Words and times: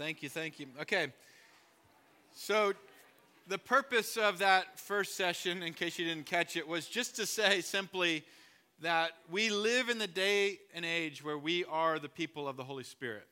Thank 0.00 0.22
you, 0.22 0.30
thank 0.30 0.58
you. 0.58 0.66
Okay. 0.80 1.08
So, 2.32 2.72
the 3.48 3.58
purpose 3.58 4.16
of 4.16 4.38
that 4.38 4.80
first 4.80 5.14
session, 5.14 5.62
in 5.62 5.74
case 5.74 5.98
you 5.98 6.06
didn't 6.06 6.24
catch 6.24 6.56
it, 6.56 6.66
was 6.66 6.86
just 6.86 7.16
to 7.16 7.26
say 7.26 7.60
simply 7.60 8.24
that 8.80 9.10
we 9.30 9.50
live 9.50 9.90
in 9.90 9.98
the 9.98 10.06
day 10.06 10.58
and 10.72 10.86
age 10.86 11.22
where 11.22 11.36
we 11.36 11.66
are 11.66 11.98
the 11.98 12.08
people 12.08 12.48
of 12.48 12.56
the 12.56 12.64
Holy 12.64 12.82
Spirit. 12.82 13.26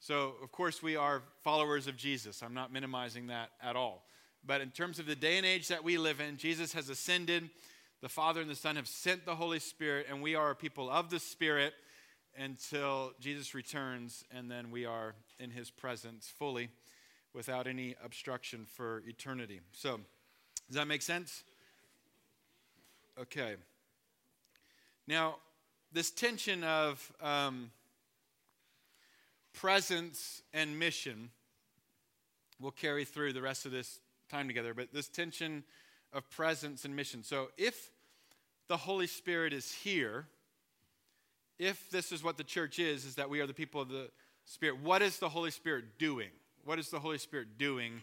So, 0.00 0.36
of 0.42 0.50
course, 0.52 0.82
we 0.82 0.96
are 0.96 1.20
followers 1.44 1.86
of 1.86 1.98
Jesus. 1.98 2.42
I'm 2.42 2.54
not 2.54 2.72
minimizing 2.72 3.26
that 3.26 3.50
at 3.62 3.76
all. 3.76 4.06
But 4.42 4.62
in 4.62 4.70
terms 4.70 4.98
of 4.98 5.04
the 5.04 5.16
day 5.16 5.36
and 5.36 5.44
age 5.44 5.68
that 5.68 5.84
we 5.84 5.98
live 5.98 6.22
in, 6.22 6.38
Jesus 6.38 6.72
has 6.72 6.88
ascended. 6.88 7.50
The 8.00 8.08
Father 8.08 8.40
and 8.40 8.48
the 8.48 8.54
Son 8.54 8.76
have 8.76 8.88
sent 8.88 9.26
the 9.26 9.34
Holy 9.34 9.58
Spirit, 9.58 10.06
and 10.08 10.22
we 10.22 10.34
are 10.34 10.52
a 10.52 10.56
people 10.56 10.88
of 10.88 11.10
the 11.10 11.20
Spirit 11.20 11.74
until 12.38 13.12
Jesus 13.20 13.54
returns, 13.54 14.24
and 14.30 14.50
then 14.50 14.70
we 14.70 14.84
are 14.84 15.14
in 15.38 15.50
his 15.50 15.70
presence 15.70 16.32
fully 16.38 16.68
without 17.34 17.66
any 17.66 17.94
obstruction 18.02 18.64
for 18.64 19.02
eternity. 19.06 19.60
So, 19.72 20.00
does 20.68 20.76
that 20.76 20.88
make 20.88 21.02
sense? 21.02 21.44
Okay. 23.20 23.54
Now, 25.06 25.36
this 25.92 26.10
tension 26.10 26.64
of 26.64 27.12
um, 27.22 27.70
presence 29.52 30.42
and 30.52 30.78
mission 30.78 31.30
will 32.60 32.70
carry 32.70 33.04
through 33.04 33.32
the 33.32 33.42
rest 33.42 33.66
of 33.66 33.72
this 33.72 34.00
time 34.30 34.48
together, 34.48 34.74
but 34.74 34.92
this 34.92 35.08
tension 35.08 35.62
of 36.12 36.28
presence 36.30 36.84
and 36.84 36.96
mission. 36.96 37.22
So, 37.22 37.48
if 37.56 37.90
the 38.68 38.76
Holy 38.76 39.06
Spirit 39.06 39.52
is 39.52 39.72
here, 39.72 40.26
if 41.58 41.90
this 41.90 42.12
is 42.12 42.22
what 42.22 42.36
the 42.36 42.44
church 42.44 42.78
is, 42.78 43.04
is 43.04 43.14
that 43.16 43.30
we 43.30 43.40
are 43.40 43.46
the 43.46 43.54
people 43.54 43.80
of 43.80 43.88
the 43.88 44.10
Spirit, 44.44 44.80
what 44.82 45.02
is 45.02 45.18
the 45.18 45.28
Holy 45.28 45.50
Spirit 45.50 45.98
doing? 45.98 46.30
What 46.64 46.78
is 46.78 46.88
the 46.90 47.00
Holy 47.00 47.18
Spirit 47.18 47.58
doing 47.58 48.02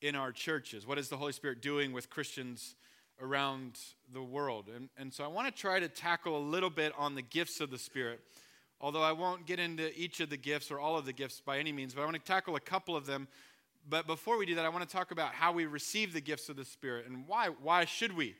in 0.00 0.14
our 0.14 0.30
churches? 0.30 0.86
What 0.86 0.98
is 0.98 1.08
the 1.08 1.16
Holy 1.16 1.32
Spirit 1.32 1.60
doing 1.60 1.92
with 1.92 2.08
Christians 2.08 2.76
around 3.20 3.78
the 4.12 4.22
world? 4.22 4.66
And, 4.74 4.88
and 4.96 5.12
so 5.12 5.24
I 5.24 5.26
want 5.26 5.52
to 5.52 5.60
try 5.60 5.80
to 5.80 5.88
tackle 5.88 6.36
a 6.36 6.44
little 6.44 6.70
bit 6.70 6.92
on 6.96 7.14
the 7.14 7.22
gifts 7.22 7.60
of 7.60 7.70
the 7.70 7.78
Spirit, 7.78 8.20
although 8.80 9.02
I 9.02 9.12
won't 9.12 9.46
get 9.46 9.58
into 9.58 9.90
each 9.98 10.20
of 10.20 10.30
the 10.30 10.36
gifts 10.36 10.70
or 10.70 10.78
all 10.78 10.96
of 10.96 11.04
the 11.04 11.12
gifts 11.12 11.40
by 11.40 11.58
any 11.58 11.72
means, 11.72 11.94
but 11.94 12.02
I 12.02 12.04
want 12.04 12.16
to 12.16 12.22
tackle 12.22 12.54
a 12.54 12.60
couple 12.60 12.96
of 12.96 13.06
them. 13.06 13.26
But 13.88 14.06
before 14.06 14.38
we 14.38 14.46
do 14.46 14.54
that, 14.54 14.64
I 14.64 14.68
want 14.68 14.88
to 14.88 14.96
talk 14.96 15.10
about 15.10 15.34
how 15.34 15.52
we 15.52 15.66
receive 15.66 16.12
the 16.12 16.20
gifts 16.20 16.48
of 16.48 16.56
the 16.56 16.64
Spirit 16.64 17.06
and 17.06 17.26
why, 17.26 17.48
why 17.48 17.84
should 17.84 18.16
we 18.16 18.36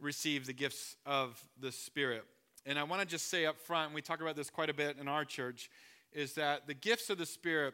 receive 0.00 0.46
the 0.46 0.52
gifts 0.52 0.96
of 1.04 1.42
the 1.60 1.72
Spirit. 1.72 2.24
And 2.68 2.78
I 2.78 2.82
want 2.82 3.00
to 3.00 3.08
just 3.08 3.30
say 3.30 3.46
up 3.46 3.58
front, 3.58 3.86
and 3.86 3.94
we 3.94 4.02
talk 4.02 4.20
about 4.20 4.36
this 4.36 4.50
quite 4.50 4.68
a 4.68 4.74
bit 4.74 4.98
in 5.00 5.08
our 5.08 5.24
church, 5.24 5.70
is 6.12 6.34
that 6.34 6.66
the 6.66 6.74
gifts 6.74 7.08
of 7.08 7.16
the 7.16 7.24
Spirit, 7.24 7.72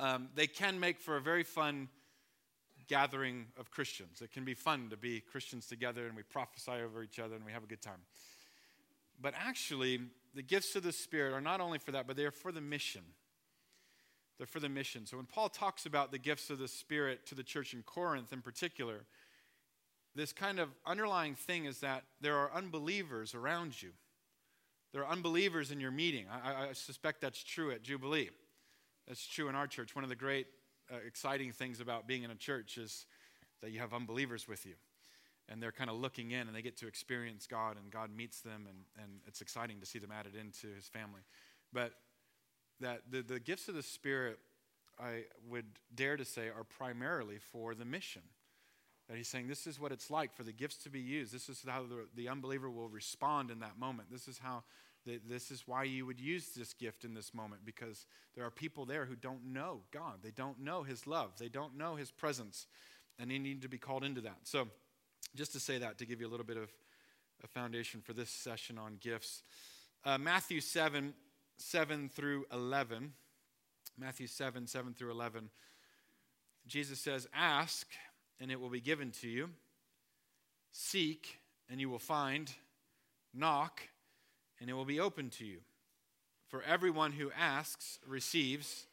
um, 0.00 0.28
they 0.34 0.48
can 0.48 0.80
make 0.80 0.98
for 0.98 1.16
a 1.16 1.20
very 1.20 1.44
fun 1.44 1.88
gathering 2.88 3.46
of 3.56 3.70
Christians. 3.70 4.20
It 4.20 4.32
can 4.32 4.44
be 4.44 4.54
fun 4.54 4.88
to 4.90 4.96
be 4.96 5.20
Christians 5.20 5.68
together 5.68 6.08
and 6.08 6.16
we 6.16 6.24
prophesy 6.24 6.72
over 6.84 7.04
each 7.04 7.20
other 7.20 7.36
and 7.36 7.44
we 7.44 7.52
have 7.52 7.62
a 7.62 7.68
good 7.68 7.80
time. 7.80 8.00
But 9.20 9.34
actually, 9.38 10.00
the 10.34 10.42
gifts 10.42 10.74
of 10.74 10.82
the 10.82 10.90
Spirit 10.90 11.32
are 11.32 11.40
not 11.40 11.60
only 11.60 11.78
for 11.78 11.92
that, 11.92 12.08
but 12.08 12.16
they 12.16 12.24
are 12.24 12.32
for 12.32 12.50
the 12.50 12.60
mission. 12.60 13.02
They're 14.36 14.48
for 14.48 14.58
the 14.58 14.68
mission. 14.68 15.06
So 15.06 15.16
when 15.16 15.26
Paul 15.26 15.48
talks 15.48 15.86
about 15.86 16.10
the 16.10 16.18
gifts 16.18 16.50
of 16.50 16.58
the 16.58 16.66
Spirit 16.66 17.24
to 17.26 17.36
the 17.36 17.44
church 17.44 17.72
in 17.72 17.84
Corinth 17.84 18.32
in 18.32 18.42
particular, 18.42 19.04
this 20.14 20.32
kind 20.32 20.58
of 20.58 20.68
underlying 20.86 21.34
thing 21.34 21.64
is 21.64 21.78
that 21.80 22.04
there 22.20 22.36
are 22.36 22.50
unbelievers 22.52 23.34
around 23.34 23.80
you. 23.80 23.90
There 24.92 25.02
are 25.02 25.10
unbelievers 25.10 25.70
in 25.70 25.80
your 25.80 25.90
meeting. 25.90 26.26
I, 26.30 26.68
I 26.68 26.72
suspect 26.74 27.20
that's 27.20 27.42
true 27.42 27.70
at 27.70 27.82
Jubilee. 27.82 28.28
That's 29.08 29.26
true 29.26 29.48
in 29.48 29.54
our 29.54 29.66
church. 29.66 29.94
One 29.94 30.04
of 30.04 30.10
the 30.10 30.16
great 30.16 30.46
uh, 30.92 30.96
exciting 31.06 31.52
things 31.52 31.80
about 31.80 32.06
being 32.06 32.24
in 32.24 32.30
a 32.30 32.34
church 32.34 32.76
is 32.76 33.06
that 33.62 33.70
you 33.70 33.80
have 33.80 33.94
unbelievers 33.94 34.46
with 34.46 34.66
you. 34.66 34.74
And 35.48 35.62
they're 35.62 35.72
kind 35.72 35.90
of 35.90 35.96
looking 35.96 36.30
in 36.30 36.46
and 36.46 36.54
they 36.54 36.62
get 36.62 36.76
to 36.78 36.86
experience 36.86 37.46
God 37.46 37.76
and 37.82 37.90
God 37.90 38.10
meets 38.14 38.40
them 38.40 38.66
and, 38.68 39.02
and 39.02 39.20
it's 39.26 39.40
exciting 39.40 39.80
to 39.80 39.86
see 39.86 39.98
them 39.98 40.10
added 40.12 40.34
into 40.34 40.68
his 40.74 40.88
family. 40.88 41.22
But 41.72 41.92
that 42.80 43.02
the, 43.10 43.22
the 43.22 43.40
gifts 43.40 43.68
of 43.68 43.74
the 43.74 43.82
Spirit, 43.82 44.38
I 45.00 45.24
would 45.48 45.66
dare 45.94 46.16
to 46.16 46.24
say, 46.24 46.48
are 46.48 46.64
primarily 46.64 47.38
for 47.38 47.74
the 47.74 47.84
mission. 47.84 48.22
He's 49.14 49.28
saying 49.28 49.48
this 49.48 49.66
is 49.66 49.80
what 49.80 49.92
it's 49.92 50.10
like 50.10 50.34
for 50.34 50.42
the 50.42 50.52
gifts 50.52 50.76
to 50.84 50.90
be 50.90 51.00
used. 51.00 51.32
This 51.32 51.48
is 51.48 51.64
how 51.66 51.82
the, 51.82 52.06
the 52.14 52.28
unbeliever 52.28 52.70
will 52.70 52.88
respond 52.88 53.50
in 53.50 53.60
that 53.60 53.78
moment. 53.78 54.10
This 54.10 54.28
is 54.28 54.38
how 54.38 54.64
this 55.04 55.50
is 55.50 55.64
why 55.66 55.82
you 55.82 56.06
would 56.06 56.20
use 56.20 56.50
this 56.56 56.74
gift 56.74 57.04
in 57.04 57.12
this 57.12 57.34
moment 57.34 57.62
because 57.64 58.06
there 58.36 58.44
are 58.44 58.50
people 58.50 58.84
there 58.84 59.04
who 59.04 59.16
don't 59.16 59.44
know 59.44 59.80
God. 59.90 60.18
They 60.22 60.30
don't 60.30 60.60
know 60.60 60.84
his 60.84 61.08
love. 61.08 61.32
They 61.38 61.48
don't 61.48 61.76
know 61.76 61.96
his 61.96 62.12
presence. 62.12 62.66
And 63.18 63.30
they 63.30 63.38
need 63.38 63.62
to 63.62 63.68
be 63.68 63.78
called 63.78 64.04
into 64.04 64.20
that. 64.20 64.38
So 64.44 64.68
just 65.34 65.52
to 65.52 65.60
say 65.60 65.78
that, 65.78 65.98
to 65.98 66.06
give 66.06 66.20
you 66.20 66.28
a 66.28 66.30
little 66.30 66.46
bit 66.46 66.56
of 66.56 66.70
a 67.42 67.48
foundation 67.48 68.00
for 68.00 68.12
this 68.12 68.30
session 68.30 68.78
on 68.78 68.96
gifts. 69.00 69.42
Uh, 70.04 70.18
Matthew 70.18 70.60
7, 70.60 71.14
7 71.56 72.08
through 72.08 72.46
11. 72.52 73.12
Matthew 73.98 74.26
7, 74.26 74.66
7 74.66 74.94
through 74.94 75.10
11. 75.10 75.50
Jesus 76.66 77.00
says, 77.00 77.26
Ask 77.34 77.88
and 78.40 78.50
it 78.50 78.60
will 78.60 78.70
be 78.70 78.80
given 78.80 79.10
to 79.20 79.28
you. 79.28 79.50
Seek, 80.70 81.38
and 81.70 81.80
you 81.80 81.88
will 81.88 81.98
find. 81.98 82.52
Knock, 83.34 83.80
and 84.60 84.68
it 84.68 84.74
will 84.74 84.84
be 84.84 85.00
open 85.00 85.30
to 85.30 85.44
you. 85.44 85.58
For 86.48 86.62
everyone 86.62 87.12
who 87.12 87.30
asks 87.38 87.98
receives, 88.06 88.86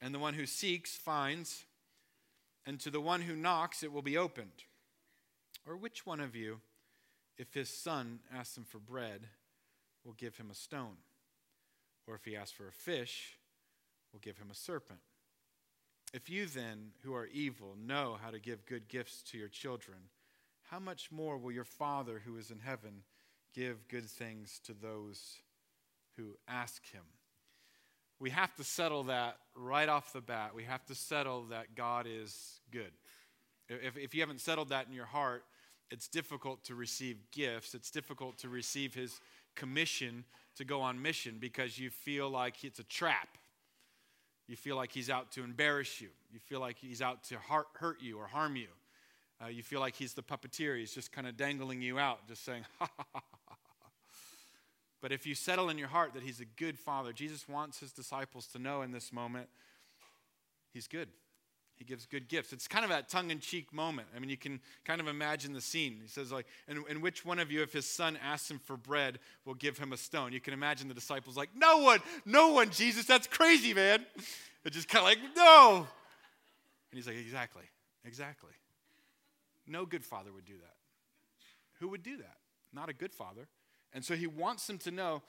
and 0.00 0.14
the 0.14 0.18
one 0.18 0.34
who 0.34 0.46
seeks 0.46 0.96
finds, 0.96 1.64
and 2.66 2.78
to 2.80 2.90
the 2.90 3.00
one 3.00 3.22
who 3.22 3.34
knocks 3.34 3.82
it 3.82 3.92
will 3.92 4.02
be 4.02 4.16
opened. 4.16 4.64
Or 5.66 5.76
which 5.76 6.06
one 6.06 6.20
of 6.20 6.36
you, 6.36 6.60
if 7.36 7.54
his 7.54 7.68
son 7.68 8.20
asks 8.32 8.56
him 8.56 8.64
for 8.64 8.78
bread, 8.78 9.28
will 10.04 10.12
give 10.12 10.36
him 10.36 10.50
a 10.50 10.54
stone? 10.54 10.98
Or 12.06 12.14
if 12.14 12.24
he 12.24 12.36
asks 12.36 12.52
for 12.52 12.68
a 12.68 12.72
fish, 12.72 13.38
will 14.12 14.20
give 14.20 14.38
him 14.38 14.50
a 14.50 14.54
serpent? 14.54 15.00
If 16.14 16.30
you 16.30 16.46
then, 16.46 16.92
who 17.02 17.12
are 17.12 17.26
evil, 17.26 17.74
know 17.84 18.16
how 18.22 18.30
to 18.30 18.38
give 18.38 18.64
good 18.66 18.86
gifts 18.86 19.20
to 19.32 19.36
your 19.36 19.48
children, 19.48 19.98
how 20.70 20.78
much 20.78 21.10
more 21.10 21.36
will 21.36 21.50
your 21.50 21.64
Father 21.64 22.22
who 22.24 22.36
is 22.36 22.52
in 22.52 22.60
heaven 22.60 23.02
give 23.52 23.88
good 23.88 24.04
things 24.04 24.60
to 24.66 24.74
those 24.74 25.38
who 26.16 26.36
ask 26.46 26.88
him? 26.92 27.02
We 28.20 28.30
have 28.30 28.54
to 28.54 28.62
settle 28.62 29.02
that 29.04 29.38
right 29.56 29.88
off 29.88 30.12
the 30.12 30.20
bat. 30.20 30.52
We 30.54 30.62
have 30.62 30.86
to 30.86 30.94
settle 30.94 31.46
that 31.50 31.74
God 31.74 32.06
is 32.08 32.60
good. 32.70 32.92
If, 33.68 33.96
if 33.96 34.14
you 34.14 34.20
haven't 34.20 34.40
settled 34.40 34.68
that 34.68 34.86
in 34.86 34.92
your 34.92 35.06
heart, 35.06 35.42
it's 35.90 36.06
difficult 36.06 36.62
to 36.66 36.76
receive 36.76 37.18
gifts. 37.32 37.74
It's 37.74 37.90
difficult 37.90 38.38
to 38.38 38.48
receive 38.48 38.94
his 38.94 39.20
commission 39.56 40.24
to 40.54 40.64
go 40.64 40.80
on 40.80 41.02
mission 41.02 41.38
because 41.40 41.76
you 41.76 41.90
feel 41.90 42.30
like 42.30 42.62
it's 42.62 42.78
a 42.78 42.84
trap 42.84 43.36
you 44.46 44.56
feel 44.56 44.76
like 44.76 44.92
he's 44.92 45.10
out 45.10 45.32
to 45.32 45.42
embarrass 45.42 46.00
you. 46.00 46.08
You 46.32 46.38
feel 46.38 46.60
like 46.60 46.78
he's 46.78 47.00
out 47.00 47.24
to 47.24 47.36
hurt 47.38 48.02
you 48.02 48.18
or 48.18 48.26
harm 48.26 48.56
you. 48.56 48.68
Uh, 49.42 49.48
you 49.48 49.62
feel 49.62 49.80
like 49.80 49.94
he's 49.94 50.14
the 50.14 50.22
puppeteer. 50.22 50.78
He's 50.78 50.92
just 50.92 51.12
kind 51.12 51.26
of 51.26 51.36
dangling 51.36 51.82
you 51.82 51.98
out, 51.98 52.26
just 52.28 52.44
saying, 52.44 52.64
ha 52.78 52.88
ha 52.96 53.04
ha 53.12 53.22
ha. 53.30 53.44
But 55.00 55.12
if 55.12 55.26
you 55.26 55.34
settle 55.34 55.68
in 55.68 55.76
your 55.76 55.88
heart 55.88 56.14
that 56.14 56.22
he's 56.22 56.40
a 56.40 56.46
good 56.46 56.78
father, 56.78 57.12
Jesus 57.12 57.46
wants 57.46 57.78
his 57.78 57.92
disciples 57.92 58.46
to 58.48 58.58
know 58.58 58.80
in 58.80 58.90
this 58.90 59.12
moment, 59.12 59.48
he's 60.72 60.88
good. 60.88 61.08
He 61.76 61.84
gives 61.84 62.06
good 62.06 62.28
gifts. 62.28 62.52
It's 62.52 62.68
kind 62.68 62.84
of 62.84 62.90
that 62.90 63.08
tongue 63.08 63.30
in 63.30 63.40
cheek 63.40 63.72
moment. 63.72 64.06
I 64.14 64.20
mean, 64.20 64.30
you 64.30 64.36
can 64.36 64.60
kind 64.84 65.00
of 65.00 65.08
imagine 65.08 65.52
the 65.52 65.60
scene. 65.60 65.98
He 66.00 66.08
says, 66.08 66.30
like, 66.30 66.46
and, 66.68 66.84
and 66.88 67.02
which 67.02 67.24
one 67.24 67.40
of 67.40 67.50
you, 67.50 67.62
if 67.62 67.72
his 67.72 67.84
son 67.86 68.16
asks 68.22 68.50
him 68.50 68.60
for 68.60 68.76
bread, 68.76 69.18
will 69.44 69.54
give 69.54 69.76
him 69.76 69.92
a 69.92 69.96
stone? 69.96 70.32
You 70.32 70.40
can 70.40 70.54
imagine 70.54 70.86
the 70.86 70.94
disciples 70.94 71.36
like, 71.36 71.50
no 71.56 71.78
one, 71.78 72.00
no 72.24 72.52
one, 72.52 72.70
Jesus, 72.70 73.06
that's 73.06 73.26
crazy, 73.26 73.74
man. 73.74 74.06
They're 74.62 74.70
just 74.70 74.88
kind 74.88 75.04
of 75.04 75.08
like, 75.08 75.36
no. 75.36 75.78
And 75.78 76.96
he's 76.96 77.08
like, 77.08 77.16
exactly, 77.16 77.64
exactly. 78.04 78.52
No 79.66 79.84
good 79.84 80.04
father 80.04 80.32
would 80.32 80.44
do 80.44 80.54
that. 80.54 80.76
Who 81.80 81.88
would 81.88 82.04
do 82.04 82.18
that? 82.18 82.36
Not 82.72 82.88
a 82.88 82.92
good 82.92 83.12
father. 83.12 83.48
And 83.92 84.04
so 84.04 84.14
he 84.14 84.26
wants 84.28 84.66
them 84.66 84.78
to 84.78 84.90
know 84.90 85.22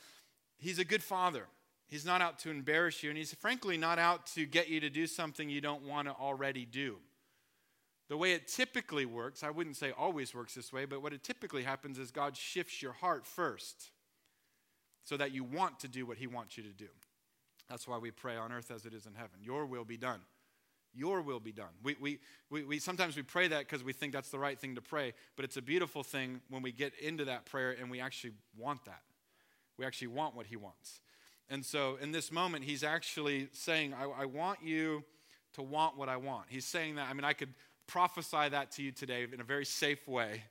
he's 0.57 0.77
a 0.77 0.85
good 0.85 1.03
father. 1.03 1.47
He's 1.87 2.05
not 2.05 2.21
out 2.21 2.39
to 2.39 2.49
embarrass 2.49 3.03
you, 3.03 3.09
and 3.09 3.17
he's 3.17 3.33
frankly 3.33 3.77
not 3.77 3.99
out 3.99 4.25
to 4.27 4.45
get 4.45 4.69
you 4.69 4.79
to 4.79 4.89
do 4.89 5.05
something 5.05 5.49
you 5.49 5.61
don't 5.61 5.83
want 5.83 6.07
to 6.07 6.13
already 6.13 6.65
do. 6.65 6.97
The 8.07 8.17
way 8.17 8.33
it 8.33 8.47
typically 8.47 9.05
works, 9.05 9.43
I 9.43 9.49
wouldn't 9.49 9.77
say 9.77 9.91
always 9.91 10.33
works 10.33 10.53
this 10.53 10.71
way, 10.71 10.85
but 10.85 11.01
what 11.01 11.13
it 11.13 11.23
typically 11.23 11.63
happens 11.63 11.97
is 11.97 12.11
God 12.11 12.37
shifts 12.37 12.81
your 12.81 12.93
heart 12.93 13.25
first 13.25 13.91
so 15.03 15.17
that 15.17 15.31
you 15.31 15.43
want 15.43 15.79
to 15.79 15.87
do 15.87 16.05
what 16.05 16.17
he 16.17 16.27
wants 16.27 16.57
you 16.57 16.63
to 16.63 16.69
do. 16.69 16.89
That's 17.69 17.87
why 17.87 17.97
we 17.97 18.11
pray 18.11 18.35
on 18.35 18.51
earth 18.51 18.71
as 18.71 18.85
it 18.85 18.93
is 18.93 19.05
in 19.05 19.13
heaven. 19.13 19.39
Your 19.41 19.65
will 19.65 19.85
be 19.85 19.97
done. 19.97 20.19
Your 20.93 21.21
will 21.21 21.39
be 21.39 21.51
done. 21.51 21.73
We, 21.83 21.95
we, 21.99 22.19
we, 22.49 22.63
we 22.63 22.79
sometimes 22.79 23.15
we 23.17 23.23
pray 23.23 23.47
that 23.47 23.59
because 23.59 23.83
we 23.83 23.91
think 23.91 24.13
that's 24.13 24.29
the 24.29 24.39
right 24.39 24.57
thing 24.57 24.75
to 24.75 24.81
pray, 24.81 25.13
but 25.35 25.43
it's 25.43 25.57
a 25.57 25.61
beautiful 25.61 26.03
thing 26.03 26.41
when 26.49 26.61
we 26.61 26.71
get 26.71 26.93
into 26.99 27.25
that 27.25 27.45
prayer 27.45 27.75
and 27.79 27.91
we 27.91 27.99
actually 27.99 28.33
want 28.57 28.85
that. 28.85 29.01
We 29.77 29.85
actually 29.85 30.07
want 30.07 30.35
what 30.35 30.45
he 30.45 30.55
wants. 30.55 31.01
And 31.49 31.63
so 31.63 31.97
in 32.01 32.11
this 32.11 32.31
moment, 32.31 32.63
he's 32.63 32.83
actually 32.83 33.49
saying, 33.51 33.93
I, 33.93 34.05
I, 34.05 34.25
want 34.25 34.59
you 34.63 35.03
to 35.53 35.61
want 35.61 35.97
what 35.97 36.09
I 36.09 36.17
want. 36.17 36.45
He's 36.49 36.65
saying 36.65 36.95
that, 36.95 37.07
I 37.09 37.13
mean, 37.13 37.23
I 37.23 37.33
could 37.33 37.53
prophesy 37.87 38.49
that 38.49 38.71
to 38.71 38.83
you 38.83 38.91
today 38.91 39.27
in 39.31 39.39
a 39.39 39.43
very 39.43 39.65
safe 39.65 40.07
way 40.07 40.43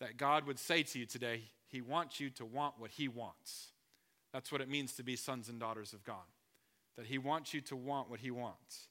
that 0.00 0.16
God 0.16 0.46
would 0.46 0.58
say 0.58 0.82
to 0.82 0.98
you 0.98 1.06
today, 1.06 1.42
He 1.68 1.80
wants 1.80 2.18
you 2.18 2.30
to 2.30 2.44
want 2.44 2.74
what 2.78 2.90
He 2.90 3.06
wants. 3.06 3.68
That's 4.32 4.50
what 4.50 4.60
it 4.60 4.68
means 4.68 4.94
to 4.94 5.04
be 5.04 5.14
sons 5.14 5.48
and 5.48 5.60
daughters 5.60 5.92
of 5.92 6.02
God, 6.02 6.26
that 6.96 7.06
He 7.06 7.18
wants 7.18 7.54
you 7.54 7.60
to 7.62 7.76
want 7.76 8.10
what 8.10 8.20
He 8.20 8.32
wants. 8.32 8.88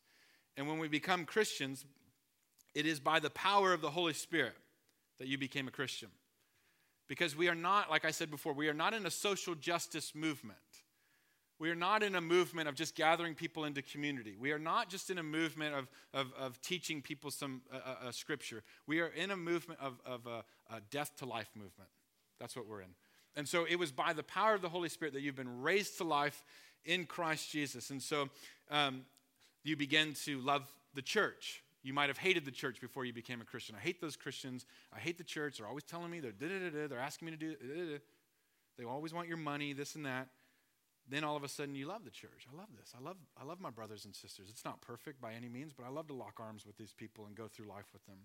And 0.55 0.67
when 0.67 0.79
we 0.79 0.87
become 0.87 1.25
Christians, 1.25 1.83
it 2.73 2.85
is 2.85 2.99
by 2.99 3.19
the 3.19 3.29
power 3.29 3.73
of 3.73 3.81
the 3.81 3.91
Holy 3.91 4.13
Spirit 4.13 4.55
that 5.19 5.27
you 5.27 5.37
became 5.37 5.67
a 5.67 5.71
Christian. 5.71 6.09
Because 7.07 7.35
we 7.35 7.49
are 7.49 7.55
not, 7.55 7.89
like 7.89 8.05
I 8.05 8.11
said 8.11 8.31
before, 8.31 8.53
we 8.53 8.69
are 8.69 8.73
not 8.73 8.93
in 8.93 9.05
a 9.05 9.11
social 9.11 9.55
justice 9.55 10.15
movement. 10.15 10.57
We 11.63 11.69
are 11.69 11.75
not 11.75 12.04
in 12.04 12.15
a 12.15 12.19
movement 12.19 12.68
of 12.68 12.75
just 12.75 12.94
gathering 12.94 13.36
people 13.36 13.63
into 13.63 13.81
community. 13.81 14.36
We 14.38 14.51
are 14.51 14.60
not 14.60 14.89
just 14.89 15.10
in 15.10 15.18
a 15.18 15.24
movement 15.24 15.74
of, 15.74 15.88
of, 16.13 16.33
of 16.38 16.62
teaching 16.62 17.01
people 17.01 17.31
some 17.31 17.62
uh, 17.71 17.77
uh, 18.06 18.12
scripture. 18.12 18.63
We 18.86 19.00
are 19.00 19.07
in 19.07 19.31
a 19.31 19.38
movement 19.38 19.80
of, 19.80 19.98
of 20.06 20.27
a, 20.27 20.44
a 20.75 20.81
death 20.92 21.15
to 21.19 21.25
life 21.25 21.48
movement. 21.56 21.89
That's 22.38 22.57
what 22.57 22.68
we're 22.68 22.81
in. 22.81 22.89
And 23.38 23.48
so 23.48 23.63
it 23.63 23.77
was 23.77 23.94
by 23.94 24.12
the 24.12 24.24
power 24.24 24.54
of 24.54 24.62
the 24.62 24.68
Holy 24.68 24.89
Spirit 24.89 25.13
that 25.13 25.21
you've 25.21 25.38
been 25.38 25.62
raised 25.62 26.00
to 26.00 26.04
life 26.04 26.44
in 26.83 27.06
Christ 27.06 27.50
Jesus. 27.50 27.92
And 27.92 28.01
so 28.01 28.27
um, 28.69 29.06
you 29.63 29.77
begin 29.77 30.15
to 30.25 30.42
love 30.42 30.68
the 30.95 31.01
church. 31.01 31.63
You 31.81 31.94
might 31.94 32.10
have 32.10 32.18
hated 32.18 32.44
the 32.44 32.51
church 32.51 32.81
before 32.81 33.06
you 33.06 33.13
became 33.13 33.39
a 33.39 33.45
Christian. 33.45 33.74
I 33.80 33.81
hate 33.81 34.01
those 34.01 34.18
Christians. 34.18 34.65
I 34.94 35.00
hate 35.00 35.18
the 35.18 35.24
church. 35.24 35.60
They're 35.60 35.68
always 35.68 35.86
telling 35.86 36.12
me, 36.12 36.19
they're, 36.19 36.33
da 36.33 36.45
da 36.45 36.69
da. 36.71 36.88
they're 36.89 37.00
asking 37.00 37.27
me 37.27 37.31
to 37.31 37.38
do, 37.38 37.51
da 37.56 37.92
da. 37.94 37.98
they 38.77 38.83
always 38.83 39.13
want 39.13 39.30
your 39.30 39.38
money, 39.38 39.71
this 39.71 39.95
and 39.95 40.06
that. 40.06 40.27
Then 41.09 41.23
all 41.23 41.35
of 41.35 41.44
a 41.44 41.50
sudden 41.50 41.75
you 41.75 41.88
love 41.88 42.05
the 42.05 42.11
church. 42.11 42.47
I 42.51 42.57
love 42.57 42.69
this. 42.77 42.94
I 42.97 43.03
love, 43.03 43.17
I 43.39 43.44
love 43.44 43.59
my 43.59 43.69
brothers 43.69 44.05
and 44.05 44.15
sisters. 44.15 44.47
It's 44.50 44.63
not 44.63 44.81
perfect 44.81 45.21
by 45.21 45.33
any 45.33 45.50
means, 45.50 45.73
but 45.73 45.85
I 45.85 45.89
love 45.89 46.07
to 46.07 46.13
lock 46.13 46.39
arms 46.39 46.65
with 46.65 46.77
these 46.77 46.94
people 46.94 47.25
and 47.25 47.35
go 47.35 47.47
through 47.47 47.67
life 47.67 47.88
with 47.91 48.05
them. 48.05 48.17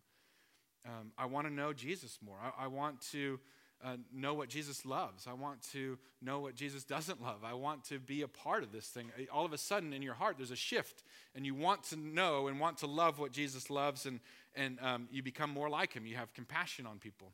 Um, 0.86 1.12
I 1.18 1.26
want 1.26 1.46
to 1.46 1.52
know 1.52 1.72
Jesus 1.72 2.18
more. 2.24 2.36
I, 2.40 2.64
I 2.64 2.66
want 2.68 3.00
to 3.12 3.40
uh, 3.84 3.96
know 4.12 4.34
what 4.34 4.48
Jesus 4.48 4.84
loves. 4.84 5.26
I 5.26 5.32
want 5.34 5.62
to 5.72 5.98
know 6.20 6.40
what 6.40 6.54
Jesus 6.54 6.84
doesn't 6.84 7.22
love. 7.22 7.44
I 7.44 7.54
want 7.54 7.84
to 7.86 7.98
be 7.98 8.22
a 8.22 8.28
part 8.28 8.62
of 8.62 8.72
this 8.72 8.86
thing. 8.86 9.10
All 9.32 9.44
of 9.44 9.52
a 9.52 9.58
sudden, 9.58 9.92
in 9.92 10.02
your 10.02 10.14
heart, 10.14 10.36
there's 10.38 10.50
a 10.50 10.56
shift, 10.56 11.04
and 11.34 11.46
you 11.46 11.54
want 11.54 11.84
to 11.84 11.96
know 11.96 12.48
and 12.48 12.58
want 12.58 12.78
to 12.78 12.86
love 12.86 13.18
what 13.18 13.32
Jesus 13.32 13.70
loves, 13.70 14.06
and, 14.06 14.20
and 14.56 14.78
um, 14.80 15.08
you 15.12 15.22
become 15.22 15.50
more 15.50 15.68
like 15.68 15.92
him. 15.92 16.06
You 16.06 16.16
have 16.16 16.32
compassion 16.34 16.86
on 16.86 16.98
people. 16.98 17.32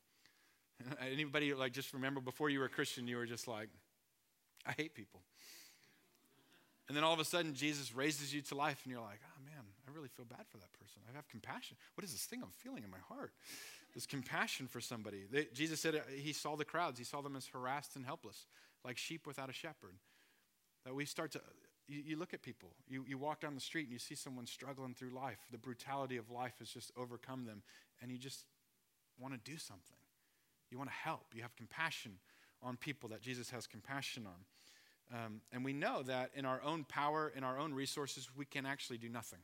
Anybody, 1.13 1.55
like, 1.55 1.73
just 1.73 1.95
remember 1.95 2.21
before 2.21 2.51
you 2.51 2.59
were 2.59 2.67
a 2.67 2.71
Christian, 2.71 3.07
you 3.07 3.17
were 3.17 3.27
just 3.27 3.49
like, 3.49 3.69
I 4.67 4.73
hate 4.73 4.95
people. 4.95 5.21
And 6.89 6.97
then 6.97 7.05
all 7.05 7.15
of 7.15 7.21
a 7.21 7.25
sudden, 7.25 7.55
Jesus 7.55 7.95
raises 7.95 8.35
you 8.35 8.43
to 8.43 8.55
life, 8.55 8.81
and 8.85 8.93
you're 8.93 9.01
like, 9.01 9.21
oh 9.25 9.45
man, 9.45 9.65
I 9.89 9.95
really 9.95 10.09
feel 10.09 10.27
bad 10.27 10.47
for 10.51 10.59
that 10.59 10.73
person. 10.73 11.01
I 11.11 11.17
have 11.17 11.29
compassion. 11.29 11.77
What 11.95 12.05
is 12.05 12.13
this 12.13 12.25
thing 12.25 12.41
I'm 12.43 12.51
feeling 12.51 12.85
in 12.85 12.91
my 12.91 12.99
heart? 13.09 13.33
This 13.95 14.07
compassion 14.07 14.67
for 14.67 14.81
somebody. 14.81 15.23
They, 15.31 15.47
Jesus 15.55 15.81
said 15.81 15.95
uh, 15.95 16.01
he 16.15 16.33
saw 16.33 16.57
the 16.57 16.65
crowds, 16.65 16.99
he 16.99 17.05
saw 17.05 17.23
them 17.23 17.37
as 17.37 17.47
harassed 17.47 17.97
and 17.97 18.05
helpless, 18.05 18.47
like 18.85 18.99
sheep 18.99 19.27
without 19.27 19.49
a 19.49 19.53
shepherd. 19.53 19.95
That 20.85 20.95
we 20.95 21.07
start 21.07 21.33
to, 21.33 21.41
you, 21.89 22.03
you 22.05 22.17
look 22.19 22.35
at 22.35 22.43
people, 22.43 22.71
you, 22.87 23.05
you 23.09 23.17
walk 23.17 23.41
down 23.41 23.55
the 23.55 23.61
street 23.61 23.85
and 23.85 23.93
you 23.93 23.99
see 23.99 24.15
someone 24.15 24.47
struggling 24.47 24.95
through 24.95 25.11
life. 25.11 25.39
The 25.51 25.59
brutality 25.59 26.19
of 26.19 26.31
life 26.31 26.55
has 26.59 26.69
just 26.69 26.93
overcome 26.99 27.47
them, 27.47 27.63
and 28.03 28.11
you 28.11 28.19
just 28.19 28.45
want 29.19 29.33
to 29.33 29.51
do 29.51 29.57
something. 29.57 29.97
You 30.71 30.77
want 30.77 30.91
to 30.91 30.97
help. 30.97 31.27
You 31.33 31.43
have 31.43 31.55
compassion 31.57 32.19
on 32.63 32.77
people 32.77 33.09
that 33.11 33.23
Jesus 33.23 33.51
has 33.51 33.67
compassion 33.67 34.27
on. 34.27 34.45
Um, 35.13 35.41
and 35.53 35.65
we 35.65 35.73
know 35.73 36.03
that 36.03 36.31
in 36.35 36.45
our 36.45 36.61
own 36.63 36.85
power, 36.85 37.33
in 37.37 37.45
our 37.45 37.59
own 37.59 37.75
resources, 37.75 38.29
we 38.37 38.45
can 38.45 38.67
actually 38.67 38.99
do 38.99 39.09
nothing. 39.09 39.41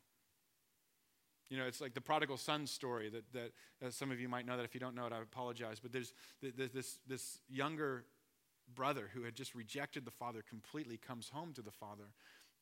You 1.51 1.59
know, 1.59 1.67
it's 1.67 1.81
like 1.81 1.95
the 1.95 2.01
prodigal 2.01 2.37
son 2.37 2.67
story 2.67 3.11
that, 3.11 3.25
that 3.33 3.53
uh, 3.85 3.91
some 3.91 4.11
of 4.11 4.21
you 4.21 4.29
might 4.29 4.47
know 4.47 4.57
that. 4.57 4.65
If 4.65 4.75
you 4.75 4.81
don't 4.81 4.95
know 4.95 5.07
it, 5.07 5.12
I 5.12 5.21
apologize. 5.21 5.81
But 5.81 5.93
there's 5.93 6.12
this, 6.41 6.99
this 7.07 7.41
younger 7.49 8.05
brother 8.75 9.11
who 9.12 9.25
had 9.25 9.35
just 9.35 9.55
rejected 9.55 10.05
the 10.05 10.12
father 10.12 10.43
completely 10.49 10.97
comes 10.97 11.29
home 11.29 11.53
to 11.55 11.62
the 11.62 11.73
father. 11.73 12.15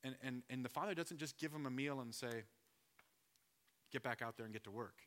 And, 0.03 0.17
and, 0.23 0.43
and 0.49 0.65
the 0.65 0.71
father 0.71 0.95
doesn't 0.95 1.19
just 1.19 1.39
give 1.39 1.53
him 1.53 1.67
a 1.67 1.71
meal 1.71 2.01
and 2.01 2.15
say, 2.15 2.45
get 3.93 4.03
back 4.03 4.23
out 4.23 4.37
there 4.37 4.47
and 4.47 4.53
get 4.53 4.65
to 4.65 4.71
work. 4.71 5.03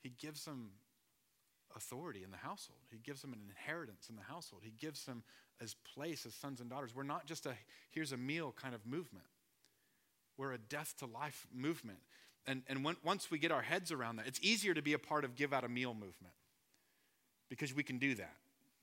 He 0.00 0.10
gives 0.10 0.44
him 0.44 0.70
authority 1.74 2.22
in 2.22 2.30
the 2.30 2.36
household. 2.36 2.80
He 2.90 2.98
gives 2.98 3.24
him 3.24 3.32
an 3.32 3.40
inheritance 3.48 4.08
in 4.10 4.16
the 4.16 4.22
household. 4.22 4.62
He 4.64 4.72
gives 4.78 5.04
them 5.06 5.24
as 5.62 5.76
place 5.94 6.26
as 6.26 6.34
sons 6.34 6.60
and 6.60 6.68
daughters. 6.68 6.94
We're 6.94 7.02
not 7.02 7.26
just 7.26 7.46
a 7.46 7.54
here's 7.90 8.12
a 8.12 8.16
meal 8.16 8.54
kind 8.60 8.74
of 8.74 8.84
movement. 8.86 9.26
We're 10.36 10.52
a 10.52 10.58
death 10.58 10.94
to 10.98 11.06
life 11.06 11.46
movement. 11.54 11.98
And, 12.46 12.62
and 12.66 12.84
when, 12.84 12.96
once 13.04 13.30
we 13.30 13.38
get 13.38 13.52
our 13.52 13.62
heads 13.62 13.92
around 13.92 14.16
that, 14.16 14.26
it's 14.26 14.40
easier 14.42 14.74
to 14.74 14.82
be 14.82 14.94
a 14.94 14.98
part 14.98 15.24
of 15.24 15.36
give 15.36 15.52
out 15.52 15.62
a 15.62 15.68
meal 15.68 15.94
movement 15.94 16.34
because 17.48 17.72
we 17.72 17.82
can 17.82 17.98
do 17.98 18.14
that. 18.16 18.34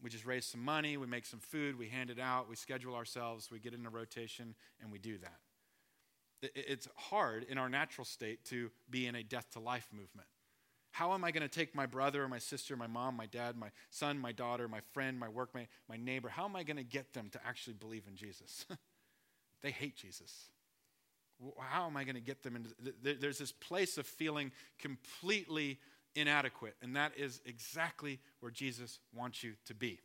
We 0.02 0.10
just 0.10 0.26
raise 0.26 0.46
some 0.46 0.64
money, 0.64 0.96
we 0.96 1.08
make 1.08 1.26
some 1.26 1.42
food, 1.42 1.78
we 1.78 1.90
hand 1.90 2.10
it 2.10 2.20
out, 2.20 2.50
we 2.50 2.56
schedule 2.56 2.96
ourselves, 2.96 3.50
we 3.52 3.60
get 3.60 3.74
in 3.74 3.86
a 3.86 3.90
rotation, 3.90 4.56
and 4.82 4.92
we 4.92 4.98
do 4.98 5.18
that. 5.18 6.52
It's 6.56 6.88
hard 6.96 7.44
in 7.44 7.58
our 7.58 7.68
natural 7.68 8.06
state 8.06 8.46
to 8.46 8.72
be 8.90 9.08
in 9.08 9.16
a 9.16 9.24
death 9.24 9.50
to 9.54 9.60
life 9.60 9.90
movement. 9.92 10.30
How 10.92 11.14
am 11.14 11.24
I 11.24 11.32
going 11.32 11.48
to 11.48 11.50
take 11.50 11.76
my 11.76 11.86
brother 11.86 12.24
or 12.24 12.28
my 12.28 12.40
sister, 12.40 12.76
my 12.76 12.88
mom, 12.88 13.16
my 13.16 13.26
dad, 13.26 13.56
my 13.56 13.70
son, 13.90 14.18
my 14.18 14.32
daughter, 14.32 14.68
my 14.68 14.82
friend, 14.94 15.20
my 15.20 15.28
workmate, 15.28 15.68
my 15.88 15.98
neighbor? 15.98 16.30
How 16.30 16.46
am 16.46 16.56
I 16.56 16.64
going 16.64 16.78
to 16.78 16.84
get 16.84 17.14
them 17.14 17.30
to 17.32 17.40
actually 17.46 17.74
believe 17.74 18.04
in 18.08 18.16
Jesus? 18.16 18.66
they 19.62 19.72
hate 19.72 19.96
Jesus. 19.96 20.50
How 21.60 21.86
am 21.86 21.96
I 21.96 22.04
going 22.04 22.16
to 22.16 22.22
get 22.22 22.44
them 22.44 22.56
into 22.56 22.70
there's 23.02 23.38
this 23.38 23.52
place 23.52 23.98
of 23.98 24.06
feeling 24.06 24.52
completely 24.78 25.80
inadequate, 26.16 26.76
and 26.82 26.96
that 26.96 27.14
is 27.18 27.42
exactly 27.46 28.20
where 28.40 28.52
Jesus 28.52 29.00
wants 29.14 29.44
you 29.44 29.54
to 29.66 29.74
be. 29.74 30.00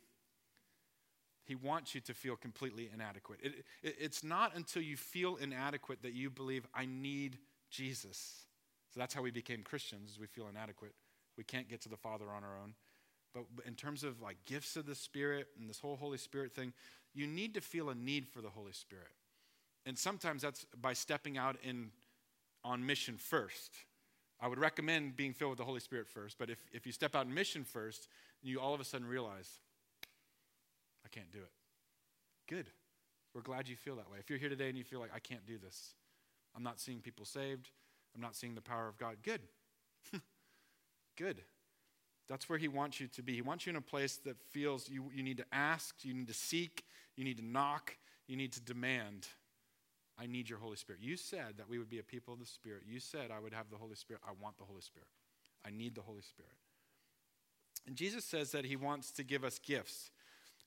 He 1.45 1.55
wants 1.55 1.93
you 1.93 2.01
to 2.01 2.13
feel 2.13 2.35
completely 2.35 2.89
inadequate. 2.91 3.39
It, 3.43 3.53
it, 3.83 3.95
it's 3.99 4.23
not 4.23 4.55
until 4.55 4.81
you 4.81 4.97
feel 4.97 5.35
inadequate 5.35 6.01
that 6.01 6.13
you 6.13 6.29
believe, 6.29 6.65
I 6.73 6.85
need 6.85 7.37
Jesus. 7.69 8.45
So 8.95 9.01
that's 9.01 9.13
how 9.13 9.21
we 9.21 9.31
became 9.31 9.61
Christians, 9.61 10.17
we 10.17 10.25
feel 10.25 10.47
inadequate. 10.47 10.93
We 11.37 11.43
can't 11.43 11.67
get 11.67 11.81
to 11.81 11.89
the 11.89 11.97
Father 11.97 12.25
on 12.33 12.45
our 12.45 12.57
own. 12.57 12.75
But 13.33 13.43
in 13.67 13.75
terms 13.75 14.05
of 14.05 14.21
like 14.21 14.37
gifts 14.45 14.77
of 14.77 14.85
the 14.85 14.95
Spirit 14.95 15.47
and 15.59 15.69
this 15.69 15.79
whole 15.79 15.97
Holy 15.97 16.17
Spirit 16.17 16.55
thing, 16.55 16.71
you 17.13 17.27
need 17.27 17.55
to 17.55 17.61
feel 17.61 17.89
a 17.89 17.95
need 17.95 18.25
for 18.25 18.39
the 18.39 18.47
Holy 18.47 18.71
Spirit. 18.71 19.11
And 19.85 19.99
sometimes 19.99 20.41
that's 20.41 20.65
by 20.79 20.93
stepping 20.93 21.37
out 21.37 21.57
in 21.61 21.91
on 22.63 22.85
mission 22.85 23.17
first. 23.17 23.73
I 24.39 24.47
would 24.47 24.59
recommend 24.59 25.17
being 25.17 25.33
filled 25.33 25.51
with 25.51 25.59
the 25.59 25.65
Holy 25.65 25.81
Spirit 25.81 26.07
first, 26.07 26.37
but 26.39 26.49
if, 26.49 26.57
if 26.71 26.85
you 26.85 26.93
step 26.93 27.15
out 27.15 27.25
in 27.25 27.33
mission 27.33 27.65
first, 27.65 28.07
you 28.41 28.61
all 28.61 28.73
of 28.73 28.79
a 28.79 28.85
sudden 28.85 29.07
realize, 29.07 29.59
I 31.05 31.09
can't 31.09 31.31
do 31.31 31.39
it. 31.39 31.51
Good. 32.47 32.67
We're 33.33 33.41
glad 33.41 33.67
you 33.67 33.75
feel 33.75 33.97
that 33.97 34.09
way. 34.09 34.17
If 34.19 34.29
you're 34.29 34.39
here 34.39 34.49
today 34.49 34.69
and 34.69 34.77
you 34.77 34.83
feel 34.83 34.99
like, 34.99 35.11
I 35.13 35.19
can't 35.19 35.45
do 35.45 35.57
this, 35.57 35.93
I'm 36.55 36.63
not 36.63 36.79
seeing 36.79 36.99
people 36.99 37.25
saved, 37.25 37.69
I'm 38.15 38.21
not 38.21 38.35
seeing 38.35 38.55
the 38.55 38.61
power 38.61 38.87
of 38.87 38.97
God. 38.97 39.17
Good. 39.21 39.41
Good. 41.17 41.41
That's 42.27 42.49
where 42.49 42.57
He 42.57 42.67
wants 42.67 42.99
you 42.99 43.07
to 43.07 43.21
be. 43.21 43.33
He 43.33 43.41
wants 43.41 43.65
you 43.65 43.71
in 43.71 43.75
a 43.75 43.81
place 43.81 44.17
that 44.25 44.37
feels 44.51 44.89
you, 44.89 45.11
you 45.13 45.21
need 45.21 45.37
to 45.37 45.45
ask, 45.51 46.03
you 46.03 46.13
need 46.13 46.27
to 46.27 46.33
seek, 46.33 46.85
you 47.15 47.23
need 47.23 47.37
to 47.37 47.45
knock, 47.45 47.97
you 48.27 48.35
need 48.35 48.53
to 48.53 48.61
demand. 48.61 49.27
I 50.17 50.27
need 50.27 50.49
your 50.49 50.59
Holy 50.59 50.77
Spirit. 50.77 51.01
You 51.03 51.17
said 51.17 51.55
that 51.57 51.69
we 51.69 51.77
would 51.77 51.89
be 51.89 51.99
a 51.99 52.03
people 52.03 52.33
of 52.33 52.39
the 52.39 52.45
Spirit. 52.45 52.83
You 52.87 53.01
said 53.01 53.31
I 53.35 53.39
would 53.39 53.53
have 53.53 53.69
the 53.69 53.75
Holy 53.75 53.95
Spirit. 53.95 54.21
I 54.25 54.31
want 54.41 54.57
the 54.57 54.63
Holy 54.63 54.81
Spirit. 54.81 55.09
I 55.65 55.71
need 55.71 55.93
the 55.93 56.01
Holy 56.01 56.21
Spirit. 56.21 56.53
And 57.85 57.97
Jesus 57.97 58.23
says 58.23 58.51
that 58.51 58.65
He 58.65 58.77
wants 58.77 59.11
to 59.11 59.23
give 59.23 59.43
us 59.43 59.59
gifts. 59.59 60.11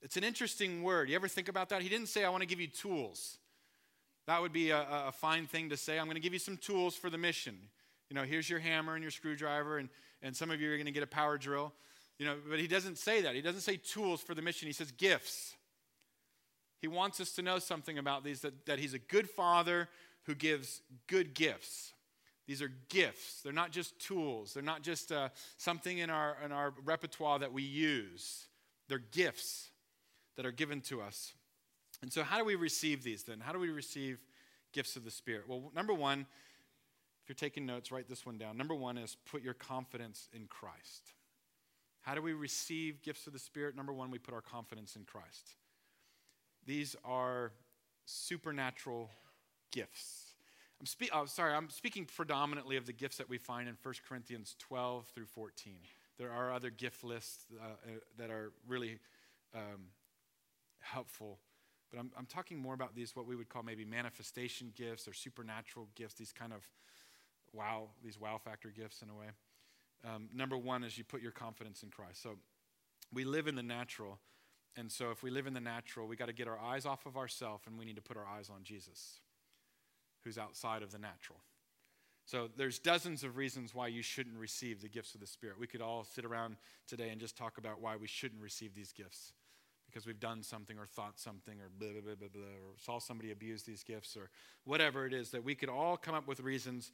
It's 0.01 0.17
an 0.17 0.23
interesting 0.23 0.83
word. 0.83 1.09
You 1.09 1.15
ever 1.15 1.27
think 1.27 1.49
about 1.49 1.69
that? 1.69 1.81
He 1.81 1.89
didn't 1.89 2.07
say, 2.07 2.23
I 2.23 2.29
want 2.29 2.41
to 2.41 2.47
give 2.47 2.61
you 2.61 2.67
tools. 2.67 3.38
That 4.27 4.41
would 4.41 4.53
be 4.53 4.69
a, 4.69 4.85
a 5.07 5.11
fine 5.11 5.47
thing 5.47 5.69
to 5.69 5.77
say. 5.77 5.97
I'm 5.97 6.05
going 6.05 6.15
to 6.15 6.21
give 6.21 6.33
you 6.33 6.39
some 6.39 6.57
tools 6.57 6.95
for 6.95 7.09
the 7.09 7.17
mission. 7.17 7.57
You 8.09 8.15
know, 8.15 8.23
here's 8.23 8.49
your 8.49 8.59
hammer 8.59 8.95
and 8.95 9.03
your 9.03 9.11
screwdriver, 9.11 9.77
and, 9.77 9.89
and 10.21 10.35
some 10.35 10.51
of 10.51 10.61
you 10.61 10.71
are 10.71 10.75
going 10.75 10.85
to 10.85 10.91
get 10.91 11.03
a 11.03 11.07
power 11.07 11.37
drill. 11.37 11.73
You 12.17 12.25
know, 12.25 12.35
but 12.49 12.59
he 12.59 12.67
doesn't 12.67 12.97
say 12.97 13.21
that. 13.21 13.33
He 13.33 13.41
doesn't 13.41 13.61
say 13.61 13.77
tools 13.77 14.21
for 14.21 14.35
the 14.35 14.41
mission. 14.41 14.67
He 14.67 14.73
says 14.73 14.91
gifts. 14.91 15.55
He 16.81 16.87
wants 16.87 17.19
us 17.19 17.31
to 17.33 17.41
know 17.41 17.59
something 17.59 17.97
about 17.97 18.23
these 18.23 18.41
that, 18.41 18.65
that 18.65 18.79
he's 18.79 18.93
a 18.93 18.99
good 18.99 19.29
father 19.29 19.87
who 20.23 20.35
gives 20.35 20.81
good 21.07 21.33
gifts. 21.33 21.93
These 22.47 22.61
are 22.61 22.71
gifts. 22.89 23.41
They're 23.41 23.53
not 23.53 23.71
just 23.71 23.99
tools. 23.99 24.53
They're 24.53 24.63
not 24.63 24.81
just 24.81 25.11
uh, 25.11 25.29
something 25.57 25.99
in 25.99 26.09
our, 26.09 26.35
in 26.43 26.51
our 26.51 26.73
repertoire 26.83 27.39
that 27.39 27.53
we 27.53 27.63
use. 27.63 28.47
They're 28.87 28.97
gifts 28.97 29.69
that 30.35 30.45
are 30.45 30.51
given 30.51 30.81
to 30.81 31.01
us. 31.01 31.33
And 32.01 32.11
so, 32.11 32.23
how 32.23 32.37
do 32.37 32.45
we 32.45 32.55
receive 32.55 33.03
these 33.03 33.23
then? 33.23 33.39
How 33.39 33.51
do 33.51 33.59
we 33.59 33.69
receive 33.69 34.19
gifts 34.71 34.95
of 34.95 35.03
the 35.03 35.11
Spirit? 35.11 35.47
Well, 35.47 35.71
number 35.75 35.93
one, 35.93 36.21
if 37.21 37.29
you're 37.29 37.35
taking 37.35 37.65
notes, 37.65 37.91
write 37.91 38.07
this 38.07 38.25
one 38.25 38.37
down. 38.37 38.57
Number 38.57 38.75
one 38.75 38.97
is 38.97 39.17
put 39.25 39.41
your 39.41 39.53
confidence 39.53 40.29
in 40.33 40.47
Christ. 40.47 41.13
How 42.01 42.15
do 42.15 42.21
we 42.21 42.33
receive 42.33 43.01
gifts 43.01 43.27
of 43.27 43.33
the 43.33 43.39
Spirit? 43.39 43.75
Number 43.75 43.93
one, 43.93 44.09
we 44.09 44.17
put 44.17 44.33
our 44.33 44.41
confidence 44.41 44.95
in 44.95 45.03
Christ. 45.03 45.55
These 46.65 46.95
are 47.03 47.51
supernatural 48.05 49.09
gifts. 49.71 50.33
I'm 50.79 50.85
spe- 50.85 51.11
oh, 51.13 51.25
sorry, 51.25 51.53
I'm 51.53 51.69
speaking 51.69 52.05
predominantly 52.05 52.77
of 52.77 52.85
the 52.85 52.93
gifts 52.93 53.17
that 53.17 53.29
we 53.29 53.37
find 53.37 53.67
in 53.67 53.75
1 53.83 53.93
Corinthians 54.07 54.55
12 54.59 55.07
through 55.13 55.25
14. 55.25 55.75
There 56.17 56.31
are 56.31 56.53
other 56.53 56.69
gift 56.69 57.03
lists 57.03 57.45
uh, 57.59 57.63
uh, 57.65 57.91
that 58.17 58.29
are 58.29 58.51
really 58.67 58.97
um, 59.53 59.87
helpful, 60.79 61.39
but 61.91 61.99
I'm, 61.99 62.11
I'm 62.17 62.25
talking 62.25 62.57
more 62.59 62.73
about 62.73 62.95
these, 62.95 63.15
what 63.15 63.25
we 63.25 63.35
would 63.35 63.49
call 63.49 63.63
maybe 63.63 63.85
manifestation 63.85 64.71
gifts 64.75 65.07
or 65.07 65.13
supernatural 65.13 65.87
gifts, 65.95 66.15
these 66.15 66.31
kind 66.31 66.53
of 66.53 66.67
wow, 67.53 67.89
these 68.03 68.19
wow 68.19 68.39
factor 68.43 68.69
gifts 68.69 69.01
in 69.01 69.09
a 69.09 69.15
way. 69.15 69.27
Um, 70.05 70.29
number 70.33 70.57
one 70.57 70.83
is 70.83 70.97
you 70.97 71.03
put 71.03 71.21
your 71.21 71.31
confidence 71.31 71.83
in 71.83 71.89
Christ. 71.89 72.21
So 72.21 72.37
we 73.11 73.25
live 73.25 73.47
in 73.47 73.55
the 73.55 73.63
natural. 73.63 74.19
And 74.77 74.91
so 74.91 75.11
if 75.11 75.23
we 75.23 75.31
live 75.31 75.47
in 75.47 75.53
the 75.53 75.59
natural, 75.59 76.07
we 76.07 76.15
got 76.15 76.27
to 76.27 76.33
get 76.33 76.47
our 76.47 76.59
eyes 76.59 76.85
off 76.85 77.05
of 77.05 77.17
ourselves 77.17 77.63
and 77.65 77.77
we 77.77 77.85
need 77.85 77.95
to 77.95 78.01
put 78.01 78.17
our 78.17 78.25
eyes 78.25 78.49
on 78.49 78.63
Jesus, 78.63 79.19
who's 80.23 80.37
outside 80.37 80.83
of 80.83 80.91
the 80.91 80.99
natural. 80.99 81.39
So 82.25 82.47
there's 82.55 82.77
dozens 82.77 83.23
of 83.23 83.35
reasons 83.35 83.73
why 83.73 83.87
you 83.87 84.03
shouldn't 84.03 84.37
receive 84.37 84.81
the 84.81 84.87
gifts 84.87 85.15
of 85.15 85.21
the 85.21 85.27
Spirit. 85.27 85.59
We 85.59 85.65
could 85.65 85.81
all 85.81 86.03
sit 86.03 86.23
around 86.23 86.57
today 86.87 87.09
and 87.09 87.19
just 87.19 87.35
talk 87.35 87.57
about 87.57 87.81
why 87.81 87.95
we 87.95 88.05
shouldn't 88.05 88.41
receive 88.41 88.75
these 88.75 88.93
gifts 88.93 89.33
because 89.89 90.05
we've 90.05 90.19
done 90.19 90.43
something 90.43 90.77
or 90.77 90.85
thought 90.85 91.19
something 91.19 91.59
or 91.59 91.69
blah, 91.79 91.89
blah, 91.91 92.01
blah, 92.01 92.15
blah, 92.15 92.27
blah, 92.33 92.43
or 92.43 92.75
saw 92.77 92.99
somebody 92.99 93.31
abuse 93.31 93.63
these 93.63 93.83
gifts 93.83 94.15
or 94.15 94.29
whatever 94.65 95.05
it 95.05 95.13
is, 95.13 95.31
that 95.31 95.43
we 95.43 95.55
could 95.55 95.69
all 95.69 95.97
come 95.97 96.15
up 96.15 96.27
with 96.27 96.39
reasons 96.39 96.91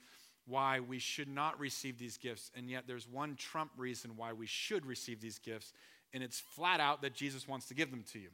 why 0.48 0.80
we 0.80 1.00
should 1.00 1.28
not 1.28 1.60
receive 1.60 1.98
these 1.98 2.18
gifts. 2.18 2.52
And 2.56 2.70
yet 2.70 2.84
there's 2.88 3.08
one 3.08 3.36
trump 3.36 3.72
reason 3.78 4.12
why 4.16 4.34
we 4.34 4.46
should 4.46 4.86
receive 4.86 5.22
these 5.22 5.40
gifts, 5.40 5.74
and 6.14 6.24
it's 6.24 6.40
flat 6.40 6.80
out 6.80 7.02
that 7.02 7.14
Jesus 7.14 7.48
wants 7.48 7.68
to 7.68 7.74
give 7.74 7.92
them 7.92 8.04
to 8.14 8.20
you. 8.20 8.30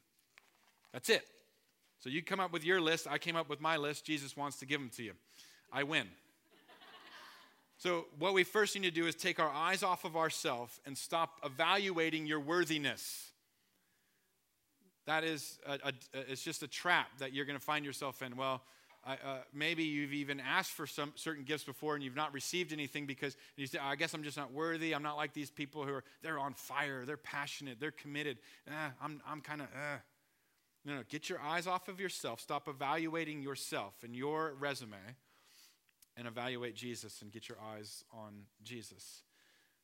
That's 0.93 1.09
it. 1.09 1.25
So 1.99 2.09
you 2.09 2.23
come 2.23 2.39
up 2.39 2.51
with 2.51 2.65
your 2.65 2.81
list, 2.81 3.07
I 3.09 3.17
came 3.17 3.35
up 3.35 3.47
with 3.49 3.61
my 3.61 3.77
list, 3.77 4.05
Jesus 4.05 4.35
wants 4.35 4.57
to 4.57 4.65
give 4.65 4.79
them 4.79 4.89
to 4.97 5.03
you. 5.03 5.13
I 5.71 5.83
win. 5.83 6.07
so, 7.77 8.05
what 8.19 8.33
we 8.33 8.43
first 8.43 8.75
need 8.75 8.83
to 8.83 8.91
do 8.91 9.07
is 9.07 9.15
take 9.15 9.39
our 9.39 9.51
eyes 9.51 9.83
off 9.83 10.03
of 10.03 10.17
ourselves 10.17 10.79
and 10.85 10.97
stop 10.97 11.39
evaluating 11.45 12.25
your 12.25 12.39
worthiness. 12.39 13.30
That 15.05 15.23
is, 15.23 15.59
a, 15.65 15.73
a, 15.89 15.93
it's 16.13 16.43
just 16.43 16.63
a 16.63 16.67
trap 16.67 17.07
that 17.19 17.33
you're 17.33 17.45
going 17.45 17.57
to 17.57 17.63
find 17.63 17.83
yourself 17.85 18.21
in. 18.21 18.35
Well, 18.35 18.61
uh, 19.05 19.15
maybe 19.51 19.83
you've 19.83 20.13
even 20.13 20.39
asked 20.39 20.71
for 20.71 20.85
some 20.85 21.11
certain 21.15 21.43
gifts 21.43 21.63
before 21.63 21.95
and 21.95 22.03
you've 22.03 22.15
not 22.15 22.33
received 22.33 22.71
anything 22.71 23.07
because 23.07 23.35
you 23.55 23.65
say, 23.65 23.79
I 23.79 23.95
guess 23.95 24.13
I'm 24.13 24.23
just 24.23 24.37
not 24.37 24.53
worthy. 24.53 24.93
I'm 24.93 25.01
not 25.01 25.17
like 25.17 25.33
these 25.33 25.49
people 25.49 25.85
who 25.85 25.93
are, 25.93 26.03
they're 26.21 26.37
on 26.37 26.53
fire, 26.53 27.03
they're 27.05 27.17
passionate, 27.17 27.79
they're 27.79 27.89
committed. 27.89 28.37
Eh, 28.67 28.89
I'm, 29.01 29.21
I'm 29.27 29.41
kind 29.41 29.61
of, 29.61 29.67
eh. 29.67 29.97
No, 30.85 30.95
no, 30.95 31.03
get 31.09 31.29
your 31.29 31.39
eyes 31.41 31.67
off 31.67 31.87
of 31.87 31.99
yourself. 31.99 32.39
Stop 32.39 32.67
evaluating 32.67 33.41
yourself 33.41 33.93
and 34.03 34.15
your 34.15 34.53
resume 34.59 34.97
and 36.15 36.27
evaluate 36.27 36.75
Jesus 36.75 37.21
and 37.21 37.31
get 37.31 37.49
your 37.49 37.57
eyes 37.73 38.03
on 38.11 38.45
Jesus. 38.63 39.23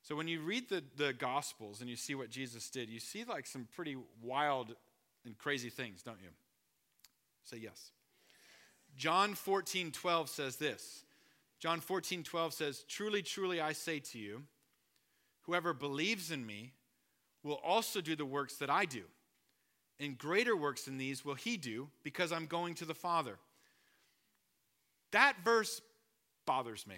So 0.03 0.15
when 0.15 0.27
you 0.27 0.41
read 0.41 0.69
the, 0.69 0.83
the 0.95 1.13
Gospels 1.13 1.81
and 1.81 1.89
you 1.89 1.95
see 1.95 2.15
what 2.15 2.29
Jesus 2.29 2.69
did, 2.69 2.89
you 2.89 2.99
see 2.99 3.23
like 3.25 3.45
some 3.47 3.67
pretty 3.75 3.97
wild 4.23 4.75
and 5.27 5.37
crazy 5.37 5.69
things, 5.69 6.01
don't 6.01 6.19
you? 6.21 6.29
Say 7.43 7.57
yes. 7.57 7.91
John 8.97 9.35
14, 9.35 9.91
12 9.91 10.29
says 10.29 10.55
this. 10.55 11.03
John 11.59 11.79
14, 11.79 12.23
12 12.23 12.53
says, 12.53 12.83
Truly, 12.87 13.21
truly, 13.21 13.61
I 13.61 13.73
say 13.73 13.99
to 13.99 14.17
you, 14.17 14.43
whoever 15.43 15.73
believes 15.73 16.31
in 16.31 16.45
me 16.45 16.71
will 17.43 17.59
also 17.63 18.01
do 18.01 18.15
the 18.15 18.25
works 18.25 18.55
that 18.55 18.69
I 18.69 18.85
do. 18.85 19.03
And 19.99 20.17
greater 20.17 20.55
works 20.55 20.83
than 20.83 20.97
these 20.97 21.23
will 21.25 21.35
he 21.35 21.57
do 21.57 21.89
because 22.03 22.31
I'm 22.31 22.45
going 22.45 22.75
to 22.75 22.85
the 22.85 22.93
Father. 22.93 23.37
That 25.11 25.35
verse 25.43 25.81
bothers 26.45 26.85
me. 26.85 26.95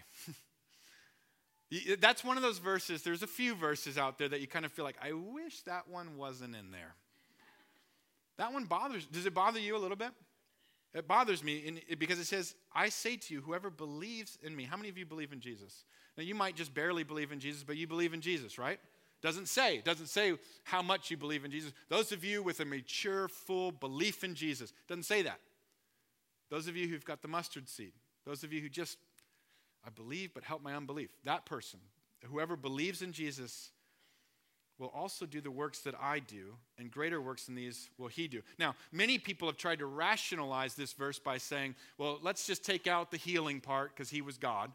That's 2.00 2.24
one 2.24 2.36
of 2.36 2.44
those 2.44 2.58
verses. 2.58 3.04
There's 3.04 3.24
a 3.24 3.28
few 3.28 3.56
verses 3.56 3.98
out 3.98 4.18
there 4.18 4.28
that 4.30 4.42
you 4.42 4.48
kind 4.48 4.66
of 4.66 4.72
feel 4.72 4.86
like, 4.86 4.98
I 5.02 5.14
wish 5.14 5.62
that 5.62 5.88
one 5.88 6.18
wasn't 6.18 6.56
in 6.56 6.72
there. 6.72 6.96
That 8.40 8.54
one 8.54 8.64
bothers. 8.64 9.06
Does 9.06 9.26
it 9.26 9.34
bother 9.34 9.60
you 9.60 9.76
a 9.76 9.78
little 9.78 9.98
bit? 9.98 10.12
It 10.94 11.08
bothers 11.08 11.44
me 11.44 11.84
because 12.00 12.18
it 12.20 12.26
says, 12.26 12.56
I 12.74 12.90
say 12.90 13.18
to 13.18 13.34
you, 13.34 13.42
whoever 13.42 13.70
believes 13.70 14.40
in 14.42 14.56
me. 14.56 14.64
How 14.64 14.78
many 14.78 14.90
of 14.90 14.98
you 14.98 15.06
believe 15.06 15.34
in 15.34 15.42
Jesus? 15.42 15.84
Now, 16.18 16.24
you 16.24 16.34
might 16.34 16.56
just 16.56 16.74
barely 16.74 17.04
believe 17.04 17.32
in 17.32 17.40
Jesus, 17.40 17.64
but 17.64 17.78
you 17.78 17.86
believe 17.86 18.14
in 18.14 18.22
Jesus, 18.22 18.58
right? 18.58 18.80
Doesn't 19.22 19.50
say. 19.50 19.82
Doesn't 19.84 20.08
say 20.08 20.34
how 20.64 20.82
much 20.82 21.12
you 21.12 21.18
believe 21.18 21.44
in 21.44 21.52
Jesus. 21.52 21.74
Those 21.90 22.14
of 22.14 22.24
you 22.24 22.42
with 22.42 22.62
a 22.62 22.66
mature, 22.66 23.28
full 23.28 23.72
belief 23.74 24.24
in 24.24 24.34
Jesus, 24.34 24.74
doesn't 24.88 25.04
say 25.04 25.22
that. 25.22 25.40
Those 26.50 26.68
of 26.68 26.78
you 26.78 26.88
who've 26.88 27.06
got 27.06 27.22
the 27.22 27.28
mustard 27.28 27.68
seed, 27.68 27.92
those 28.26 28.44
of 28.44 28.54
you 28.54 28.62
who 28.62 28.70
just, 28.70 28.98
I 29.86 29.90
believe, 29.90 30.34
but 30.34 30.44
help 30.44 30.64
my 30.64 30.74
unbelief, 30.74 31.10
that 31.26 31.46
person, 31.46 31.82
whoever 32.24 32.56
believes 32.56 33.02
in 33.02 33.12
Jesus, 33.12 33.72
will 34.80 34.92
also 34.96 35.26
do 35.26 35.42
the 35.42 35.52
works 35.52 35.80
that 35.82 35.94
I 36.02 36.20
do, 36.20 36.56
and 36.78 36.90
greater 36.90 37.22
works 37.22 37.46
than 37.46 37.56
these 37.56 37.90
will 37.98 38.08
he 38.08 38.28
do. 38.28 38.42
Now, 38.58 38.76
many 38.92 39.18
people 39.18 39.48
have 39.50 39.58
tried 39.58 39.80
to 39.80 39.86
rationalize 39.86 40.74
this 40.74 40.94
verse 40.94 41.20
by 41.20 41.38
saying, 41.38 41.76
well, 41.98 42.18
let's 42.24 42.48
just 42.48 42.64
take 42.64 42.88
out 42.88 43.12
the 43.12 43.18
healing 43.18 43.60
part 43.60 43.94
because 43.94 44.10
he 44.10 44.22
was 44.22 44.38
God. 44.38 44.72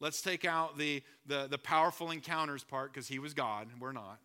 Let's 0.00 0.22
take 0.22 0.44
out 0.44 0.78
the, 0.78 1.02
the, 1.26 1.46
the 1.48 1.58
powerful 1.58 2.10
encounters 2.10 2.64
part 2.64 2.92
because 2.92 3.06
he 3.06 3.18
was 3.18 3.34
God. 3.34 3.68
and 3.70 3.80
We're 3.80 3.92
not. 3.92 4.18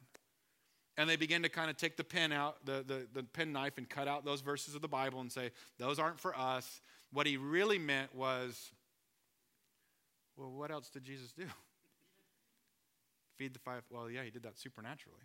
And 0.97 1.09
they 1.09 1.15
begin 1.15 1.43
to 1.43 1.49
kind 1.49 1.69
of 1.69 1.77
take 1.77 1.97
the 1.97 2.03
pen 2.03 2.31
out, 2.31 2.65
the, 2.65 2.83
the, 2.85 3.07
the 3.13 3.23
pen 3.23 3.51
knife, 3.51 3.77
and 3.77 3.89
cut 3.89 4.07
out 4.07 4.25
those 4.25 4.41
verses 4.41 4.75
of 4.75 4.81
the 4.81 4.87
Bible 4.87 5.21
and 5.21 5.31
say, 5.31 5.51
those 5.79 5.99
aren't 5.99 6.19
for 6.19 6.37
us. 6.37 6.81
What 7.11 7.27
he 7.27 7.37
really 7.37 7.79
meant 7.79 8.13
was, 8.15 8.71
well, 10.37 10.51
what 10.51 10.71
else 10.71 10.89
did 10.89 11.03
Jesus 11.03 11.31
do? 11.33 11.45
Feed 13.37 13.53
the 13.53 13.59
five. 13.59 13.83
Well, 13.89 14.09
yeah, 14.09 14.23
he 14.23 14.29
did 14.29 14.43
that 14.43 14.57
supernaturally. 14.57 15.23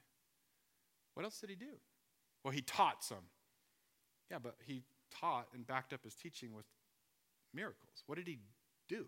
What 1.15 1.25
else 1.25 1.41
did 1.41 1.51
he 1.51 1.57
do? 1.57 1.81
Well, 2.45 2.53
he 2.53 2.63
taught 2.63 3.03
some. 3.03 3.25
Yeah, 4.31 4.39
but 4.43 4.57
he 4.65 4.83
taught 5.21 5.49
and 5.55 5.67
backed 5.67 5.93
up 5.93 6.05
his 6.05 6.15
teaching 6.15 6.55
with 6.55 6.67
miracles. 7.55 8.03
What 8.07 8.17
did 8.17 8.27
he 8.27 8.39
do? 8.89 9.07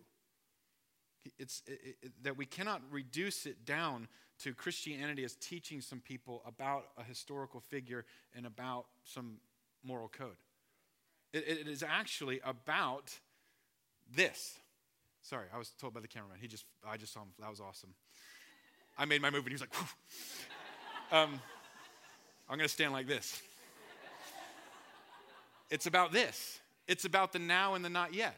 It's 1.38 1.62
it, 1.66 1.96
it, 2.02 2.12
that 2.22 2.36
we 2.36 2.46
cannot 2.46 2.80
reduce 2.90 3.44
it 3.44 3.64
down 3.64 4.08
to 4.40 4.54
Christianity 4.54 5.24
as 5.24 5.34
teaching 5.34 5.80
some 5.80 6.00
people 6.00 6.42
about 6.46 6.86
a 6.96 7.02
historical 7.02 7.60
figure 7.60 8.04
and 8.34 8.46
about 8.46 8.86
some 9.04 9.38
moral 9.84 10.08
code. 10.08 10.36
it, 11.32 11.44
it 11.46 11.68
is 11.68 11.82
actually 11.82 12.40
about 12.44 13.18
this. 14.14 14.58
Sorry, 15.22 15.46
I 15.52 15.58
was 15.58 15.70
told 15.80 15.94
by 15.94 16.00
the 16.00 16.08
cameraman. 16.08 16.38
He 16.40 16.48
just, 16.48 16.64
I 16.88 16.96
just 16.96 17.12
saw 17.12 17.20
him. 17.20 17.28
That 17.40 17.50
was 17.50 17.60
awesome. 17.60 17.94
I 18.98 19.04
made 19.04 19.22
my 19.22 19.30
move, 19.30 19.46
and 19.46 19.48
he 19.48 19.54
was 19.54 19.60
like, 19.60 19.74
um, 21.12 21.40
I'm 22.48 22.56
going 22.58 22.68
to 22.68 22.72
stand 22.72 22.92
like 22.92 23.06
this. 23.06 23.40
It's 25.70 25.86
about 25.86 26.12
this. 26.12 26.60
It's 26.88 27.04
about 27.04 27.32
the 27.32 27.38
now 27.38 27.74
and 27.74 27.84
the 27.84 27.90
not 27.90 28.14
yet. 28.14 28.36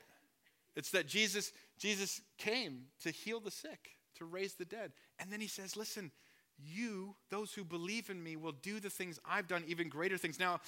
It's 0.76 0.90
that 0.90 1.06
Jesus, 1.06 1.52
Jesus 1.78 2.20
came 2.36 2.86
to 3.02 3.10
heal 3.10 3.40
the 3.40 3.50
sick, 3.50 3.96
to 4.16 4.24
raise 4.24 4.54
the 4.54 4.64
dead. 4.64 4.92
And 5.18 5.32
then 5.32 5.40
he 5.40 5.46
says, 5.46 5.76
Listen, 5.76 6.10
you, 6.58 7.14
those 7.30 7.52
who 7.52 7.64
believe 7.64 8.10
in 8.10 8.22
me, 8.22 8.36
will 8.36 8.52
do 8.52 8.80
the 8.80 8.90
things 8.90 9.18
I've 9.24 9.46
done, 9.46 9.64
even 9.66 9.88
greater 9.88 10.18
things. 10.18 10.38
Now, 10.38 10.60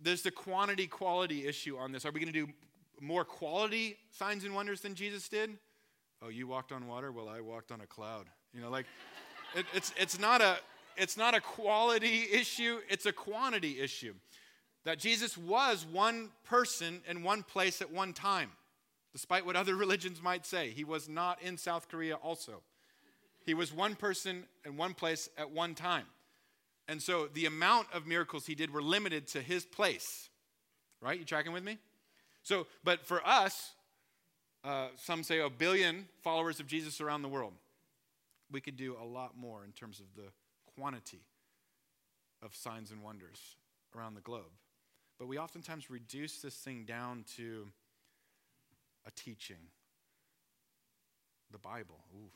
there's 0.00 0.22
the 0.22 0.30
quantity 0.30 0.86
quality 0.86 1.46
issue 1.46 1.76
on 1.76 1.92
this. 1.92 2.06
Are 2.06 2.10
we 2.10 2.20
going 2.20 2.32
to 2.32 2.46
do 2.46 2.52
more 3.00 3.24
quality 3.24 3.98
signs 4.12 4.44
and 4.44 4.54
wonders 4.54 4.80
than 4.80 4.94
Jesus 4.94 5.28
did? 5.28 5.50
Oh, 6.22 6.28
you 6.28 6.46
walked 6.46 6.72
on 6.72 6.86
water? 6.86 7.12
Well, 7.12 7.28
I 7.28 7.40
walked 7.40 7.72
on 7.72 7.80
a 7.80 7.86
cloud. 7.86 8.26
You 8.54 8.60
know, 8.60 8.70
like 8.70 8.86
it, 9.54 9.66
it's, 9.74 9.92
it's, 9.96 10.18
not 10.18 10.40
a, 10.40 10.58
it's 10.96 11.16
not 11.16 11.34
a 11.34 11.40
quality 11.40 12.26
issue, 12.32 12.78
it's 12.88 13.06
a 13.06 13.12
quantity 13.12 13.80
issue. 13.80 14.14
That 14.84 14.98
Jesus 14.98 15.36
was 15.36 15.84
one 15.84 16.30
person 16.44 17.02
in 17.08 17.22
one 17.22 17.42
place 17.42 17.82
at 17.82 17.92
one 17.92 18.12
time, 18.12 18.50
despite 19.12 19.44
what 19.44 19.56
other 19.56 19.76
religions 19.76 20.22
might 20.22 20.46
say. 20.46 20.70
He 20.70 20.84
was 20.84 21.08
not 21.08 21.40
in 21.42 21.56
South 21.56 21.88
Korea 21.88 22.16
also. 22.16 22.62
He 23.44 23.54
was 23.54 23.72
one 23.72 23.94
person 23.94 24.44
in 24.64 24.76
one 24.76 24.94
place 24.94 25.28
at 25.38 25.50
one 25.50 25.74
time. 25.74 26.06
And 26.88 27.00
so 27.00 27.28
the 27.32 27.46
amount 27.46 27.86
of 27.92 28.06
miracles 28.06 28.46
he 28.46 28.54
did 28.54 28.72
were 28.72 28.82
limited 28.82 29.26
to 29.28 29.40
his 29.40 29.64
place. 29.64 30.28
Right? 31.00 31.18
You 31.18 31.24
tracking 31.24 31.52
with 31.52 31.64
me? 31.64 31.78
So, 32.42 32.66
but 32.84 33.06
for 33.06 33.26
us, 33.26 33.72
uh, 34.64 34.88
some 34.96 35.22
say 35.22 35.40
a 35.40 35.48
billion 35.48 36.08
followers 36.22 36.58
of 36.58 36.66
Jesus 36.66 37.00
around 37.00 37.22
the 37.22 37.28
world 37.28 37.52
we 38.50 38.60
could 38.60 38.76
do 38.76 38.96
a 39.00 39.04
lot 39.04 39.36
more 39.36 39.64
in 39.64 39.72
terms 39.72 40.00
of 40.00 40.06
the 40.16 40.30
quantity 40.74 41.22
of 42.42 42.54
signs 42.54 42.90
and 42.90 43.02
wonders 43.02 43.56
around 43.96 44.14
the 44.14 44.20
globe. 44.20 44.52
But 45.18 45.28
we 45.28 45.38
oftentimes 45.38 45.90
reduce 45.90 46.40
this 46.40 46.54
thing 46.54 46.84
down 46.84 47.24
to 47.36 47.68
a 49.06 49.10
teaching. 49.10 49.68
The 51.50 51.58
Bible, 51.58 52.04
ooh, 52.14 52.30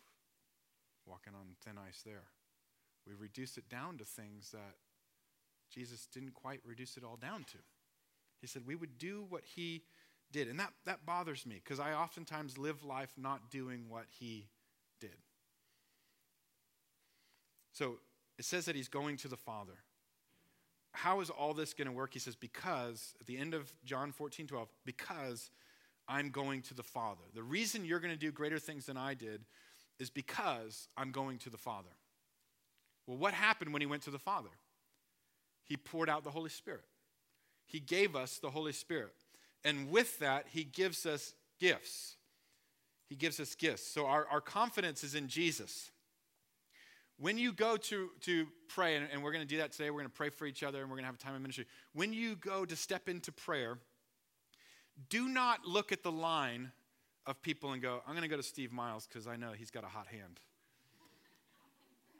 walking 1.07 1.35
on 1.35 1.57
thin 1.65 1.75
ice 1.79 2.03
there. 2.05 2.25
We 3.07 3.15
reduce 3.15 3.57
it 3.57 3.69
down 3.69 3.99
to 3.99 4.05
things 4.05 4.51
that 4.51 4.75
Jesus 5.73 6.07
didn't 6.13 6.35
quite 6.35 6.61
reduce 6.65 6.97
it 6.97 7.05
all 7.05 7.17
down 7.17 7.45
to. 7.45 7.59
He 8.41 8.47
said 8.47 8.63
we 8.67 8.77
would 8.77 8.99
do 8.99 9.25
what 9.29 9.43
he 9.45 9.85
did. 10.33 10.49
And 10.49 10.59
that, 10.61 10.73
that 10.85 11.07
bothers 11.07 11.47
me 11.47 11.61
because 11.63 11.81
I 11.81 11.93
oftentimes 11.93 12.59
live 12.59 12.85
life 12.85 13.13
not 13.17 13.51
doing 13.51 13.87
what 13.89 14.07
he 14.11 14.49
did. 15.01 15.17
So 17.75 17.99
it 18.39 18.45
says 18.45 18.65
that 18.65 18.77
he's 18.77 18.89
going 18.89 19.19
to 19.19 19.29
the 19.29 19.37
Father. 19.37 19.75
How 20.93 21.21
is 21.21 21.29
all 21.29 21.53
this 21.55 21.75
going 21.75 21.89
to 21.89 21.93
work? 21.93 22.13
He 22.13 22.21
says, 22.21 22.37
because, 22.37 23.15
at 23.21 23.27
the 23.27 23.37
end 23.37 23.53
of 23.53 23.73
John 23.85 24.13
14, 24.13 24.47
12, 24.47 24.69
because 24.87 25.51
I'm 26.09 26.31
going 26.31 26.63
to 26.63 26.75
the 26.75 26.85
Father. 26.85 27.23
The 27.35 27.43
reason 27.43 27.85
you're 27.85 27.99
going 27.99 28.15
to 28.15 28.19
do 28.19 28.31
greater 28.31 28.61
things 28.61 28.87
than 28.87 28.97
I 28.97 29.15
did 29.15 29.43
is 29.99 30.09
because 30.09 30.89
I'm 30.97 31.11
going 31.11 31.39
to 31.39 31.51
the 31.51 31.59
Father. 31.59 31.91
Well, 33.07 33.19
what 33.19 33.35
happened 33.35 33.73
when 33.73 33.83
he 33.83 33.87
went 33.87 34.03
to 34.05 34.11
the 34.11 34.19
Father? 34.19 34.51
He 35.65 35.77
poured 35.77 36.09
out 36.09 36.25
the 36.25 36.31
Holy 36.31 36.51
Spirit. 36.51 36.85
He 37.67 37.81
gave 37.81 38.15
us 38.15 38.39
the 38.39 38.51
Holy 38.51 38.73
Spirit. 38.73 39.15
And 39.65 39.91
with 39.91 40.19
that, 40.21 40.47
he 40.51 40.63
gives 40.63 41.07
us 41.07 41.35
gifts. 41.59 42.17
He 43.09 43.17
gives 43.17 43.41
us 43.41 43.55
gifts. 43.55 43.87
So 43.87 44.07
our, 44.07 44.27
our 44.31 44.41
confidence 44.41 45.03
is 45.03 45.15
in 45.15 45.29
Jesus. 45.29 45.91
When 47.25 47.39
you 47.39 47.55
go 47.55 47.79
to, 47.79 48.11
to 48.21 48.47
pray, 48.69 48.97
and, 48.97 49.09
and 49.11 49.25
we're 49.25 49.33
going 49.33 49.41
to 49.41 49.49
do 49.49 49.57
that 49.57 49.73
today, 49.73 49.89
we're 49.89 50.01
going 50.01 50.11
to 50.11 50.15
pray 50.15 50.29
for 50.29 50.45
each 50.45 50.63
other 50.63 50.83
and 50.83 50.91
we're 50.91 50.97
going 50.97 51.05
to 51.05 51.07
have 51.07 51.15
a 51.15 51.19
time 51.19 51.35
of 51.35 51.41
ministry. 51.41 51.65
When 51.95 52.13
you 52.13 52.37
go 52.37 52.67
to 52.67 52.77
step 52.77 53.09
into 53.09 53.33
prayer, 53.33 53.79
do 55.09 55.27
not 55.27 55.65
look 55.65 55.91
at 55.91 56.03
the 56.03 56.13
line 56.13 56.71
of 57.25 57.41
people 57.41 57.73
and 57.73 57.81
go, 57.81 58.03
I'm 58.07 58.13
going 58.13 58.25
to 58.25 58.29
go 58.29 58.37
to 58.37 58.43
Steve 58.43 58.73
Miles 58.73 59.07
because 59.07 59.27
I 59.27 59.37
know 59.37 59.53
he's 59.57 59.71
got 59.71 59.85
a 59.85 59.87
hot 59.87 60.07
hand. 60.07 60.39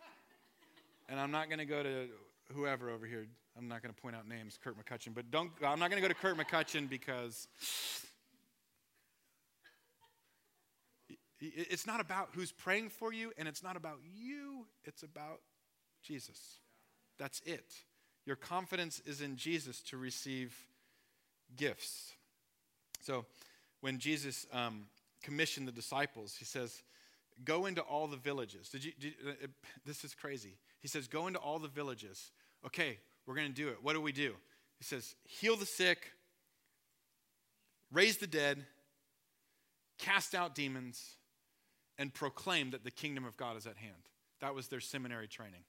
and 1.11 1.21
I'm 1.21 1.31
not 1.31 1.51
going 1.51 1.59
to 1.59 1.67
go 1.67 1.83
to 1.83 2.07
whoever 2.55 2.89
over 2.89 3.05
here. 3.05 3.27
I'm 3.59 3.69
not 3.69 3.83
going 3.83 3.95
to 3.95 4.01
point 4.01 4.17
out 4.17 4.27
names, 4.27 4.59
Kurt 4.65 4.75
McCutcheon, 4.83 5.15
but 5.15 5.31
don't, 5.31 5.51
I'm 5.63 5.79
not 5.81 5.91
going 5.91 6.03
to 6.03 6.09
go 6.09 6.09
to 6.09 6.15
Kurt 6.15 6.39
McCutcheon 6.39 6.89
because 6.89 7.47
it's 11.41 11.87
not 11.87 12.01
about 12.01 12.31
who's 12.33 12.53
praying 12.53 12.91
for 12.91 13.13
you 13.13 13.33
and 13.37 13.49
it's 13.49 13.63
not 13.63 13.77
about 13.77 13.99
you, 14.17 14.67
it's 14.85 15.03
about 15.03 15.41
Jesus. 16.03 16.59
That's 17.19 17.41
it. 17.41 17.73
Your 18.27 18.37
confidence 18.37 19.01
is 19.05 19.21
in 19.21 19.37
Jesus 19.37 19.81
to 19.83 19.97
receive 19.97 20.57
gifts. 21.57 22.13
So 23.01 23.27
when 23.81 23.99
Jesus 23.99 24.47
um, 24.53 24.87
commissioned 25.23 25.69
the 25.69 25.73
disciples, 25.73 26.37
he 26.39 26.45
says, 26.45 26.83
Go 27.45 27.67
into 27.67 27.81
all 27.81 28.07
the 28.07 28.17
villages. 28.17 28.69
Did 28.69 28.85
you, 28.85 28.93
did, 28.99 29.15
uh, 29.27 29.47
this 29.85 30.05
is 30.05 30.15
crazy. 30.15 30.57
He 30.81 30.89
says, 30.89 31.09
Go 31.09 31.27
into 31.27 31.41
all 31.41 31.59
the 31.59 31.69
villages. 31.69 32.31
Okay, 32.65 32.99
we're 33.27 33.35
going 33.35 33.49
to 33.49 33.55
do 33.55 33.69
it. 33.69 33.79
What 33.83 33.95
do 33.95 34.01
we 34.01 34.13
do? 34.13 34.35
He 34.79 34.85
says, 34.85 35.17
Heal 35.25 35.57
the 35.57 35.67
sick, 35.67 36.13
raise 37.93 38.19
the 38.19 38.27
dead, 38.27 38.65
cast 39.99 40.35
out 40.35 40.55
demons, 40.55 41.17
and 41.99 42.13
proclaim 42.13 42.71
that 42.71 42.85
the 42.85 42.91
kingdom 42.91 43.25
of 43.25 43.37
God 43.37 43.57
is 43.57 43.67
at 43.67 43.77
hand. 43.77 44.09
That 44.41 44.55
was 44.55 44.69
their 44.69 44.81
seminary 44.81 45.29
training. 45.29 45.65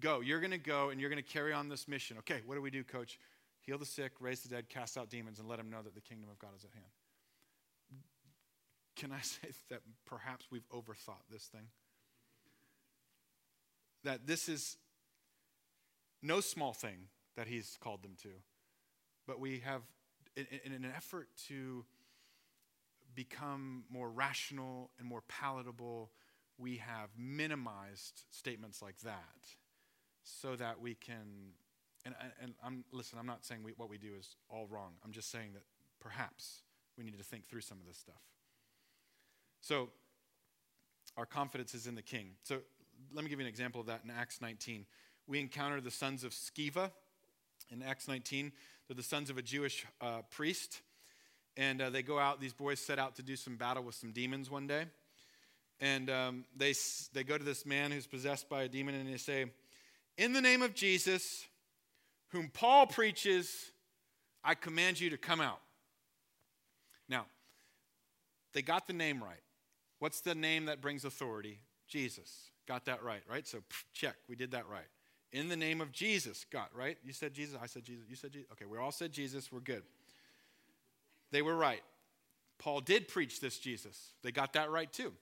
Go. 0.00 0.20
You're 0.20 0.40
going 0.40 0.52
to 0.52 0.58
go 0.58 0.90
and 0.90 1.00
you're 1.00 1.10
going 1.10 1.22
to 1.22 1.28
carry 1.28 1.52
on 1.52 1.68
this 1.68 1.88
mission. 1.88 2.18
Okay, 2.18 2.40
what 2.46 2.54
do 2.54 2.62
we 2.62 2.70
do, 2.70 2.84
coach? 2.84 3.18
Heal 3.60 3.78
the 3.78 3.86
sick, 3.86 4.12
raise 4.20 4.40
the 4.40 4.48
dead, 4.48 4.68
cast 4.68 4.96
out 4.96 5.10
demons, 5.10 5.38
and 5.38 5.48
let 5.48 5.58
them 5.58 5.70
know 5.70 5.82
that 5.82 5.94
the 5.94 6.00
kingdom 6.00 6.30
of 6.30 6.38
God 6.38 6.50
is 6.56 6.64
at 6.64 6.72
hand. 6.72 6.86
Can 8.96 9.12
I 9.12 9.20
say 9.22 9.48
that 9.70 9.80
perhaps 10.06 10.46
we've 10.50 10.68
overthought 10.70 11.22
this 11.30 11.44
thing? 11.44 11.68
That 14.04 14.26
this 14.26 14.48
is 14.48 14.76
no 16.22 16.40
small 16.40 16.72
thing 16.72 17.08
that 17.36 17.46
he's 17.46 17.76
called 17.80 18.02
them 18.02 18.16
to, 18.22 18.30
but 19.26 19.38
we 19.38 19.60
have, 19.60 19.82
in, 20.36 20.46
in 20.64 20.72
an 20.72 20.92
effort 20.96 21.28
to 21.48 21.84
become 23.18 23.82
more 23.90 24.08
rational 24.08 24.90
and 24.96 25.08
more 25.08 25.22
palatable, 25.26 26.08
we 26.56 26.76
have 26.76 27.08
minimized 27.18 28.22
statements 28.30 28.80
like 28.80 28.96
that 29.00 29.56
so 30.22 30.54
that 30.54 30.80
we 30.80 30.94
can. 30.94 31.54
And, 32.04 32.14
and 32.40 32.54
I'm 32.64 32.84
listen. 32.92 33.18
I'm 33.18 33.26
not 33.26 33.44
saying 33.44 33.64
we, 33.64 33.72
what 33.76 33.90
we 33.90 33.98
do 33.98 34.12
is 34.16 34.36
all 34.48 34.68
wrong. 34.70 34.92
I'm 35.04 35.10
just 35.10 35.32
saying 35.32 35.54
that 35.54 35.64
perhaps 35.98 36.62
we 36.96 37.02
need 37.02 37.18
to 37.18 37.24
think 37.24 37.48
through 37.48 37.62
some 37.62 37.80
of 37.80 37.86
this 37.86 37.98
stuff. 37.98 38.22
So, 39.60 39.88
our 41.16 41.26
confidence 41.26 41.74
is 41.74 41.88
in 41.88 41.96
the 41.96 42.02
King. 42.02 42.34
So, 42.44 42.60
let 43.12 43.24
me 43.24 43.30
give 43.30 43.40
you 43.40 43.46
an 43.46 43.48
example 43.48 43.80
of 43.80 43.88
that 43.88 44.02
in 44.04 44.10
Acts 44.10 44.40
19. 44.40 44.86
We 45.26 45.40
encounter 45.40 45.80
the 45.80 45.90
sons 45.90 46.22
of 46.22 46.30
Sceva 46.30 46.92
in 47.68 47.82
Acts 47.82 48.06
19. 48.06 48.52
They're 48.86 48.94
the 48.94 49.02
sons 49.02 49.28
of 49.28 49.38
a 49.38 49.42
Jewish 49.42 49.84
uh, 50.00 50.22
priest 50.30 50.82
and 51.58 51.82
uh, 51.82 51.90
they 51.90 52.02
go 52.02 52.18
out. 52.18 52.40
These 52.40 52.54
boys 52.54 52.78
set 52.78 52.98
out 52.98 53.16
to 53.16 53.22
do 53.22 53.36
some 53.36 53.56
battle 53.56 53.82
with 53.82 53.96
some 53.96 54.12
demons 54.12 54.48
one 54.50 54.66
day, 54.66 54.84
and 55.80 56.08
um, 56.08 56.44
they 56.56 56.72
they 57.12 57.24
go 57.24 57.36
to 57.36 57.44
this 57.44 57.66
man 57.66 57.90
who's 57.90 58.06
possessed 58.06 58.48
by 58.48 58.62
a 58.62 58.68
demon, 58.68 58.94
and 58.94 59.12
they 59.12 59.18
say, 59.18 59.46
"In 60.16 60.32
the 60.32 60.40
name 60.40 60.62
of 60.62 60.72
Jesus, 60.72 61.44
whom 62.28 62.48
Paul 62.48 62.86
preaches, 62.86 63.72
I 64.42 64.54
command 64.54 65.00
you 65.00 65.10
to 65.10 65.18
come 65.18 65.40
out." 65.40 65.60
Now, 67.08 67.26
they 68.54 68.62
got 68.62 68.86
the 68.86 68.92
name 68.92 69.22
right. 69.22 69.42
What's 69.98 70.20
the 70.20 70.34
name 70.34 70.66
that 70.66 70.80
brings 70.80 71.04
authority? 71.04 71.58
Jesus. 71.88 72.50
Got 72.68 72.84
that 72.84 73.02
right, 73.02 73.22
right? 73.28 73.46
So 73.48 73.58
check, 73.92 74.14
we 74.28 74.36
did 74.36 74.52
that 74.52 74.68
right. 74.68 74.86
In 75.32 75.48
the 75.48 75.56
name 75.56 75.80
of 75.80 75.90
Jesus, 75.90 76.44
got 76.50 76.68
right? 76.74 76.98
You 77.02 77.12
said 77.12 77.34
Jesus, 77.34 77.58
I 77.60 77.66
said 77.66 77.84
Jesus, 77.84 78.04
you 78.08 78.14
said 78.14 78.32
Jesus. 78.32 78.48
Okay, 78.52 78.66
we 78.66 78.78
all 78.78 78.92
said 78.92 79.10
Jesus, 79.10 79.50
we're 79.50 79.60
good. 79.60 79.82
They 81.30 81.42
were 81.42 81.56
right. 81.56 81.82
Paul 82.58 82.80
did 82.80 83.08
preach 83.08 83.40
this 83.40 83.58
Jesus. 83.58 84.12
They 84.22 84.32
got 84.32 84.54
that 84.54 84.70
right 84.70 84.92
too. 84.92 85.12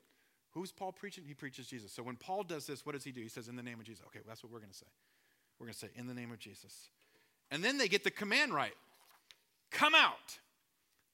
Who's 0.53 0.73
Paul 0.73 0.93
preaching? 0.93 1.25
He 1.27 1.35
preaches 1.35 1.67
Jesus. 1.67 1.93
So 1.93 2.03
when 2.03 2.17
Paul 2.17 2.43
does 2.43 2.67
this, 2.67 2.87
what 2.87 2.95
does 2.95 3.05
he 3.05 3.13
do? 3.13 3.21
He 3.21 3.29
says, 3.29 3.49
In 3.49 3.57
the 3.57 3.63
name 3.63 3.79
of 3.79 3.85
Jesus. 3.85 4.03
Okay, 4.07 4.21
well, 4.21 4.29
that's 4.29 4.43
what 4.43 4.53
we're 4.53 4.61
going 4.61 4.71
to 4.71 4.77
say. 4.77 4.87
We're 5.59 5.67
going 5.67 5.75
to 5.75 5.79
say, 5.79 5.89
In 5.97 6.07
the 6.07 6.15
name 6.15 6.33
of 6.33 6.39
Jesus. 6.39 6.89
And 7.51 7.63
then 7.63 7.77
they 7.79 7.89
get 7.89 8.05
the 8.05 8.11
command 8.11 8.55
right 8.55 8.75
come 9.71 9.95
out. 9.95 10.39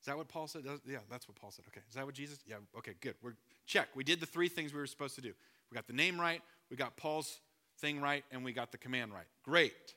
Is 0.00 0.06
that 0.06 0.16
what 0.16 0.28
Paul 0.28 0.46
said? 0.46 0.62
Yeah, 0.86 0.98
that's 1.10 1.28
what 1.28 1.36
Paul 1.36 1.50
said. 1.50 1.64
Okay. 1.68 1.80
Is 1.88 1.94
that 1.94 2.04
what 2.04 2.14
Jesus? 2.14 2.38
Yeah, 2.46 2.56
okay, 2.78 2.94
good. 3.00 3.14
We're 3.22 3.34
check. 3.66 3.88
We 3.94 4.04
did 4.04 4.20
the 4.20 4.26
three 4.26 4.48
things 4.48 4.72
we 4.72 4.80
were 4.80 4.86
supposed 4.86 5.14
to 5.16 5.20
do. 5.20 5.32
We 5.70 5.74
got 5.74 5.86
the 5.86 5.92
name 5.92 6.20
right, 6.20 6.42
we 6.70 6.76
got 6.76 6.96
Paul's 6.96 7.40
thing 7.78 8.00
right, 8.00 8.24
and 8.30 8.44
we 8.44 8.52
got 8.52 8.72
the 8.72 8.78
command 8.78 9.12
right. 9.12 9.26
Great. 9.42 9.94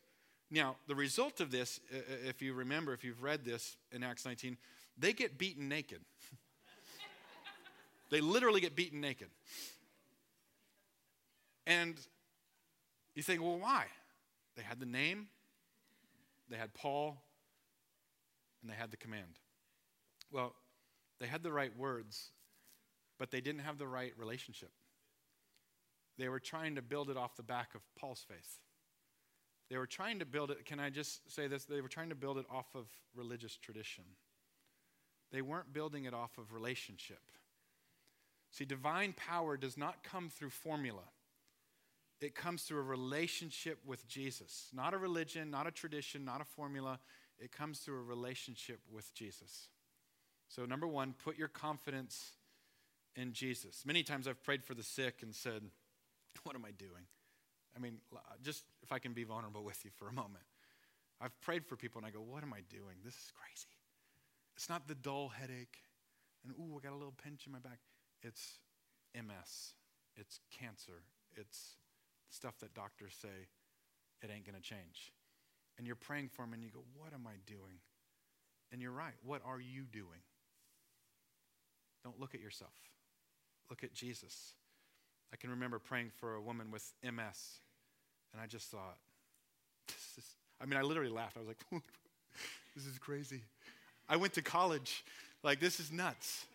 Now, 0.51 0.75
the 0.87 0.95
result 0.95 1.41
of 1.41 1.51
this, 1.51 1.79
if 2.25 2.41
you 2.41 2.53
remember, 2.53 2.93
if 2.93 3.03
you've 3.03 3.23
read 3.23 3.43
this 3.43 3.77
in 3.91 4.03
Acts 4.03 4.25
19, 4.25 4.57
they 4.97 5.13
get 5.13 5.37
beaten 5.37 5.67
naked. 5.67 6.01
they 8.09 8.21
literally 8.21 8.61
get 8.61 8.75
beaten 8.75 9.01
naked. 9.01 9.29
And 11.67 11.95
you 13.15 13.23
think, 13.23 13.41
well, 13.41 13.57
why? 13.57 13.85
They 14.55 14.63
had 14.63 14.79
the 14.79 14.85
name, 14.85 15.27
they 16.49 16.57
had 16.57 16.73
Paul, 16.73 17.17
and 18.61 18.71
they 18.71 18.75
had 18.75 18.91
the 18.91 18.97
command. 18.97 19.39
Well, 20.31 20.53
they 21.19 21.27
had 21.27 21.43
the 21.43 21.51
right 21.51 21.75
words, 21.77 22.31
but 23.17 23.31
they 23.31 23.41
didn't 23.41 23.61
have 23.61 23.77
the 23.77 23.87
right 23.87 24.13
relationship. 24.17 24.71
They 26.17 26.29
were 26.29 26.39
trying 26.39 26.75
to 26.75 26.81
build 26.81 27.09
it 27.09 27.17
off 27.17 27.35
the 27.35 27.43
back 27.43 27.75
of 27.75 27.81
Paul's 27.99 28.25
faith. 28.27 28.59
They 29.69 29.77
were 29.77 29.87
trying 29.87 30.19
to 30.19 30.25
build 30.25 30.51
it, 30.51 30.65
can 30.65 30.79
I 30.79 30.89
just 30.89 31.29
say 31.31 31.47
this? 31.47 31.65
They 31.65 31.81
were 31.81 31.89
trying 31.89 32.09
to 32.09 32.15
build 32.15 32.37
it 32.37 32.45
off 32.49 32.67
of 32.75 32.85
religious 33.15 33.57
tradition. 33.57 34.03
They 35.35 35.41
weren't 35.41 35.73
building 35.73 36.05
it 36.05 36.13
off 36.13 36.37
of 36.37 36.53
relationship. 36.53 37.19
See, 38.51 38.63
divine 38.63 39.13
power 39.17 39.57
does 39.57 39.75
not 39.77 40.01
come 40.01 40.29
through 40.29 40.51
formula. 40.51 41.01
It 42.21 42.35
comes 42.35 42.63
through 42.63 42.79
a 42.79 42.83
relationship 42.83 43.79
with 43.85 44.07
Jesus. 44.07 44.69
Not 44.73 44.93
a 44.93 44.97
religion, 44.97 45.51
not 45.51 45.67
a 45.67 45.71
tradition, 45.71 46.23
not 46.23 46.39
a 46.39 46.45
formula. 46.45 46.99
It 47.37 47.51
comes 47.51 47.79
through 47.79 47.99
a 47.99 48.03
relationship 48.03 48.79
with 48.89 49.13
Jesus. 49.13 49.67
So, 50.47 50.63
number 50.63 50.87
one, 50.87 51.13
put 51.21 51.37
your 51.37 51.49
confidence 51.49 52.31
in 53.17 53.33
Jesus. 53.33 53.83
Many 53.85 54.03
times 54.03 54.29
I've 54.29 54.41
prayed 54.41 54.63
for 54.63 54.73
the 54.73 54.83
sick 54.83 55.15
and 55.21 55.35
said, 55.35 55.63
What 56.43 56.55
am 56.55 56.63
I 56.63 56.71
doing? 56.71 57.03
I 57.75 57.79
mean, 57.79 57.97
uh, 58.15 58.19
just 58.41 58.63
if 58.83 58.93
I 58.93 58.99
can 58.99 59.11
be 59.11 59.25
vulnerable 59.25 59.65
with 59.65 59.83
you 59.83 59.91
for 59.97 60.07
a 60.07 60.13
moment. 60.13 60.45
I've 61.19 61.37
prayed 61.41 61.65
for 61.65 61.75
people 61.75 61.99
and 61.99 62.07
I 62.07 62.11
go, 62.11 62.21
What 62.21 62.41
am 62.41 62.53
I 62.53 62.61
doing? 62.69 62.95
This 63.03 63.15
is 63.15 63.33
crazy. 63.35 63.74
It's 64.55 64.69
not 64.69 64.87
the 64.87 64.95
dull 64.95 65.29
headache 65.29 65.79
and, 66.45 66.53
ooh, 66.59 66.77
I 66.77 66.83
got 66.83 66.93
a 66.93 66.97
little 66.97 67.15
pinch 67.23 67.47
in 67.47 67.51
my 67.51 67.59
back. 67.59 67.79
It's 68.21 68.59
MS, 69.15 69.73
it's 70.15 70.39
cancer, 70.51 71.03
it's 71.35 71.75
stuff 72.29 72.59
that 72.59 72.73
doctors 72.73 73.15
say 73.19 73.47
it 74.21 74.29
ain't 74.33 74.45
going 74.45 74.55
to 74.55 74.61
change. 74.61 75.13
And 75.77 75.87
you're 75.87 75.95
praying 75.95 76.29
for 76.29 76.43
them 76.43 76.53
and 76.53 76.63
you 76.63 76.69
go, 76.69 76.83
What 76.95 77.13
am 77.13 77.27
I 77.27 77.33
doing? 77.45 77.79
And 78.71 78.81
you're 78.81 78.91
right. 78.91 79.13
What 79.23 79.41
are 79.45 79.59
you 79.59 79.83
doing? 79.83 80.23
Don't 82.03 82.19
look 82.19 82.35
at 82.35 82.41
yourself, 82.41 82.75
look 83.69 83.83
at 83.83 83.93
Jesus. 83.93 84.53
I 85.33 85.37
can 85.37 85.49
remember 85.49 85.79
praying 85.79 86.11
for 86.15 86.35
a 86.35 86.41
woman 86.41 86.71
with 86.71 86.93
MS, 87.03 87.59
and 88.31 88.41
I 88.41 88.45
just 88.45 88.67
thought, 88.67 88.97
this 89.87 90.13
is, 90.17 90.35
I 90.61 90.65
mean, 90.65 90.77
I 90.77 90.83
literally 90.83 91.09
laughed. 91.11 91.35
I 91.35 91.39
was 91.39 91.47
like, 91.47 91.57
this 92.75 92.85
is 92.85 92.97
crazy. 92.99 93.41
I 94.07 94.17
went 94.17 94.33
to 94.33 94.41
college. 94.41 95.03
Like, 95.43 95.59
this 95.59 95.79
is 95.79 95.91
nuts. 95.91 96.45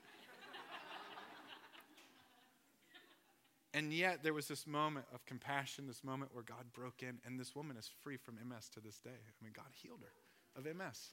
and 3.74 3.92
yet, 3.92 4.22
there 4.22 4.34
was 4.34 4.48
this 4.48 4.66
moment 4.66 5.06
of 5.14 5.24
compassion, 5.26 5.86
this 5.86 6.02
moment 6.02 6.34
where 6.34 6.44
God 6.44 6.72
broke 6.72 7.02
in, 7.02 7.18
and 7.24 7.38
this 7.38 7.54
woman 7.54 7.76
is 7.76 7.90
free 8.02 8.16
from 8.16 8.34
MS 8.34 8.68
to 8.74 8.80
this 8.80 8.96
day. 8.98 9.10
I 9.10 9.44
mean, 9.44 9.52
God 9.54 9.66
healed 9.72 10.00
her 10.02 10.60
of 10.60 10.64
MS. 10.64 11.10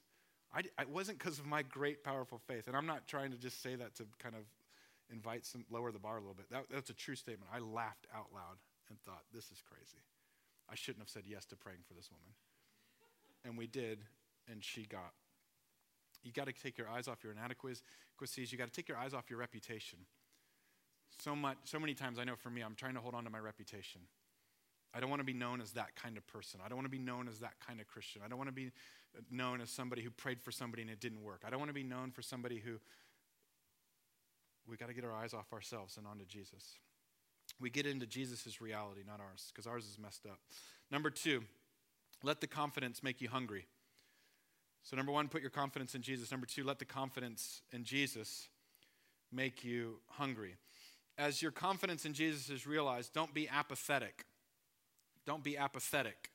I, 0.52 0.60
it 0.80 0.88
wasn't 0.88 1.18
because 1.18 1.38
of 1.38 1.46
my 1.46 1.62
great, 1.62 2.02
powerful 2.02 2.38
faith. 2.46 2.68
And 2.68 2.76
I'm 2.76 2.86
not 2.86 3.06
trying 3.06 3.30
to 3.32 3.38
just 3.38 3.62
say 3.62 3.74
that 3.76 3.94
to 3.96 4.04
kind 4.18 4.34
of 4.34 4.42
invite 5.12 5.44
some, 5.44 5.64
lower 5.70 5.92
the 5.92 5.98
bar 5.98 6.16
a 6.16 6.20
little 6.20 6.34
bit. 6.34 6.50
That, 6.50 6.64
that's 6.70 6.90
a 6.90 6.94
true 6.94 7.16
statement. 7.16 7.50
I 7.52 7.58
laughed 7.58 8.06
out 8.14 8.26
loud 8.32 8.56
and 8.88 8.98
thought, 9.02 9.22
this 9.32 9.50
is 9.50 9.62
crazy. 9.68 10.02
I 10.70 10.74
shouldn't 10.74 11.02
have 11.02 11.10
said 11.10 11.24
yes 11.26 11.44
to 11.46 11.56
praying 11.56 11.80
for 11.86 11.94
this 11.94 12.10
woman. 12.10 12.32
And 13.44 13.56
we 13.56 13.66
did, 13.66 14.00
and 14.50 14.62
she 14.62 14.84
got. 14.84 15.12
You 16.22 16.32
got 16.32 16.46
to 16.46 16.52
take 16.52 16.76
your 16.76 16.88
eyes 16.88 17.08
off 17.08 17.22
your 17.22 17.32
inadequacies. 17.32 18.52
You 18.52 18.58
got 18.58 18.66
to 18.66 18.72
take 18.72 18.88
your 18.88 18.98
eyes 18.98 19.14
off 19.14 19.30
your 19.30 19.38
reputation. 19.38 20.00
So 21.20 21.34
much, 21.34 21.56
so 21.64 21.80
many 21.80 21.94
times 21.94 22.18
I 22.18 22.24
know 22.24 22.36
for 22.36 22.50
me, 22.50 22.62
I'm 22.62 22.74
trying 22.74 22.94
to 22.94 23.00
hold 23.00 23.14
on 23.14 23.24
to 23.24 23.30
my 23.30 23.38
reputation. 23.38 24.02
I 24.94 25.00
don't 25.00 25.10
want 25.10 25.20
to 25.20 25.24
be 25.24 25.32
known 25.32 25.60
as 25.60 25.72
that 25.72 25.94
kind 25.96 26.16
of 26.16 26.26
person. 26.26 26.60
I 26.64 26.68
don't 26.68 26.76
want 26.76 26.86
to 26.86 26.90
be 26.90 26.98
known 26.98 27.28
as 27.28 27.40
that 27.40 27.54
kind 27.66 27.80
of 27.80 27.86
Christian. 27.86 28.22
I 28.24 28.28
don't 28.28 28.38
want 28.38 28.48
to 28.48 28.54
be 28.54 28.70
known 29.30 29.60
as 29.60 29.70
somebody 29.70 30.02
who 30.02 30.10
prayed 30.10 30.40
for 30.40 30.50
somebody 30.50 30.82
and 30.82 30.90
it 30.90 31.00
didn't 31.00 31.22
work. 31.22 31.42
I 31.46 31.50
don't 31.50 31.58
want 31.58 31.70
to 31.70 31.74
be 31.74 31.82
known 31.82 32.10
for 32.10 32.22
somebody 32.22 32.58
who 32.58 32.78
we 34.66 34.76
got 34.76 34.88
to 34.88 34.94
get 34.94 35.04
our 35.04 35.14
eyes 35.14 35.34
off 35.34 35.52
ourselves 35.52 35.96
and 35.96 36.06
onto 36.06 36.24
Jesus. 36.24 36.78
We 37.60 37.70
get 37.70 37.86
into 37.86 38.06
Jesus' 38.06 38.60
reality, 38.60 39.00
not 39.06 39.20
ours, 39.20 39.50
because 39.52 39.66
ours 39.66 39.86
is 39.86 39.98
messed 39.98 40.26
up. 40.26 40.38
Number 40.90 41.10
two, 41.10 41.42
let 42.22 42.40
the 42.40 42.46
confidence 42.46 43.02
make 43.02 43.20
you 43.20 43.28
hungry. 43.28 43.66
So, 44.88 44.96
number 44.96 45.12
one, 45.12 45.28
put 45.28 45.42
your 45.42 45.50
confidence 45.50 45.94
in 45.94 46.00
Jesus. 46.00 46.30
Number 46.30 46.46
two, 46.46 46.64
let 46.64 46.78
the 46.78 46.86
confidence 46.86 47.60
in 47.72 47.84
Jesus 47.84 48.48
make 49.30 49.62
you 49.62 49.96
hungry. 50.12 50.56
As 51.18 51.42
your 51.42 51.50
confidence 51.50 52.06
in 52.06 52.14
Jesus 52.14 52.48
is 52.48 52.66
realized, 52.66 53.12
don't 53.12 53.34
be 53.34 53.46
apathetic. 53.50 54.24
Don't 55.26 55.44
be 55.44 55.58
apathetic. 55.58 56.30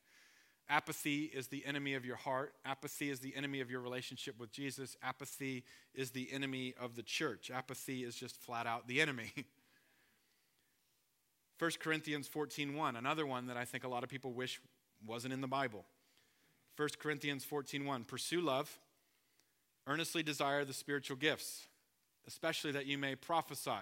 Apathy 0.70 1.32
is 1.34 1.48
the 1.48 1.66
enemy 1.66 1.96
of 1.96 2.06
your 2.06 2.16
heart. 2.16 2.54
Apathy 2.64 3.10
is 3.10 3.22
the 3.22 3.36
enemy 3.36 3.60
of 3.60 3.72
your 3.72 3.82
relationship 3.82 4.40
with 4.40 4.52
Jesus. 4.52 4.96
Apathy 5.02 5.64
is 5.96 6.12
the 6.12 6.32
enemy 6.32 6.76
of 6.80 6.96
the 6.96 7.02
church. 7.02 7.50
Apathy 7.50 8.04
is 8.04 8.16
just 8.16 8.38
flat 8.38 8.68
out 8.68 8.88
the 8.88 9.02
enemy. 9.02 9.34
1 11.58 11.72
Corinthians 11.80 12.30
14:1, 12.30 13.00
another 13.00 13.26
one 13.26 13.48
that 13.48 13.58
I 13.58 13.66
think 13.66 13.84
a 13.84 13.88
lot 13.88 14.04
of 14.04 14.12
people 14.12 14.32
wish 14.32 14.62
wasn't 15.04 15.34
in 15.34 15.42
the 15.42 15.48
Bible. 15.48 15.86
1 16.76 17.00
Corinthians 17.00 17.46
14:1, 17.46 18.06
pursue 18.06 18.42
love, 18.42 18.80
earnestly 19.88 20.24
desire 20.24 20.66
the 20.66 20.74
spiritual 20.74 21.18
gifts, 21.18 21.68
especially 22.28 22.72
that 22.72 22.86
you 22.86 22.98
may 22.98 23.16
prophesy. 23.16 23.82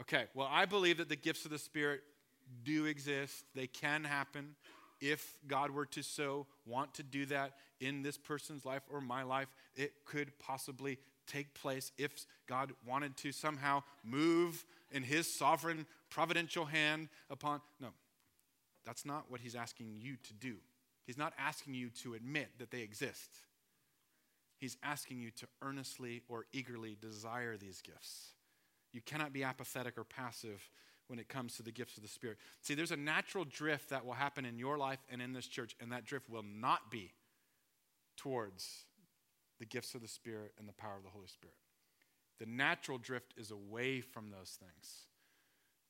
Okay, 0.00 0.26
well, 0.34 0.48
I 0.50 0.66
believe 0.66 0.98
that 0.98 1.08
the 1.08 1.16
gifts 1.16 1.44
of 1.44 1.50
the 1.50 1.58
Spirit 1.58 2.02
do 2.62 2.84
exist. 2.84 3.44
They 3.54 3.66
can 3.66 4.04
happen 4.04 4.54
if 5.00 5.38
God 5.46 5.70
were 5.70 5.86
to 5.86 6.02
so 6.02 6.46
want 6.64 6.94
to 6.94 7.02
do 7.02 7.26
that 7.26 7.52
in 7.80 8.02
this 8.02 8.16
person's 8.16 8.64
life 8.64 8.82
or 8.90 9.00
my 9.00 9.22
life, 9.22 9.48
it 9.74 10.04
could 10.04 10.38
possibly 10.38 10.98
take 11.26 11.54
place 11.54 11.92
if 11.98 12.26
God 12.46 12.72
wanted 12.86 13.16
to 13.18 13.32
somehow 13.32 13.82
move 14.04 14.64
in 14.90 15.02
his 15.02 15.32
sovereign 15.32 15.86
providential 16.08 16.64
hand 16.64 17.08
upon. 17.28 17.60
No, 17.80 17.88
that's 18.84 19.04
not 19.04 19.30
what 19.30 19.40
he's 19.40 19.56
asking 19.56 19.96
you 19.96 20.16
to 20.16 20.32
do. 20.34 20.56
He's 21.06 21.16
not 21.16 21.32
asking 21.38 21.74
you 21.74 21.90
to 22.02 22.14
admit 22.14 22.58
that 22.58 22.70
they 22.70 22.80
exist. 22.80 23.30
He's 24.58 24.76
asking 24.82 25.20
you 25.20 25.30
to 25.32 25.46
earnestly 25.62 26.22
or 26.28 26.46
eagerly 26.52 26.96
desire 27.00 27.56
these 27.56 27.80
gifts. 27.80 28.32
You 28.92 29.00
cannot 29.02 29.32
be 29.32 29.44
apathetic 29.44 29.96
or 29.98 30.04
passive 30.04 30.70
when 31.08 31.18
it 31.18 31.28
comes 31.28 31.56
to 31.56 31.62
the 31.62 31.70
gifts 31.70 31.96
of 31.96 32.02
the 32.02 32.08
Spirit. 32.08 32.38
See, 32.62 32.74
there's 32.74 32.90
a 32.90 32.96
natural 32.96 33.44
drift 33.44 33.90
that 33.90 34.04
will 34.04 34.14
happen 34.14 34.44
in 34.44 34.58
your 34.58 34.76
life 34.78 34.98
and 35.08 35.22
in 35.22 35.32
this 35.32 35.46
church, 35.46 35.76
and 35.80 35.92
that 35.92 36.04
drift 36.04 36.28
will 36.28 36.42
not 36.42 36.90
be 36.90 37.12
towards 38.16 38.86
the 39.58 39.66
gifts 39.66 39.94
of 39.94 40.00
the 40.00 40.08
Spirit 40.08 40.52
and 40.58 40.68
the 40.68 40.72
power 40.72 40.96
of 40.96 41.04
the 41.04 41.10
Holy 41.10 41.28
Spirit. 41.28 41.54
The 42.38 42.46
natural 42.46 42.98
drift 42.98 43.34
is 43.36 43.50
away 43.50 44.00
from 44.00 44.30
those 44.30 44.58
things. 44.58 45.06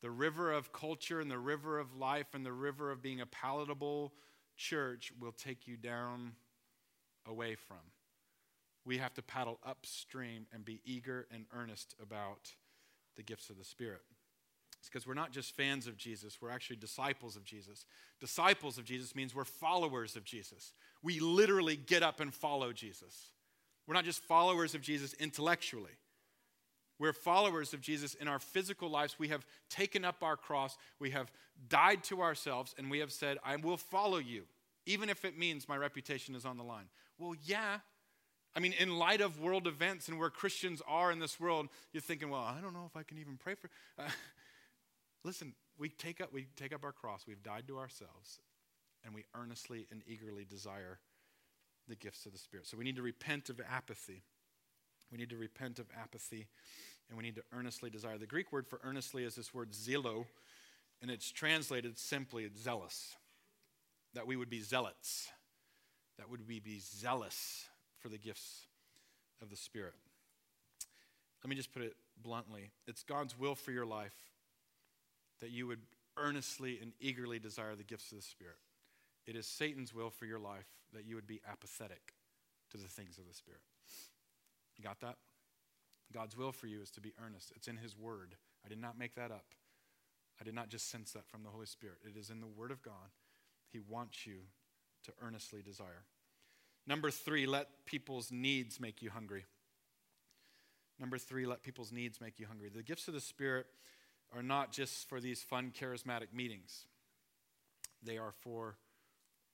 The 0.02 0.10
river 0.10 0.52
of 0.52 0.72
culture 0.72 1.20
and 1.20 1.30
the 1.30 1.38
river 1.38 1.78
of 1.78 1.96
life 1.96 2.34
and 2.34 2.44
the 2.44 2.52
river 2.52 2.90
of 2.90 3.02
being 3.02 3.20
a 3.20 3.26
palatable 3.26 4.12
church 4.56 5.12
will 5.20 5.32
take 5.32 5.66
you 5.66 5.76
down 5.76 6.32
away 7.26 7.54
from. 7.54 7.78
We 8.84 8.98
have 8.98 9.14
to 9.14 9.22
paddle 9.22 9.58
upstream 9.64 10.46
and 10.52 10.64
be 10.64 10.80
eager 10.84 11.26
and 11.32 11.46
earnest 11.52 11.94
about 12.00 12.52
the 13.16 13.22
gifts 13.22 13.50
of 13.50 13.58
the 13.58 13.64
Spirit. 13.64 14.02
It's 14.78 14.88
because 14.88 15.06
we're 15.06 15.14
not 15.14 15.32
just 15.32 15.56
fans 15.56 15.88
of 15.88 15.96
Jesus, 15.96 16.38
we're 16.40 16.50
actually 16.50 16.76
disciples 16.76 17.34
of 17.34 17.44
Jesus. 17.44 17.84
Disciples 18.20 18.78
of 18.78 18.84
Jesus 18.84 19.16
means 19.16 19.34
we're 19.34 19.44
followers 19.44 20.14
of 20.14 20.24
Jesus. 20.24 20.72
We 21.02 21.18
literally 21.18 21.76
get 21.76 22.02
up 22.04 22.20
and 22.20 22.32
follow 22.32 22.72
Jesus. 22.72 23.32
We're 23.86 23.94
not 23.94 24.04
just 24.04 24.22
followers 24.22 24.74
of 24.74 24.82
Jesus 24.82 25.12
intellectually. 25.14 25.98
We're 26.98 27.12
followers 27.12 27.74
of 27.74 27.80
Jesus 27.80 28.14
in 28.14 28.28
our 28.28 28.38
physical 28.38 28.88
lives. 28.88 29.16
We 29.18 29.28
have 29.28 29.46
taken 29.68 30.04
up 30.04 30.22
our 30.22 30.36
cross, 30.36 30.76
we 30.98 31.10
have 31.10 31.30
died 31.68 32.04
to 32.04 32.22
ourselves, 32.22 32.74
and 32.78 32.90
we 32.90 33.00
have 33.00 33.12
said, 33.12 33.38
I 33.44 33.56
will 33.56 33.76
follow 33.76 34.18
you, 34.18 34.44
even 34.86 35.08
if 35.08 35.24
it 35.24 35.38
means 35.38 35.68
my 35.68 35.76
reputation 35.76 36.34
is 36.34 36.44
on 36.44 36.56
the 36.56 36.64
line. 36.64 36.86
Well, 37.18 37.34
yeah. 37.44 37.78
I 38.54 38.60
mean, 38.60 38.72
in 38.78 38.98
light 38.98 39.20
of 39.20 39.40
world 39.40 39.66
events 39.66 40.08
and 40.08 40.18
where 40.18 40.30
Christians 40.30 40.80
are 40.88 41.12
in 41.12 41.18
this 41.18 41.38
world, 41.38 41.68
you're 41.92 42.00
thinking, 42.00 42.30
well, 42.30 42.40
I 42.40 42.60
don't 42.62 42.72
know 42.72 42.86
if 42.86 42.96
I 42.96 43.02
can 43.02 43.18
even 43.18 43.36
pray 43.36 43.54
for. 43.54 43.70
Uh, 43.98 44.10
Listen, 45.26 45.54
we 45.76 45.88
take 45.88 46.20
up, 46.20 46.32
we 46.32 46.46
take 46.56 46.72
up 46.72 46.84
our 46.84 46.92
cross, 46.92 47.24
we've 47.26 47.42
died 47.42 47.66
to 47.66 47.78
ourselves, 47.78 48.38
and 49.04 49.12
we 49.12 49.24
earnestly 49.34 49.88
and 49.90 50.02
eagerly 50.06 50.44
desire 50.44 51.00
the 51.88 51.96
gifts 51.96 52.26
of 52.26 52.32
the 52.32 52.38
Spirit. 52.38 52.68
So 52.68 52.76
we 52.76 52.84
need 52.84 52.94
to 52.94 53.02
repent 53.02 53.50
of 53.50 53.60
apathy. 53.68 54.22
We 55.10 55.18
need 55.18 55.30
to 55.30 55.36
repent 55.36 55.78
of 55.78 55.86
apathy, 56.00 56.48
and 57.08 57.16
we 57.16 57.24
need 57.24 57.36
to 57.36 57.42
earnestly 57.52 57.90
desire. 57.90 58.18
The 58.18 58.26
Greek 58.26 58.52
word 58.52 58.66
for 58.66 58.80
earnestly 58.82 59.24
is 59.24 59.34
this 59.34 59.54
word 59.54 59.72
zelo, 59.72 60.26
and 61.00 61.10
it's 61.10 61.30
translated 61.30 61.98
simply 61.98 62.48
zealous. 62.58 63.16
That 64.14 64.26
we 64.26 64.36
would 64.36 64.50
be 64.50 64.62
zealots, 64.62 65.28
that 66.18 66.30
would 66.30 66.48
we 66.48 66.58
be 66.58 66.78
zealous 66.80 67.66
for 67.98 68.08
the 68.08 68.18
gifts 68.18 68.66
of 69.42 69.50
the 69.50 69.56
Spirit. 69.56 69.94
Let 71.44 71.50
me 71.50 71.56
just 71.56 71.72
put 71.72 71.82
it 71.82 71.94
bluntly 72.22 72.70
it's 72.86 73.02
God's 73.02 73.38
will 73.38 73.54
for 73.54 73.72
your 73.72 73.84
life 73.84 74.14
that 75.40 75.50
you 75.50 75.66
would 75.66 75.80
earnestly 76.16 76.78
and 76.80 76.92
eagerly 76.98 77.38
desire 77.38 77.74
the 77.76 77.84
gifts 77.84 78.10
of 78.10 78.18
the 78.18 78.24
Spirit. 78.24 78.56
It 79.26 79.36
is 79.36 79.46
Satan's 79.46 79.94
will 79.94 80.10
for 80.10 80.24
your 80.24 80.38
life 80.38 80.66
that 80.94 81.04
you 81.04 81.14
would 81.14 81.26
be 81.26 81.40
apathetic 81.50 82.14
to 82.70 82.78
the 82.78 82.88
things 82.88 83.18
of 83.18 83.26
the 83.28 83.34
Spirit. 83.34 83.60
You 84.76 84.84
got 84.84 85.00
that? 85.00 85.16
God's 86.12 86.36
will 86.36 86.52
for 86.52 86.66
you 86.66 86.80
is 86.80 86.90
to 86.92 87.00
be 87.00 87.12
earnest. 87.24 87.52
It's 87.56 87.68
in 87.68 87.76
His 87.76 87.96
Word. 87.96 88.36
I 88.64 88.68
did 88.68 88.80
not 88.80 88.98
make 88.98 89.14
that 89.16 89.30
up. 89.30 89.46
I 90.40 90.44
did 90.44 90.54
not 90.54 90.68
just 90.68 90.90
sense 90.90 91.12
that 91.12 91.26
from 91.26 91.42
the 91.42 91.50
Holy 91.50 91.66
Spirit. 91.66 91.98
It 92.04 92.18
is 92.18 92.30
in 92.30 92.40
the 92.40 92.46
Word 92.46 92.70
of 92.70 92.82
God. 92.82 93.10
He 93.72 93.80
wants 93.80 94.26
you 94.26 94.36
to 95.04 95.12
earnestly 95.22 95.62
desire. 95.62 96.04
Number 96.86 97.10
three, 97.10 97.46
let 97.46 97.68
people's 97.84 98.30
needs 98.30 98.78
make 98.78 99.02
you 99.02 99.10
hungry. 99.10 99.44
Number 100.98 101.18
three, 101.18 101.46
let 101.46 101.62
people's 101.62 101.92
needs 101.92 102.20
make 102.20 102.38
you 102.38 102.46
hungry. 102.46 102.70
The 102.74 102.82
gifts 102.82 103.08
of 103.08 103.14
the 103.14 103.20
Spirit 103.20 103.66
are 104.34 104.42
not 104.42 104.72
just 104.72 105.08
for 105.08 105.20
these 105.20 105.42
fun, 105.42 105.72
charismatic 105.78 106.32
meetings, 106.32 106.86
they 108.02 108.18
are 108.18 108.32
for 108.40 108.76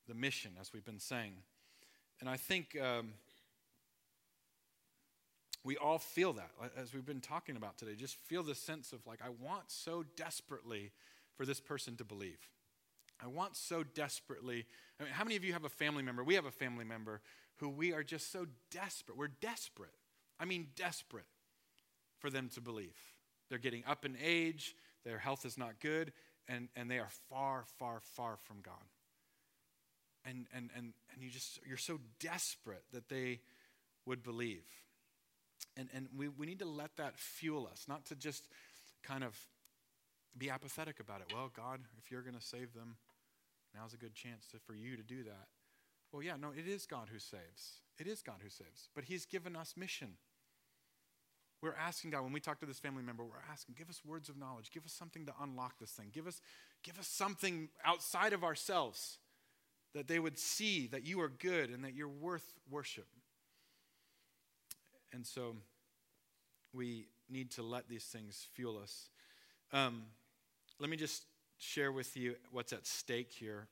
the 0.09 0.15
mission, 0.15 0.53
as 0.61 0.73
we've 0.73 0.85
been 0.85 0.99
saying. 0.99 1.35
And 2.21 2.29
I 2.29 2.37
think 2.37 2.77
um, 2.81 3.15
we 5.65 5.77
all 5.77 5.99
feel 5.99 6.33
that, 6.35 6.51
as 6.77 6.93
we've 6.93 7.07
been 7.07 7.21
talking 7.21 7.57
about 7.57 7.79
today. 7.79 7.95
Just 7.95 8.17
feel 8.17 8.43
the 8.43 8.55
sense 8.55 8.93
of 8.93 9.07
like, 9.07 9.21
I 9.25 9.29
want 9.29 9.71
so 9.71 10.05
desperately 10.17 10.91
for 11.37 11.47
this 11.47 11.61
person 11.61 11.97
to 11.97 12.05
believe. 12.05 12.39
I 13.23 13.29
want 13.29 13.57
so 13.57 13.85
desperately. 13.85 14.67
I 14.99 15.05
mean, 15.05 15.13
how 15.13 15.25
many 15.25 15.37
of 15.37 15.45
you 15.45 15.53
have 15.53 15.65
a 15.65 15.69
family 15.69 16.03
member? 16.03 16.25
We 16.25 16.35
have 16.35 16.47
a 16.47 16.51
family 16.51 16.85
member 16.85 17.21
who 17.57 17.69
we 17.69 17.93
are 17.93 18.03
just 18.03 18.33
so 18.33 18.47
desperate. 18.73 19.17
We're 19.17 19.29
desperate. 19.29 19.95
I 20.41 20.45
mean, 20.45 20.69
desperate 20.75 21.27
for 22.19 22.31
them 22.31 22.49
to 22.55 22.61
believe. 22.61 22.97
They're 23.49 23.59
getting 23.59 23.85
up 23.87 24.05
in 24.05 24.17
age, 24.23 24.75
their 25.05 25.19
health 25.19 25.45
is 25.45 25.57
not 25.57 25.79
good, 25.81 26.13
and, 26.49 26.69
and 26.75 26.91
they 26.91 26.99
are 26.99 27.11
far, 27.29 27.65
far, 27.79 28.01
far 28.01 28.37
from 28.45 28.61
God. 28.63 28.75
And, 30.25 30.47
and, 30.55 30.71
and, 30.77 30.93
and 31.13 31.23
you 31.23 31.31
just, 31.31 31.61
you're 31.67 31.77
so 31.77 32.01
desperate 32.19 32.85
that 32.93 33.09
they 33.09 33.41
would 34.07 34.23
believe. 34.23 34.65
And, 35.77 35.89
and 35.95 36.09
we, 36.17 36.29
we 36.29 36.47
need 36.47 36.59
to 36.59 36.69
let 36.69 36.97
that 36.97 37.19
fuel 37.19 37.69
us, 37.71 37.87
not 37.89 38.05
to 38.07 38.15
just 38.15 38.49
kind 39.03 39.25
of 39.25 39.39
be 40.37 40.51
apathetic 40.51 41.01
about 41.01 41.21
it. 41.21 41.33
Well, 41.35 41.51
God, 41.55 41.81
if 41.99 42.11
you're 42.11 42.23
going 42.23 42.37
to 42.37 42.43
save 42.43 42.75
them, 42.75 42.97
now's 43.75 43.95
a 43.95 43.97
good 43.97 44.15
chance 44.15 44.47
to, 44.49 44.59
for 44.59 44.75
you 44.75 44.97
to 44.97 45.03
do 45.03 45.25
that. 45.25 45.49
Well, 46.13 46.23
yeah, 46.23 46.37
no, 46.41 46.51
it 46.57 46.69
is 46.69 46.87
God 46.87 47.09
who 47.11 47.19
saves. 47.19 47.81
It 47.99 48.07
is 48.07 48.23
God 48.23 48.37
who 48.43 48.51
saves. 48.51 48.89
But 48.95 49.05
He's 49.05 49.25
given 49.25 49.57
us 49.57 49.75
mission. 49.77 50.15
We're 51.63 51.75
asking 51.75 52.11
God, 52.11 52.25
when 52.25 52.33
we 52.33 52.41
talk 52.41 52.59
to 52.61 52.67
this 52.67 52.81
family 52.81 53.03
member, 53.03 53.23
we're 53.23 53.51
asking, 53.51 53.77
give 53.79 53.89
us 53.89 54.03
words 54.05 54.29
of 54.29 54.37
knowledge. 54.37 54.73
Give 54.73 54.85
us 54.85 54.93
something 54.93 55.25
to 55.27 55.33
unlock 55.41 55.79
this 55.79 55.91
thing. 55.91 56.09
Give 56.13 56.27
us, 56.27 56.41
give 56.83 56.99
us 56.99 57.07
something 57.07 57.69
outside 57.85 58.33
of 58.33 58.43
ourselves 58.43 59.19
that 59.95 60.09
they 60.09 60.19
would 60.19 60.39
see 60.39 60.89
that 60.89 61.07
you 61.07 61.21
are 61.21 61.29
good 61.29 61.71
and 61.71 61.85
that 61.85 61.95
you're 61.95 62.09
worth 62.09 62.55
worship. 62.69 63.07
And 65.13 65.27
so 65.27 65.57
we 66.73 67.09
need 67.29 67.51
to 67.53 67.63
let 67.63 67.89
these 67.89 68.05
things 68.05 68.47
fuel 68.55 68.79
us. 68.79 69.09
Um, 69.73 70.03
let 70.79 70.91
me 70.91 70.97
just 70.97 71.25
share 71.59 71.93
with 71.93 72.17
you 72.17 72.35
what's 72.51 72.73
at 72.73 72.87
stake 72.87 73.31
here, 73.31 73.69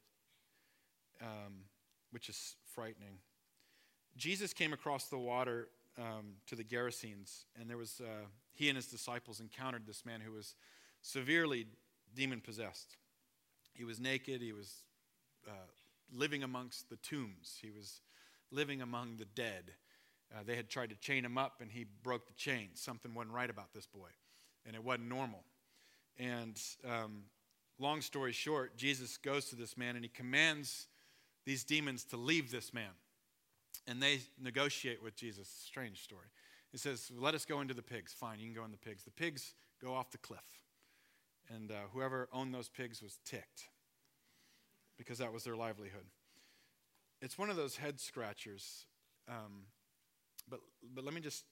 um, 1.21 1.65
which 2.11 2.29
is 2.29 2.57
frightening. 2.75 3.19
Jesus 4.17 4.53
came 4.53 4.73
across 4.73 5.07
the 5.07 5.19
water 5.19 5.69
um, 5.99 6.35
to 6.47 6.55
the 6.55 6.65
Gerasenes, 6.65 7.45
and 7.59 7.69
there 7.69 7.77
was 7.77 8.01
uh, 8.01 8.27
he 8.53 8.69
and 8.69 8.77
his 8.77 8.87
disciples 8.87 9.41
encountered 9.41 9.87
this 9.87 10.05
man 10.05 10.21
who 10.21 10.33
was 10.33 10.55
severely 11.03 11.67
demon 12.15 12.41
possessed. 12.41 12.97
He 13.73 13.85
was 13.85 14.01
naked. 14.01 14.41
He 14.41 14.53
was 14.53 14.83
uh, 15.49 15.71
living 16.13 16.43
amongst 16.43 16.91
the 16.91 16.97
tombs. 16.97 17.59
He 17.61 17.71
was 17.71 18.01
living 18.51 18.83
among 18.83 19.17
the 19.17 19.25
dead. 19.25 19.73
Uh, 20.33 20.43
they 20.47 20.57
had 20.57 20.69
tried 20.69 20.91
to 20.91 20.97
chain 20.97 21.25
him 21.25 21.37
up, 21.37 21.61
and 21.61 21.71
he 21.71 21.87
broke 22.03 22.27
the 22.27 22.35
chain. 22.35 22.69
Something 22.75 23.15
wasn't 23.15 23.35
right 23.35 23.51
about 23.51 23.73
this 23.73 23.87
boy, 23.87 24.11
and 24.65 24.77
it 24.77 24.85
wasn't 24.85 25.09
normal. 25.09 25.45
And 26.19 26.61
um, 26.89 27.23
long 27.79 28.03
story 28.03 28.33
short, 28.33 28.77
Jesus 28.77 29.17
goes 29.17 29.47
to 29.47 29.57
this 29.57 29.77
man 29.77 29.97
and 29.97 30.05
he 30.05 30.11
commands 30.11 30.87
these 31.47 31.65
demons 31.65 32.05
to 32.05 32.17
leave 32.17 32.51
this 32.51 32.75
man. 32.75 32.91
And 33.87 34.03
they 34.03 34.21
negotiate 34.41 35.03
with 35.03 35.17
Jesus. 35.17 35.49
Strange 35.67 36.03
story. 36.03 36.27
He 36.71 36.79
says, 36.79 37.11
Let 37.17 37.35
us 37.35 37.45
go 37.45 37.61
into 37.61 37.75
the 37.75 37.83
pigs. 37.83 38.13
Fine, 38.13 38.39
you 38.39 38.47
can 38.47 38.55
go 38.55 38.65
in 38.65 38.71
the 38.71 38.77
pigs. 38.77 39.03
The 39.03 39.11
pigs 39.11 39.55
go 39.83 39.95
off 39.95 40.11
the 40.11 40.19
cliff. 40.19 40.45
And 41.53 41.73
uh, 41.73 41.75
whoever 41.93 42.29
owned 42.33 42.55
those 42.55 42.69
pigs 42.69 43.03
was 43.03 43.19
ticked 43.25 43.69
because 44.99 45.19
that 45.19 45.33
was 45.33 45.43
their 45.43 45.57
livelihood. 45.57 46.05
It's 47.23 47.39
one 47.39 47.51
of 47.51 47.57
those 47.57 47.77
head 47.77 47.99
scratchers. 47.99 48.85
Um, 49.27 49.65
but, 50.51 50.61
but 50.95 51.05
let 51.05 51.15
me 51.15 51.21
just 51.21 51.45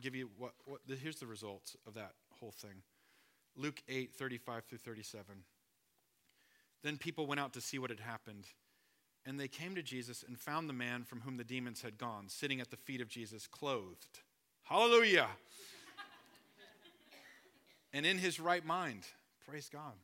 give 0.00 0.14
you 0.14 0.30
what, 0.36 0.52
what 0.64 0.80
here's 1.02 1.20
the 1.20 1.26
results 1.26 1.76
of 1.86 1.94
that 1.94 2.12
whole 2.40 2.52
thing. 2.52 2.82
Luke 3.56 3.82
8, 3.88 4.12
35 4.14 4.64
through 4.64 4.78
37. 4.78 5.24
Then 6.82 6.96
people 6.98 7.26
went 7.26 7.40
out 7.40 7.52
to 7.54 7.60
see 7.60 7.78
what 7.78 7.90
had 7.90 8.00
happened. 8.00 8.46
And 9.24 9.40
they 9.40 9.48
came 9.48 9.74
to 9.74 9.82
Jesus 9.82 10.24
and 10.26 10.38
found 10.38 10.68
the 10.68 10.72
man 10.72 11.02
from 11.02 11.22
whom 11.22 11.36
the 11.36 11.44
demons 11.44 11.82
had 11.82 11.98
gone, 11.98 12.28
sitting 12.28 12.60
at 12.60 12.70
the 12.70 12.76
feet 12.76 13.00
of 13.00 13.08
Jesus, 13.08 13.46
clothed. 13.46 14.20
Hallelujah! 14.62 15.28
and 17.92 18.06
in 18.06 18.18
his 18.18 18.38
right 18.38 18.64
mind. 18.64 19.02
Praise 19.48 19.68
God. 19.72 19.94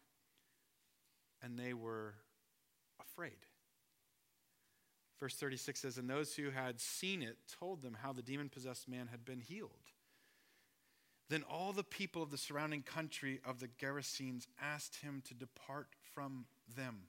And 1.43 1.59
they 1.59 1.73
were 1.73 2.15
afraid. 3.01 3.37
Verse 5.23 5.37
36 5.37 5.81
says, 5.81 5.99
And 5.99 6.11
those 6.11 6.35
who 6.35 6.51
had 6.51 6.81
seen 6.81 7.23
it 7.23 7.37
told 7.59 7.81
them 7.81 7.97
how 8.03 8.13
the 8.13 8.23
demon 8.23 8.49
possessed 8.49 8.89
man 8.89 9.07
had 9.11 9.25
been 9.25 9.41
healed. 9.41 9.71
Then 11.31 11.45
all 11.49 11.73
the 11.73 11.85
people 11.85 12.23
of 12.23 12.31
the 12.31 12.37
surrounding 12.37 12.83
country 12.83 13.41
of 13.47 13.61
the 13.61 13.69
Gerasenes 13.69 14.49
asked 14.61 14.97
him 14.97 15.23
to 15.29 15.35
depart 15.35 15.89
from 16.13 16.47
them 16.77 17.05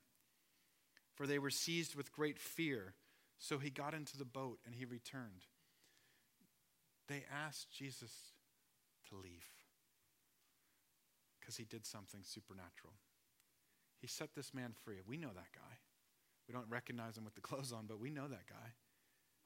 for 1.14 1.28
they 1.28 1.40
were 1.40 1.50
seized 1.50 1.96
with 1.96 2.12
great 2.12 2.40
fear. 2.40 2.96
So 3.38 3.58
he 3.58 3.70
got 3.70 3.94
into 3.94 4.18
the 4.18 4.26
boat 4.26 4.60
and 4.66 4.76
he 4.76 4.86
returned. 4.86 5.46
They 7.08 7.24
asked 7.32 7.72
Jesus 7.72 8.12
to 9.10 9.16
leave 9.16 9.46
because 11.40 11.58
he 11.58 11.66
did 11.66 11.86
something 11.86 12.22
supernatural. 12.24 12.94
He 14.00 14.08
set 14.08 14.34
this 14.36 14.54
man 14.54 14.74
free. 14.84 14.98
We 15.06 15.18
know 15.18 15.32
that 15.34 15.52
guy. 15.54 15.78
We 16.48 16.54
don't 16.54 16.70
recognize 16.70 17.18
him 17.18 17.26
with 17.26 17.36
the 17.36 17.42
clothes 17.50 17.72
on, 17.72 17.86
but 17.88 18.00
we 18.00 18.10
know 18.10 18.28
that 18.28 18.48
guy. 18.48 18.74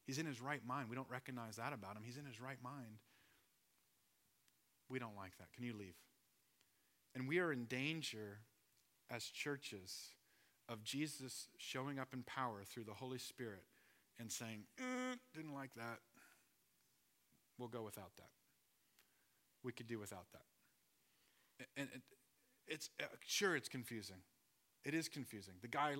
He's 0.05 0.17
in 0.17 0.25
his 0.25 0.41
right 0.41 0.65
mind. 0.65 0.89
We 0.89 0.95
don't 0.95 1.09
recognize 1.09 1.57
that 1.57 1.73
about 1.73 1.97
him. 1.97 2.03
He's 2.05 2.17
in 2.17 2.25
his 2.25 2.39
right 2.39 2.61
mind. 2.63 2.99
We 4.89 4.99
don't 4.99 5.17
like 5.17 5.37
that. 5.37 5.51
Can 5.53 5.65
you 5.65 5.73
leave? 5.73 5.95
And 7.13 7.27
we 7.27 7.39
are 7.39 7.51
in 7.51 7.65
danger 7.65 8.39
as 9.09 9.25
churches 9.25 10.11
of 10.69 10.83
Jesus 10.83 11.47
showing 11.57 11.99
up 11.99 12.09
in 12.13 12.23
power 12.23 12.63
through 12.65 12.85
the 12.85 12.93
Holy 12.93 13.17
Spirit 13.17 13.63
and 14.19 14.31
saying, 14.31 14.63
eh, 14.79 15.15
didn't 15.35 15.53
like 15.53 15.73
that. 15.75 15.99
We'll 17.57 17.69
go 17.69 17.83
without 17.83 18.15
that. 18.17 18.29
We 19.63 19.71
could 19.71 19.87
do 19.87 19.99
without 19.99 20.27
that. 20.33 21.67
And 21.75 21.89
it, 21.93 22.01
it's 22.67 22.89
uh, 23.01 23.05
sure 23.25 23.55
it's 23.55 23.69
confusing. 23.69 24.17
It 24.85 24.93
is 24.93 25.09
confusing. 25.09 25.55
The 25.61 25.67
guy 25.67 25.95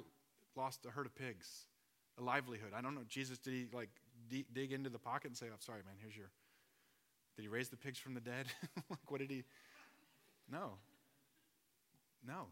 lost 0.58 0.86
a 0.86 0.90
herd 0.90 1.06
of 1.06 1.16
pigs, 1.16 1.66
a 2.20 2.24
livelihood. 2.24 2.72
I 2.76 2.82
don't 2.82 2.96
know. 2.96 3.06
Jesus, 3.08 3.38
did 3.38 3.54
he 3.54 3.68
like 3.72 3.90
d- 4.30 4.46
dig 4.52 4.72
into 4.74 4.90
the 4.90 5.00
pocket 5.00 5.28
and 5.28 5.38
say, 5.38 5.46
"I'm 5.48 5.54
oh, 5.54 5.60
sorry, 5.60 5.82
man. 5.86 5.96
Here's 6.02 6.18
your." 6.18 6.30
Did 7.36 7.44
he 7.44 7.48
raise 7.50 7.70
the 7.70 7.78
pigs 7.78 8.00
from 8.00 8.16
the 8.16 8.20
dead? 8.20 8.48
like, 8.90 9.12
what 9.12 9.20
did 9.20 9.30
he? 9.30 9.44
No. 10.52 10.74
No 12.28 12.48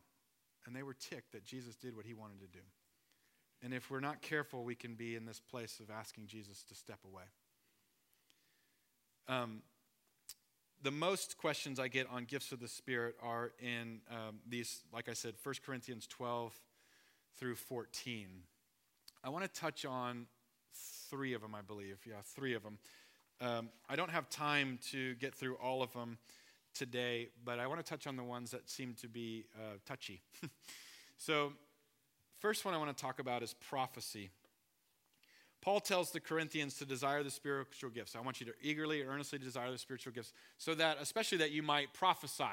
and 0.65 0.75
they 0.75 0.83
were 0.83 0.93
ticked 0.93 1.31
that 1.33 1.43
Jesus 1.43 1.75
did 1.75 1.95
what 1.95 2.05
he 2.05 2.13
wanted 2.13 2.39
to 2.39 2.47
do. 2.47 2.63
And 3.61 3.73
if 3.73 3.89
we're 3.89 3.99
not 3.99 4.21
careful, 4.21 4.63
we 4.63 4.75
can 4.75 4.95
be 4.95 5.15
in 5.15 5.25
this 5.25 5.39
place 5.39 5.79
of 5.79 5.89
asking 5.89 6.27
Jesus 6.27 6.63
to 6.63 6.75
step 6.75 6.99
away. 7.05 7.23
Um, 9.27 9.61
the 10.83 10.91
most 10.91 11.37
questions 11.37 11.79
I 11.79 11.87
get 11.87 12.07
on 12.11 12.25
gifts 12.25 12.51
of 12.51 12.59
the 12.59 12.67
Spirit 12.67 13.15
are 13.21 13.53
in 13.59 14.01
um, 14.11 14.39
these, 14.47 14.83
like 14.93 15.09
I 15.09 15.13
said, 15.13 15.35
1 15.41 15.55
Corinthians 15.65 16.05
12 16.07 16.59
through 17.37 17.55
14. 17.55 18.27
I 19.23 19.29
want 19.29 19.43
to 19.43 19.59
touch 19.59 19.85
on 19.85 20.27
three 21.09 21.33
of 21.33 21.41
them, 21.41 21.55
I 21.55 21.61
believe. 21.61 21.99
Yeah, 22.07 22.15
three 22.23 22.53
of 22.53 22.63
them. 22.63 22.77
Um, 23.41 23.69
I 23.89 23.95
don't 23.95 24.11
have 24.11 24.29
time 24.29 24.79
to 24.91 25.15
get 25.15 25.35
through 25.35 25.55
all 25.55 25.83
of 25.83 25.91
them 25.93 26.17
today, 26.73 27.29
but 27.43 27.59
I 27.59 27.67
want 27.67 27.83
to 27.83 27.89
touch 27.89 28.07
on 28.07 28.15
the 28.15 28.23
ones 28.23 28.51
that 28.51 28.69
seem 28.69 28.93
to 29.01 29.07
be 29.07 29.45
uh, 29.55 29.77
touchy. 29.85 30.21
so, 31.17 31.53
first 32.39 32.65
one 32.65 32.73
I 32.73 32.77
want 32.77 32.95
to 32.95 33.01
talk 33.01 33.19
about 33.19 33.43
is 33.43 33.53
prophecy. 33.53 34.29
Paul 35.61 35.79
tells 35.79 36.11
the 36.11 36.19
Corinthians 36.19 36.77
to 36.77 36.85
desire 36.85 37.23
the 37.23 37.31
spiritual 37.31 37.89
gifts. 37.89 38.15
I 38.15 38.21
want 38.21 38.39
you 38.39 38.45
to 38.45 38.53
eagerly, 38.61 39.01
earnestly 39.03 39.39
desire 39.39 39.71
the 39.71 39.79
spiritual 39.79 40.13
gifts, 40.13 40.31
so 40.57 40.75
that, 40.75 40.97
especially 41.01 41.39
that 41.39 41.51
you 41.51 41.63
might 41.63 41.91
prophesy, 41.93 42.43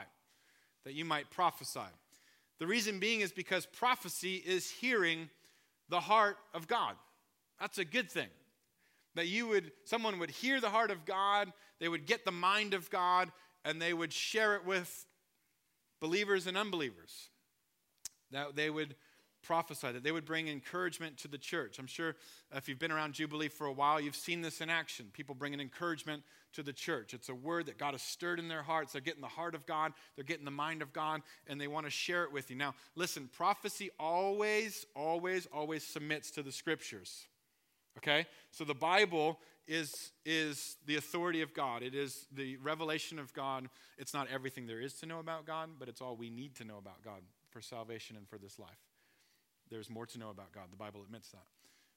that 0.84 0.94
you 0.94 1.04
might 1.04 1.30
prophesy. 1.30 1.80
The 2.62 2.68
reason 2.68 3.00
being 3.00 3.22
is 3.22 3.32
because 3.32 3.66
prophecy 3.66 4.36
is 4.36 4.70
hearing 4.70 5.28
the 5.88 5.98
heart 5.98 6.36
of 6.54 6.68
God. 6.68 6.94
That's 7.58 7.78
a 7.78 7.84
good 7.84 8.08
thing. 8.08 8.28
That 9.16 9.26
you 9.26 9.48
would, 9.48 9.72
someone 9.84 10.20
would 10.20 10.30
hear 10.30 10.60
the 10.60 10.70
heart 10.70 10.92
of 10.92 11.04
God, 11.04 11.52
they 11.80 11.88
would 11.88 12.06
get 12.06 12.24
the 12.24 12.30
mind 12.30 12.72
of 12.72 12.88
God, 12.88 13.32
and 13.64 13.82
they 13.82 13.92
would 13.92 14.12
share 14.12 14.54
it 14.54 14.64
with 14.64 15.06
believers 16.00 16.46
and 16.46 16.56
unbelievers. 16.56 17.30
That 18.30 18.54
they 18.54 18.70
would 18.70 18.94
prophesy, 19.42 19.92
that 19.92 20.02
they 20.02 20.12
would 20.12 20.24
bring 20.24 20.48
encouragement 20.48 21.18
to 21.18 21.28
the 21.28 21.38
church. 21.38 21.78
I'm 21.78 21.86
sure 21.86 22.14
if 22.54 22.68
you've 22.68 22.78
been 22.78 22.92
around 22.92 23.14
Jubilee 23.14 23.48
for 23.48 23.66
a 23.66 23.72
while, 23.72 24.00
you've 24.00 24.16
seen 24.16 24.40
this 24.40 24.60
in 24.60 24.70
action. 24.70 25.10
People 25.12 25.34
bringing 25.34 25.60
encouragement 25.60 26.22
to 26.54 26.62
the 26.62 26.72
church. 26.72 27.14
It's 27.14 27.28
a 27.28 27.34
word 27.34 27.66
that 27.66 27.78
God 27.78 27.92
has 27.94 28.02
stirred 28.02 28.38
in 28.38 28.48
their 28.48 28.62
hearts. 28.62 28.92
They're 28.92 29.00
getting 29.00 29.20
the 29.20 29.26
heart 29.26 29.54
of 29.54 29.66
God, 29.66 29.92
they're 30.16 30.24
getting 30.24 30.44
the 30.44 30.50
mind 30.50 30.82
of 30.82 30.92
God, 30.92 31.22
and 31.46 31.60
they 31.60 31.68
want 31.68 31.86
to 31.86 31.90
share 31.90 32.24
it 32.24 32.32
with 32.32 32.50
you. 32.50 32.56
Now, 32.56 32.74
listen, 32.94 33.28
prophecy 33.32 33.90
always, 33.98 34.86
always, 34.94 35.46
always 35.52 35.82
submits 35.82 36.30
to 36.32 36.42
the 36.42 36.52
scriptures. 36.52 37.26
Okay? 37.98 38.26
So 38.50 38.64
the 38.64 38.74
Bible 38.74 39.38
is, 39.66 40.12
is 40.24 40.76
the 40.86 40.96
authority 40.96 41.42
of 41.42 41.54
God. 41.54 41.82
It 41.82 41.94
is 41.94 42.26
the 42.32 42.56
revelation 42.58 43.18
of 43.18 43.32
God. 43.32 43.68
It's 43.98 44.14
not 44.14 44.28
everything 44.32 44.66
there 44.66 44.80
is 44.80 44.94
to 44.94 45.06
know 45.06 45.18
about 45.18 45.46
God, 45.46 45.70
but 45.78 45.88
it's 45.88 46.00
all 46.00 46.16
we 46.16 46.30
need 46.30 46.54
to 46.56 46.64
know 46.64 46.78
about 46.78 47.02
God 47.02 47.22
for 47.50 47.60
salvation 47.60 48.16
and 48.16 48.28
for 48.28 48.38
this 48.38 48.58
life. 48.58 48.91
There's 49.72 49.90
more 49.90 50.06
to 50.06 50.18
know 50.18 50.28
about 50.28 50.52
God. 50.52 50.64
The 50.70 50.76
Bible 50.76 51.00
admits 51.02 51.30
that. 51.30 51.46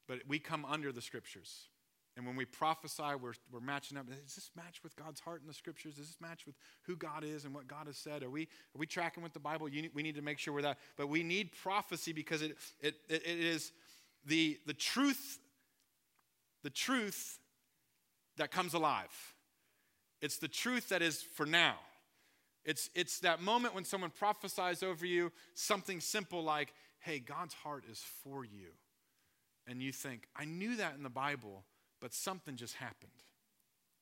But 0.08 0.20
we 0.28 0.40
come 0.40 0.66
under 0.66 0.92
the 0.92 1.02
scriptures. 1.02 1.68
And 2.16 2.26
when 2.26 2.38
we 2.38 2.46
prophesy, 2.46 3.04
we're, 3.22 3.34
we're 3.52 3.60
matching 3.60 3.98
up. 3.98 4.08
Does 4.08 4.36
this 4.36 4.50
match 4.56 4.82
with 4.82 4.96
God's 4.96 5.20
heart 5.20 5.42
in 5.42 5.48
the 5.48 5.54
scriptures? 5.54 5.96
Does 5.96 6.08
this 6.08 6.22
match 6.22 6.46
with 6.46 6.56
who 6.84 6.96
God 6.96 7.26
is 7.26 7.44
and 7.44 7.54
what 7.54 7.68
God 7.68 7.88
has 7.88 7.98
said? 7.98 8.24
Are 8.24 8.30
we, 8.30 8.44
are 8.44 8.80
we 8.80 8.88
tracking 8.88 9.22
with 9.22 9.34
the 9.34 9.40
Bible? 9.40 9.68
Need, 9.68 9.92
we 9.94 10.02
need 10.02 10.16
to 10.16 10.22
make 10.22 10.40
sure 10.40 10.54
we're 10.54 10.62
that. 10.62 10.78
But 10.96 11.10
we 11.10 11.24
need 11.24 11.52
prophecy 11.62 12.14
because 12.14 12.42
it, 12.42 12.56
it, 12.80 12.96
it, 13.10 13.28
it 13.28 13.40
is 13.40 13.74
the, 14.26 14.58
the 14.66 14.74
truth, 14.74 15.40
the 16.64 16.70
truth 16.70 17.40
that 18.38 18.52
comes 18.52 18.74
alive. 18.74 19.34
It's 20.22 20.38
the 20.38 20.48
truth 20.48 20.90
that 20.90 21.02
is 21.02 21.22
for 21.22 21.46
now. 21.46 21.76
It's, 22.66 22.90
it's 22.96 23.20
that 23.20 23.42
moment 23.42 23.76
when 23.76 23.86
someone 23.86 24.10
prophesies 24.10 24.82
over 24.82 25.06
you 25.06 25.32
something 25.54 26.00
simple 26.00 26.44
like, 26.44 26.74
hey, 27.00 27.20
God's 27.20 27.54
heart 27.54 27.84
is 27.90 28.04
for 28.24 28.44
you. 28.44 28.72
and 29.68 29.82
you 29.82 29.92
think, 29.92 30.28
I 30.36 30.46
knew 30.46 30.76
that 30.78 30.96
in 30.96 31.04
the 31.04 31.10
Bible, 31.10 31.64
but 32.02 32.14
something 32.14 32.56
just 32.56 32.76
happened. 32.76 33.12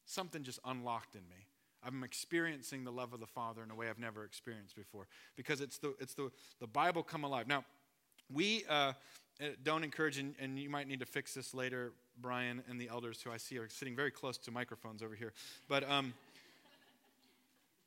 Something 0.06 0.44
just 0.44 0.60
unlocked 0.66 1.16
in 1.16 1.22
me. 1.30 1.48
I'm 1.86 2.04
experiencing 2.04 2.84
the 2.84 2.92
love 2.92 3.14
of 3.14 3.20
the 3.20 3.28
Father 3.28 3.62
in 3.64 3.72
a 3.72 3.76
way 3.76 3.90
I've 3.90 4.00
never 4.00 4.24
experienced 4.24 4.76
before 4.76 5.08
because 5.36 5.62
it's 5.62 5.78
the, 5.78 5.94
it's 6.00 6.14
the, 6.14 6.32
the 6.60 6.68
Bible 6.68 7.04
come 7.04 7.24
alive. 7.24 7.48
Now, 7.48 7.66
we 8.34 8.64
uh, 8.70 8.94
uh, 9.42 9.48
don't 9.64 9.84
encourage, 9.84 10.18
and, 10.18 10.36
and 10.40 10.58
you 10.58 10.70
might 10.70 10.88
need 10.88 11.00
to 11.02 11.06
fix 11.06 11.34
this 11.34 11.54
later, 11.54 11.92
Brian 12.22 12.64
and 12.70 12.80
the 12.80 12.88
elders 12.90 13.22
who 13.22 13.32
I 13.32 13.38
see 13.38 13.58
are 13.58 13.68
sitting 13.68 13.96
very 13.96 14.12
close 14.12 14.38
to 14.40 14.52
microphones 14.52 15.02
over 15.02 15.16
here. 15.16 15.34
But 15.68 15.90
um, 15.90 16.14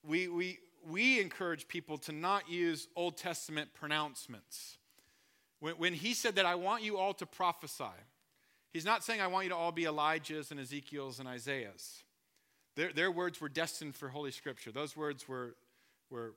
we, 0.03 0.29
we, 0.29 0.59
we 0.91 1.21
encourage 1.21 1.69
people 1.69 1.99
to 1.99 2.13
not 2.13 2.49
use 2.49 2.89
Old 2.97 3.17
Testament 3.17 3.71
pronouncements. 3.75 4.79
When, 5.61 5.75
when 5.75 5.95
he 5.95 6.15
said 6.15 6.37
that, 6.37 6.47
I 6.47 6.55
want 6.55 6.83
you 6.83 6.99
all 6.99 7.15
to 7.15 7.27
prophesy, 7.27 7.85
he's 8.73 8.85
not 8.85 9.03
saying, 9.03 9.21
I 9.21 9.27
want 9.27 9.45
you 9.45 9.51
to 9.51 9.57
all 9.57 9.73
be 9.73 9.85
Elijahs 9.85 10.51
and 10.51 10.61
Ezekiels 10.61 11.19
and 11.19 11.29
Isaiahs. 11.29 12.05
Their, 12.77 12.93
their 12.93 13.11
words 13.11 13.41
were 13.41 13.49
destined 13.49 13.97
for 13.97 14.09
Holy 14.09 14.31
Scripture. 14.31 14.71
Those 14.71 14.97
words 14.97 15.27
were, 15.27 15.57
were 16.11 16.35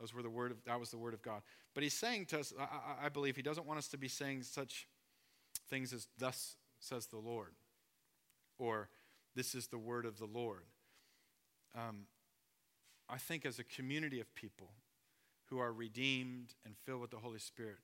those 0.00 0.14
were 0.14 0.22
the 0.22 0.30
word 0.30 0.52
of, 0.52 0.64
that 0.64 0.78
was 0.78 0.90
the 0.90 0.98
word 0.98 1.12
of 1.12 1.22
God. 1.22 1.42
But 1.74 1.82
he's 1.82 1.94
saying 1.94 2.26
to 2.26 2.40
us, 2.40 2.52
I, 2.58 3.06
I 3.06 3.08
believe, 3.08 3.36
he 3.36 3.42
doesn't 3.42 3.66
want 3.66 3.78
us 3.78 3.88
to 3.88 3.98
be 3.98 4.08
saying 4.08 4.44
such 4.44 4.86
things 5.68 5.92
as, 5.92 6.06
Thus 6.18 6.56
says 6.80 7.06
the 7.06 7.18
Lord, 7.18 7.52
or 8.58 8.88
This 9.34 9.54
is 9.54 9.66
the 9.66 9.78
word 9.78 10.06
of 10.06 10.18
the 10.18 10.26
Lord. 10.26 10.64
Um, 11.74 12.06
I 13.08 13.16
think 13.16 13.46
as 13.46 13.58
a 13.58 13.64
community 13.64 14.20
of 14.20 14.34
people 14.34 14.70
who 15.46 15.58
are 15.58 15.72
redeemed 15.72 16.54
and 16.64 16.76
filled 16.84 17.00
with 17.00 17.10
the 17.10 17.16
Holy 17.18 17.38
Spirit, 17.38 17.78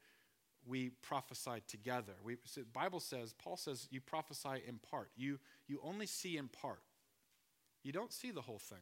we 0.66 0.90
prophesy 1.02 1.62
together. 1.66 2.12
We, 2.22 2.36
the 2.54 2.64
Bible 2.72 3.00
says, 3.00 3.34
Paul 3.34 3.56
says, 3.56 3.88
you 3.90 4.00
prophesy 4.00 4.62
in 4.66 4.78
part. 4.78 5.10
You, 5.16 5.38
you 5.66 5.80
only 5.82 6.06
see 6.06 6.36
in 6.36 6.48
part. 6.48 6.82
You 7.82 7.92
don't 7.92 8.12
see 8.12 8.30
the 8.30 8.40
whole 8.40 8.58
thing. 8.58 8.78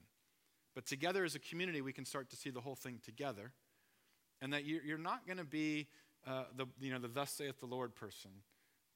But 0.74 0.87
together 0.87 1.24
as 1.24 1.35
a 1.35 1.38
community, 1.38 1.81
we 1.81 1.92
can 1.92 2.05
start 2.05 2.31
to 2.31 2.37
see 2.37 2.50
the 2.50 2.61
whole 2.61 2.76
thing 2.76 3.00
together. 3.05 3.52
And 4.40 4.52
that 4.52 4.64
you're 4.64 4.98
not 4.98 5.26
going 5.26 5.38
to 5.38 5.44
be 5.44 5.88
uh, 6.26 6.44
the, 6.57 6.66
you 6.81 6.92
know, 6.92 6.98
the 6.98 7.09
thus 7.09 7.31
saith 7.31 7.61
the 7.61 7.66
Lord 7.66 7.94
person, 7.94 8.31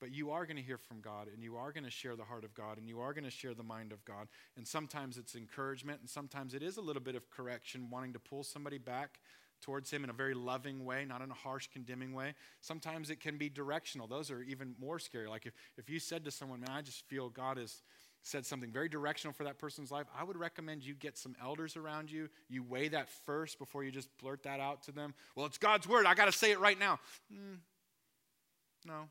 but 0.00 0.14
you 0.14 0.30
are 0.30 0.46
going 0.46 0.56
to 0.56 0.62
hear 0.62 0.78
from 0.78 1.00
God 1.00 1.28
and 1.32 1.42
you 1.42 1.56
are 1.56 1.72
going 1.72 1.84
to 1.84 1.90
share 1.90 2.16
the 2.16 2.24
heart 2.24 2.44
of 2.44 2.54
God 2.54 2.78
and 2.78 2.88
you 2.88 3.00
are 3.00 3.12
going 3.12 3.24
to 3.24 3.30
share 3.30 3.54
the 3.54 3.62
mind 3.62 3.92
of 3.92 4.04
God. 4.04 4.28
And 4.56 4.66
sometimes 4.66 5.18
it's 5.18 5.34
encouragement 5.34 6.00
and 6.00 6.08
sometimes 6.08 6.54
it 6.54 6.62
is 6.62 6.76
a 6.76 6.80
little 6.80 7.02
bit 7.02 7.14
of 7.14 7.30
correction, 7.30 7.88
wanting 7.90 8.12
to 8.12 8.18
pull 8.18 8.42
somebody 8.42 8.78
back 8.78 9.20
towards 9.62 9.90
Him 9.90 10.04
in 10.04 10.10
a 10.10 10.12
very 10.12 10.34
loving 10.34 10.84
way, 10.84 11.04
not 11.04 11.22
in 11.22 11.30
a 11.30 11.34
harsh, 11.34 11.68
condemning 11.72 12.12
way. 12.12 12.34
Sometimes 12.60 13.10
it 13.10 13.20
can 13.20 13.38
be 13.38 13.48
directional. 13.48 14.06
Those 14.06 14.30
are 14.30 14.42
even 14.42 14.74
more 14.78 14.98
scary. 14.98 15.28
Like 15.28 15.46
if, 15.46 15.54
if 15.78 15.88
you 15.88 15.98
said 15.98 16.24
to 16.24 16.30
someone, 16.30 16.60
Man, 16.60 16.70
I 16.70 16.82
just 16.82 17.06
feel 17.08 17.28
God 17.28 17.58
is 17.58 17.82
said 18.22 18.44
something 18.44 18.72
very 18.72 18.88
directional 18.88 19.32
for 19.32 19.44
that 19.44 19.56
person's 19.56 19.92
life, 19.92 20.06
I 20.18 20.24
would 20.24 20.36
recommend 20.36 20.82
you 20.82 20.94
get 20.94 21.16
some 21.16 21.36
elders 21.40 21.76
around 21.76 22.10
you. 22.10 22.28
You 22.48 22.64
weigh 22.64 22.88
that 22.88 23.08
first 23.24 23.56
before 23.58 23.84
you 23.84 23.92
just 23.92 24.08
blurt 24.18 24.42
that 24.42 24.58
out 24.58 24.82
to 24.84 24.92
them. 24.92 25.14
Well, 25.36 25.46
it's 25.46 25.58
God's 25.58 25.86
word. 25.86 26.06
I 26.06 26.14
got 26.14 26.24
to 26.24 26.32
say 26.32 26.50
it 26.50 26.58
right 26.58 26.78
now. 26.78 26.98
Mm, 27.32 27.58
no. 28.84 29.08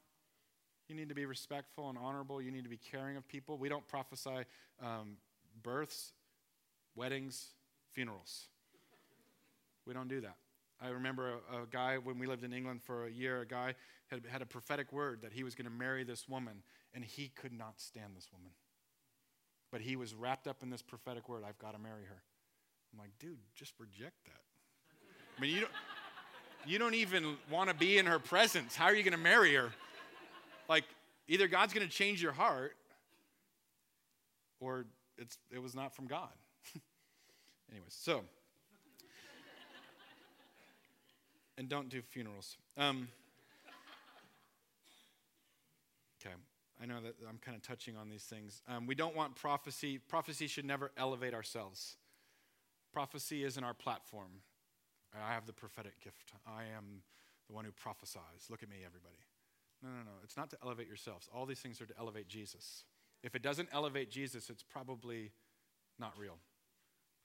You 0.87 0.95
need 0.95 1.09
to 1.09 1.15
be 1.15 1.25
respectful 1.25 1.89
and 1.89 1.97
honorable. 1.97 2.41
You 2.41 2.51
need 2.51 2.63
to 2.63 2.69
be 2.69 2.77
caring 2.77 3.17
of 3.17 3.27
people. 3.27 3.57
We 3.57 3.69
don't 3.69 3.87
prophesy 3.87 4.45
um, 4.83 5.17
births, 5.63 6.13
weddings, 6.95 7.47
funerals. 7.93 8.47
We 9.85 9.93
don't 9.93 10.07
do 10.07 10.21
that. 10.21 10.35
I 10.81 10.89
remember 10.89 11.35
a, 11.51 11.63
a, 11.63 11.65
guy, 11.71 11.97
when 11.97 12.19
we 12.19 12.27
lived 12.27 12.43
in 12.43 12.53
England 12.53 12.81
for 12.83 13.05
a 13.05 13.09
year, 13.09 13.41
a 13.41 13.45
guy 13.45 13.75
had 14.07 14.21
had 14.27 14.41
a 14.41 14.45
prophetic 14.45 14.91
word 14.91 15.21
that 15.21 15.31
he 15.33 15.43
was 15.43 15.55
going 15.55 15.65
to 15.65 15.71
marry 15.71 16.03
this 16.03 16.27
woman, 16.27 16.61
and 16.93 17.03
he 17.03 17.29
could 17.29 17.53
not 17.53 17.79
stand 17.79 18.15
this 18.15 18.27
woman. 18.31 18.51
But 19.71 19.81
he 19.81 19.95
was 19.95 20.13
wrapped 20.13 20.47
up 20.47 20.61
in 20.61 20.69
this 20.69 20.81
prophetic 20.81 21.27
word 21.29 21.43
I've 21.47 21.57
got 21.57 21.73
to 21.73 21.79
marry 21.79 22.03
her. 22.03 22.21
I'm 22.93 22.99
like, 22.99 23.11
dude, 23.19 23.37
just 23.55 23.73
reject 23.79 24.25
that. 24.25 24.41
I 25.37 25.41
mean, 25.41 25.55
you 25.55 25.61
don't, 25.61 25.71
you 26.65 26.77
don't 26.77 26.93
even 26.93 27.37
want 27.49 27.69
to 27.69 27.75
be 27.75 27.97
in 27.97 28.05
her 28.05 28.19
presence. 28.19 28.75
How 28.75 28.85
are 28.85 28.95
you 28.95 29.03
going 29.03 29.11
to 29.13 29.17
marry 29.17 29.53
her? 29.55 29.71
Like, 30.67 30.85
either 31.27 31.47
God's 31.47 31.73
going 31.73 31.87
to 31.87 31.93
change 31.93 32.21
your 32.21 32.31
heart 32.31 32.75
or 34.59 34.85
it's, 35.17 35.37
it 35.51 35.61
was 35.61 35.75
not 35.75 35.95
from 35.95 36.07
God. 36.07 36.29
Anyways, 37.71 37.89
so. 37.89 38.21
and 41.57 41.69
don't 41.69 41.89
do 41.89 42.01
funerals. 42.01 42.57
Um, 42.77 43.07
okay. 46.19 46.35
I 46.81 46.85
know 46.85 46.99
that 47.01 47.15
I'm 47.29 47.37
kind 47.37 47.55
of 47.55 47.63
touching 47.63 47.95
on 47.95 48.09
these 48.09 48.23
things. 48.23 48.61
Um, 48.67 48.85
we 48.85 48.95
don't 48.95 49.15
want 49.15 49.35
prophecy. 49.35 49.97
Prophecy 49.97 50.47
should 50.47 50.65
never 50.65 50.91
elevate 50.97 51.33
ourselves. 51.33 51.95
Prophecy 52.91 53.43
isn't 53.43 53.63
our 53.63 53.73
platform. 53.73 54.41
I 55.13 55.33
have 55.33 55.45
the 55.45 55.53
prophetic 55.53 56.01
gift. 56.01 56.33
I 56.45 56.63
am 56.75 57.01
the 57.47 57.53
one 57.53 57.63
who 57.63 57.71
prophesies. 57.71 58.49
Look 58.49 58.63
at 58.63 58.69
me, 58.69 58.77
everybody. 58.85 59.15
No, 59.85 59.91
no, 59.91 60.03
no. 60.03 60.17
It's 60.23 60.35
not 60.35 60.49
to 60.49 60.57
elevate 60.63 60.87
yourselves. 60.87 61.29
All 61.33 61.45
these 61.45 61.59
things 61.59 61.79
are 61.79 61.85
to 61.85 61.93
elevate 61.99 62.27
Jesus. 62.27 62.85
If 63.21 63.35
it 63.35 63.43
doesn't 63.43 63.69
elevate 63.71 64.09
Jesus, 64.09 64.49
it's 64.49 64.63
probably 64.63 65.31
not 65.99 66.13
real. 66.17 66.37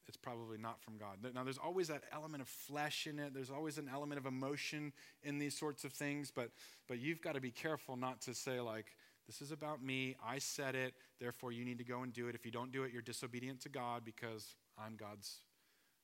It's 0.07 0.17
probably 0.17 0.59
not 0.59 0.83
from 0.83 0.99
God. 0.99 1.19
Now, 1.35 1.45
there's 1.45 1.59
always 1.59 1.89
that 1.89 2.03
element 2.13 2.43
of 2.43 2.49
flesh 2.49 3.07
in 3.07 3.19
it. 3.19 3.33
There's 3.33 3.51
always 3.51 3.79
an 3.79 3.89
element 3.91 4.19
of 4.19 4.27
emotion 4.27 4.93
in 5.23 5.39
these 5.39 5.57
sorts 5.57 5.85
of 5.85 5.93
things. 5.93 6.31
But, 6.35 6.51
but 6.87 6.99
you've 6.99 7.23
got 7.23 7.35
to 7.35 7.41
be 7.41 7.51
careful 7.51 7.97
not 7.97 8.21
to 8.23 8.35
say, 8.35 8.61
like, 8.61 8.97
this 9.27 9.41
is 9.41 9.53
about 9.53 9.83
me. 9.83 10.17
I 10.27 10.39
said 10.39 10.75
it. 10.75 10.95
Therefore, 11.19 11.53
you 11.53 11.65
need 11.65 11.79
to 11.79 11.85
go 11.85 12.03
and 12.03 12.13
do 12.13 12.29
it. 12.29 12.35
If 12.35 12.45
you 12.45 12.51
don't 12.51 12.73
do 12.73 12.83
it, 12.83 12.93
you're 12.93 13.03
disobedient 13.03 13.61
to 13.63 13.69
God 13.69 14.05
because 14.05 14.57
I'm 14.77 14.97
God's 14.97 15.43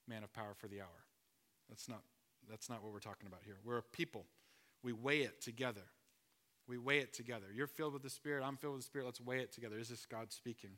man 0.09 0.23
of 0.23 0.33
power 0.33 0.55
for 0.57 0.69
the 0.69 0.81
hour. 0.81 1.05
That's 1.69 1.89
not, 1.89 2.03
that's 2.49 2.71
not 2.71 2.83
what 2.83 2.93
we're 2.93 3.01
talking 3.01 3.27
about 3.27 3.41
here. 3.45 3.57
We're 3.65 3.79
a 3.79 3.83
people. 3.83 4.27
We 4.83 4.93
weigh 4.93 5.23
it 5.23 5.43
together. 5.43 5.83
We 6.69 6.79
weigh 6.79 6.99
it 6.99 7.13
together. 7.13 7.47
You're 7.55 7.67
filled 7.67 7.93
with 7.93 8.03
the 8.03 8.11
Spirit. 8.11 8.45
I'm 8.45 8.57
filled 8.57 8.75
with 8.75 8.83
the 8.83 8.87
Spirit. 8.87 9.05
Let's 9.05 9.21
weigh 9.21 9.41
it 9.41 9.53
together. 9.53 9.79
Is 9.79 9.89
this 9.89 10.07
God 10.07 10.33
speaking? 10.33 10.71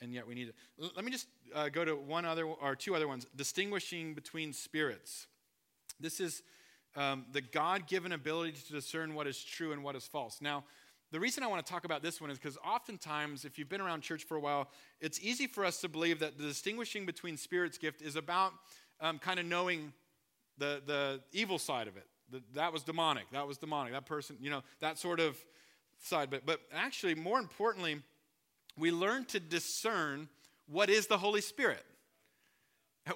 And 0.00 0.12
yet 0.12 0.26
we 0.26 0.34
need 0.34 0.48
it. 0.48 0.54
Let 0.94 1.04
me 1.04 1.10
just 1.10 1.28
uh, 1.54 1.68
go 1.68 1.84
to 1.84 1.94
one 1.94 2.24
other 2.24 2.44
or 2.44 2.76
two 2.76 2.94
other 2.94 3.08
ones. 3.08 3.26
Distinguishing 3.34 4.14
between 4.14 4.52
spirits. 4.52 5.26
This 6.00 6.20
is 6.20 6.42
um, 6.96 7.26
the 7.32 7.40
God 7.40 7.86
given 7.86 8.12
ability 8.12 8.52
to 8.66 8.72
discern 8.72 9.14
what 9.14 9.26
is 9.26 9.42
true 9.42 9.72
and 9.72 9.82
what 9.82 9.96
is 9.96 10.04
false. 10.04 10.40
Now, 10.40 10.64
the 11.10 11.20
reason 11.20 11.44
I 11.44 11.46
want 11.46 11.64
to 11.64 11.72
talk 11.72 11.84
about 11.84 12.02
this 12.02 12.20
one 12.20 12.30
is 12.30 12.38
because 12.38 12.58
oftentimes, 12.66 13.44
if 13.44 13.58
you've 13.58 13.68
been 13.68 13.80
around 13.80 14.02
church 14.02 14.24
for 14.24 14.36
a 14.36 14.40
while, 14.40 14.68
it's 15.00 15.20
easy 15.20 15.46
for 15.46 15.64
us 15.64 15.80
to 15.82 15.88
believe 15.88 16.18
that 16.18 16.38
the 16.38 16.44
distinguishing 16.44 17.06
between 17.06 17.36
Spirit's 17.36 17.78
gift 17.78 18.02
is 18.02 18.16
about 18.16 18.52
um, 19.00 19.18
kind 19.18 19.38
of 19.38 19.46
knowing 19.46 19.92
the, 20.58 20.82
the 20.84 21.20
evil 21.32 21.58
side 21.58 21.86
of 21.86 21.96
it. 21.96 22.06
That 22.54 22.72
was 22.72 22.82
demonic. 22.82 23.24
That 23.32 23.46
was 23.46 23.58
demonic. 23.58 23.92
That 23.92 24.06
person, 24.06 24.36
you 24.40 24.50
know, 24.50 24.62
that 24.80 24.98
sort 24.98 25.20
of 25.20 25.36
side. 25.98 26.30
But, 26.30 26.46
but 26.46 26.60
actually, 26.72 27.14
more 27.14 27.38
importantly, 27.38 28.02
we 28.76 28.90
learn 28.90 29.24
to 29.26 29.40
discern 29.40 30.28
what 30.66 30.90
is 30.90 31.06
the 31.06 31.18
Holy 31.18 31.40
Spirit. 31.40 31.84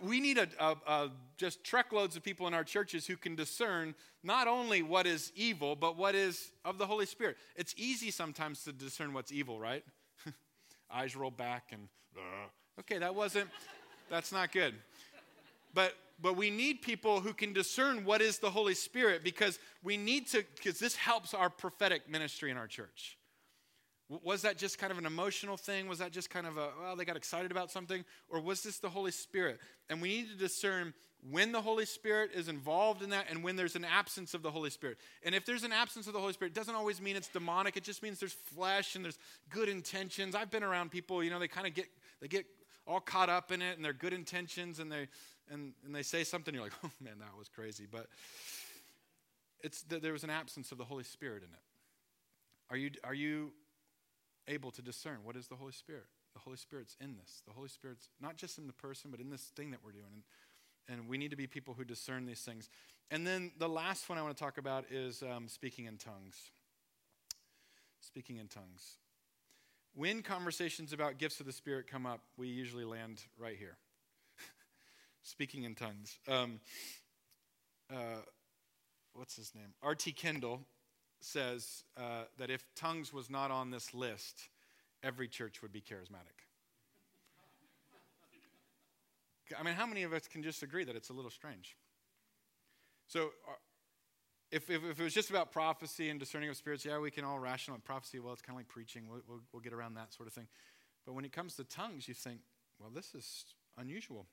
We 0.03 0.21
need 0.21 0.37
a, 0.37 0.49
a, 0.61 0.77
a, 0.87 1.11
just 1.39 1.65
truckloads 1.65 2.15
of 2.15 2.23
people 2.23 2.47
in 2.47 2.53
our 2.53 2.65
churches 2.65 3.07
who 3.07 3.17
can 3.17 3.35
discern 3.35 3.95
not 4.23 4.47
only 4.47 4.83
what 4.83 5.07
is 5.07 5.33
evil, 5.35 5.77
but 5.77 5.97
what 5.97 6.15
is 6.15 6.53
of 6.65 6.77
the 6.77 6.87
Holy 6.87 7.07
Spirit. 7.07 7.39
It's 7.57 7.75
easy 7.79 8.11
sometimes 8.11 8.65
to 8.65 8.73
discern 8.73 9.15
what's 9.15 9.33
evil, 9.33 9.59
right? 9.59 9.83
Eyes 10.91 11.17
roll 11.17 11.31
back 11.31 11.71
and, 11.73 11.89
okay, 12.81 12.99
that 12.99 13.15
wasn't, 13.15 13.49
that's 14.11 14.31
not 14.31 14.53
good. 14.53 14.75
But, 15.73 15.95
but 16.21 16.37
we 16.37 16.51
need 16.51 16.83
people 16.83 17.21
who 17.21 17.33
can 17.33 17.53
discern 17.53 18.05
what 18.05 18.21
is 18.21 18.39
the 18.39 18.51
Holy 18.51 18.75
Spirit 18.75 19.23
because 19.23 19.59
we 19.83 19.97
need 19.97 20.27
to, 20.29 20.45
because 20.57 20.79
this 20.79 20.97
helps 20.97 21.33
our 21.33 21.49
prophetic 21.49 22.11
ministry 22.11 22.51
in 22.51 22.57
our 22.57 22.67
church. 22.67 23.17
Was 24.25 24.43
that 24.43 24.57
just 24.57 24.79
kind 24.79 24.91
of 24.91 24.99
an 24.99 25.07
emotional 25.07 25.57
thing? 25.57 25.87
Was 25.87 25.99
that 25.99 26.13
just 26.13 26.31
kind 26.31 26.47
of 26.47 26.57
a, 26.57 26.71
well, 26.81 26.97
they 26.97 27.05
got 27.05 27.17
excited 27.17 27.51
about 27.51 27.71
something? 27.71 28.05
Or 28.31 28.41
was 28.41 28.63
this 28.63 28.79
the 28.79 28.89
Holy 28.89 29.11
Spirit? 29.11 29.61
And 29.91 30.01
we 30.01 30.09
need 30.09 30.31
to 30.31 30.37
discern 30.37 30.95
when 31.31 31.53
the 31.53 31.61
Holy 31.61 31.85
Spirit 31.85 32.31
is 32.35 32.49
involved 32.49 33.03
in 33.03 33.11
that 33.11 33.27
and 33.29 33.43
when 33.43 33.57
there's 33.57 33.77
an 33.77 33.85
absence 33.85 34.35
of 34.35 34.43
the 34.43 34.51
Holy 34.51 34.71
Spirit. 34.71 34.99
And 35.25 35.35
if 35.35 35.45
there's 35.45 35.65
an 35.65 35.73
absence 35.73 36.07
of 36.07 36.15
the 36.15 36.21
Holy 36.21 36.33
Spirit, 36.33 36.53
it 36.53 36.55
doesn't 36.55 36.75
always 36.75 37.01
mean 37.01 37.17
it's 37.17 37.29
demonic. 37.29 37.77
It 37.77 37.85
just 37.85 38.03
means 38.03 38.19
there's 38.19 38.33
flesh 38.33 38.97
and 38.97 39.05
there's 39.05 39.19
good 39.51 39.69
intentions. 39.69 40.35
I've 40.35 40.51
been 40.51 40.63
around 40.63 40.91
people, 40.91 41.23
you 41.23 41.31
know, 41.31 41.39
they 41.39 41.49
kind 41.49 41.67
of 41.67 41.75
get, 41.75 41.87
they 42.21 42.29
get 42.29 42.47
all 42.87 43.01
caught 43.01 43.29
up 43.29 43.53
in 43.53 43.61
it 43.61 43.77
and 43.77 43.85
their 43.85 43.93
good 43.93 44.13
intentions 44.15 44.79
and 44.79 44.91
they, 44.91 45.09
and, 45.51 45.73
and 45.85 45.95
they 45.95 46.03
say 46.03 46.25
something, 46.25 46.55
you're 46.55 46.63
like, 46.63 46.73
oh 46.85 46.91
man, 47.01 47.19
that 47.21 47.37
was 47.39 47.49
crazy. 47.49 47.87
But 47.91 48.07
it's, 49.61 49.83
there 49.83 50.13
was 50.13 50.25
an 50.25 50.31
absence 50.31 50.73
of 50.73 50.79
the 50.79 50.85
Holy 50.85 51.05
Spirit 51.05 51.43
in 51.43 51.51
it. 51.53 51.61
Are 52.71 52.77
you, 52.77 52.91
are 53.03 53.15
you 53.15 53.53
able 54.49 54.71
to 54.73 54.83
discern 54.83 55.19
what 55.23 55.37
is 55.37 55.47
the 55.47 55.55
Holy 55.55 55.73
Spirit. 55.73 56.07
The 56.35 56.41
Holy 56.41 56.57
Spirit's 56.57 56.97
in 57.01 57.17
this. 57.17 57.43
The 57.47 57.53
Holy 57.53 57.69
Spirit's 57.69 58.09
not 58.21 58.37
just 58.37 58.59
in 58.59 58.67
the 58.67 58.73
person, 58.73 59.11
but 59.11 59.21
in 59.21 59.31
this 59.31 59.53
thing 59.57 59.71
that 59.71 59.81
we're 59.85 59.93
doing. 59.93 60.25
And, 60.89 61.01
and 61.01 61.09
we 61.09 61.19
need 61.19 61.31
to 61.31 61.37
be 61.37 61.47
people 61.47 61.75
who 61.75 61.85
discern 61.85 62.27
these 62.27 62.41
things. 62.41 62.69
And 63.11 63.27
then 63.27 63.53
the 63.59 63.69
last 63.69 64.09
one 64.09 64.19
I 64.19 64.23
want 64.23 64.37
to 64.37 64.43
talk 64.43 64.59
about 64.59 64.87
is 64.91 65.23
um, 65.23 65.49
speaking 65.49 65.85
in 65.85 65.97
tongues. 65.99 66.51
speaking 68.01 68.39
in 68.39 68.49
tongues. 68.49 68.97
When 69.95 70.23
conversations 70.23 70.93
about 70.93 71.19
gifts 71.19 71.41
of 71.41 71.47
the 71.47 71.53
Spirit 71.53 71.87
come 71.87 72.07
up, 72.07 72.21
we 72.37 72.49
usually 72.49 72.85
land 72.85 73.23
right 73.39 73.57
here 73.57 73.77
speaking 75.23 75.65
in 75.65 75.75
tongues. 75.75 76.19
Um, 76.29 76.61
uh, 77.91 78.23
what's 79.15 79.37
his 79.37 79.55
name? 79.55 79.75
R.T. 79.83 80.13
Kendall 80.13 80.61
says 81.21 81.85
uh, 81.97 82.25
that 82.39 82.51
if 82.51 82.65
tongues 82.75 83.13
was 83.13 83.31
not 83.31 83.51
on 83.51 83.71
this 83.71 83.93
list, 83.93 84.49
every 85.03 85.29
church 85.29 85.63
would 85.63 85.73
be 85.73 85.81
charismatic. 85.81 86.47
I 89.59 89.63
mean, 89.63 89.75
how 89.75 89.87
many 89.87 90.03
of 90.03 90.13
us 90.13 90.29
can 90.29 90.43
just 90.43 90.63
agree 90.63 90.85
that 90.85 90.95
it's 90.95 91.09
a 91.09 91.13
little 91.13 91.31
strange? 91.31 91.77
So, 93.07 93.31
uh, 93.49 93.53
if, 94.51 94.71
if, 94.71 94.85
if, 94.85 95.01
it 95.01 95.03
was 95.03 95.15
just 95.15 95.31
about 95.31 95.53
prophecy 95.53 96.11
and 96.11 96.21
discerning 96.21 96.49
of 96.49 96.57
spirits, 96.57 96.85
yeah, 96.85 96.99
we 96.99 97.11
can 97.11 97.25
all 97.25 97.39
rationalize 97.39 97.83
prophecy. 97.83 98.19
Well, 98.19 98.33
it's 98.33 98.43
kind 98.43 98.55
of 98.55 98.61
like 98.61 98.69
preaching. 98.69 99.05
We'll, 99.09 99.23
we'll, 99.27 99.41
we'll 99.53 99.63
get 99.63 99.73
around 99.73 99.95
that 99.95 100.13
sort 100.13 100.27
of 100.27 100.35
thing. 100.35 100.47
But 101.07 101.15
when 101.15 101.25
it 101.25 101.33
comes 101.33 101.55
to 101.57 101.65
tongues, 101.65 102.09
you 102.09 102.15
think, 102.15 102.41
well, 102.79 102.91
this 102.95 103.15
is 103.15 103.45
unusual. 103.79 104.27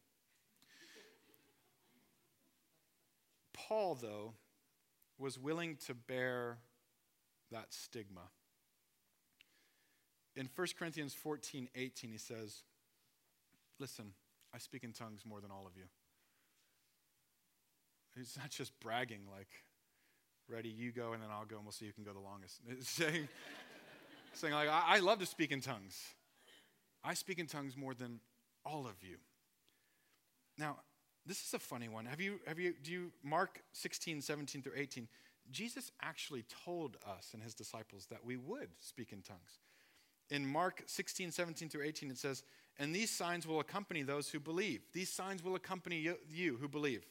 Paul, 3.55 3.95
though, 3.95 4.33
was 5.17 5.39
willing 5.39 5.77
to 5.87 5.93
bear 5.93 6.57
that 7.51 7.73
stigma. 7.73 8.29
In 10.35 10.49
1 10.53 10.67
Corinthians 10.77 11.13
14 11.13 11.69
18, 11.73 12.11
he 12.11 12.17
says, 12.17 12.63
Listen, 13.79 14.13
I 14.53 14.57
speak 14.57 14.83
in 14.83 14.91
tongues 14.91 15.21
more 15.25 15.41
than 15.41 15.51
all 15.51 15.65
of 15.65 15.75
you. 15.77 15.83
He's 18.17 18.37
not 18.37 18.49
just 18.49 18.77
bragging, 18.79 19.21
like, 19.29 19.49
ready, 20.47 20.69
you 20.69 20.91
go, 20.91 21.13
and 21.13 21.21
then 21.21 21.29
I'll 21.31 21.45
go, 21.45 21.57
and 21.57 21.65
we'll 21.65 21.73
see 21.73 21.85
who 21.85 21.91
can 21.91 22.03
go 22.03 22.13
the 22.13 22.19
longest. 22.19 22.61
Saying, 22.81 23.27
saying 24.33 24.53
like, 24.53 24.69
I, 24.69 24.83
I 24.87 24.99
love 24.99 25.19
to 25.19 25.25
speak 25.25 25.51
in 25.51 25.59
tongues. 25.61 25.99
I 27.03 27.13
speak 27.13 27.39
in 27.39 27.47
tongues 27.47 27.75
more 27.75 27.93
than 27.93 28.19
all 28.65 28.87
of 28.87 28.95
you. 29.01 29.17
Now, 30.57 30.77
this 31.25 31.43
is 31.43 31.53
a 31.53 31.59
funny 31.59 31.87
one. 31.87 32.05
Have 32.05 32.21
you, 32.21 32.39
have 32.47 32.59
you, 32.59 32.73
do 32.83 32.91
you, 32.91 33.11
Mark 33.23 33.61
16, 33.73 34.21
17 34.21 34.61
through 34.61 34.73
18, 34.75 35.07
Jesus 35.51 35.91
actually 36.01 36.45
told 36.65 36.97
us 37.07 37.31
and 37.33 37.41
his 37.41 37.53
disciples 37.53 38.07
that 38.09 38.23
we 38.25 38.37
would 38.37 38.69
speak 38.79 39.11
in 39.11 39.21
tongues. 39.21 39.59
In 40.29 40.45
Mark 40.45 40.83
16, 40.87 41.31
17 41.31 41.69
through 41.69 41.83
18, 41.83 42.09
it 42.09 42.17
says, 42.17 42.43
And 42.79 42.93
these 42.93 43.11
signs 43.11 43.45
will 43.45 43.59
accompany 43.59 44.01
those 44.01 44.29
who 44.29 44.39
believe. 44.39 44.81
These 44.93 45.11
signs 45.11 45.43
will 45.43 45.55
accompany 45.55 45.97
you, 45.97 46.15
you 46.27 46.57
who 46.59 46.67
believe. 46.67 47.05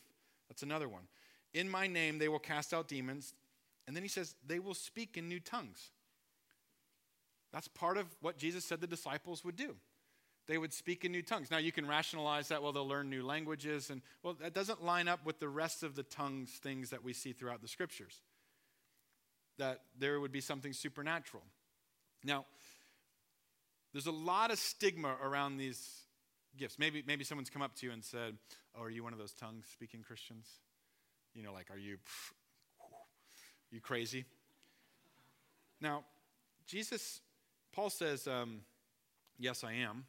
That's 0.49 0.63
another 0.63 0.89
one. 0.89 1.05
In 1.53 1.69
my 1.69 1.87
name 1.87 2.19
they 2.19 2.29
will 2.29 2.41
cast 2.41 2.75
out 2.75 2.89
demons. 2.89 3.35
And 3.87 3.95
then 3.95 4.03
he 4.03 4.09
says, 4.09 4.35
They 4.47 4.59
will 4.59 4.75
speak 4.75 5.17
in 5.17 5.29
new 5.29 5.41
tongues. 5.41 5.91
That's 7.53 7.69
part 7.69 7.99
of 7.99 8.07
what 8.21 8.37
Jesus 8.37 8.65
said 8.65 8.81
the 8.81 8.87
disciples 8.89 9.45
would 9.45 9.57
do 9.57 9.77
they 10.47 10.59
would 10.59 10.73
speak 10.73 11.05
in 11.05 11.13
new 11.13 11.23
tongues. 11.23 11.51
Now, 11.51 11.59
you 11.59 11.73
can 11.73 11.87
rationalize 11.87 12.49
that, 12.49 12.63
well, 12.63 12.73
they'll 12.73 12.87
learn 12.87 13.09
new 13.09 13.25
languages. 13.25 13.89
And, 13.91 14.03
well, 14.23 14.35
that 14.35 14.53
doesn't 14.53 14.85
line 14.85 15.09
up 15.09 15.25
with 15.25 15.41
the 15.41 15.49
rest 15.49 15.83
of 15.83 15.95
the 15.95 16.03
tongues 16.03 16.51
things 16.51 16.91
that 16.91 17.03
we 17.03 17.13
see 17.13 17.33
throughout 17.33 17.63
the 17.63 17.69
scriptures. 17.69 18.21
That 19.59 19.81
there 19.99 20.21
would 20.21 20.33
be 20.33 20.43
something 20.43 20.73
supernatural. 20.73 21.43
Now, 22.23 22.45
there's 23.93 24.07
a 24.07 24.13
lot 24.13 24.51
of 24.51 24.59
stigma 24.59 25.17
around 25.23 25.57
these 25.57 25.89
gifts. 26.59 26.79
Maybe, 26.79 27.03
maybe 27.07 27.25
someone's 27.25 27.51
come 27.51 27.63
up 27.63 27.75
to 27.77 27.87
you 27.87 27.93
and 27.93 28.05
said, 28.05 28.37
Oh, 28.77 28.83
are 28.83 28.91
you 28.91 29.05
one 29.05 29.13
of 29.13 29.19
those 29.19 29.33
tongue 29.33 29.63
speaking 29.73 30.03
Christians? 30.03 30.47
You 31.35 31.43
know, 31.43 31.53
like, 31.53 31.71
are 31.71 31.79
you, 31.79 31.99
you 33.71 33.81
crazy? 33.81 34.25
Now, 35.81 36.05
Jesus, 36.67 37.21
Paul 37.73 37.89
says, 37.89 38.27
um, 38.27 38.61
Yes, 39.39 39.65
I 39.65 39.73
am. 39.75 40.05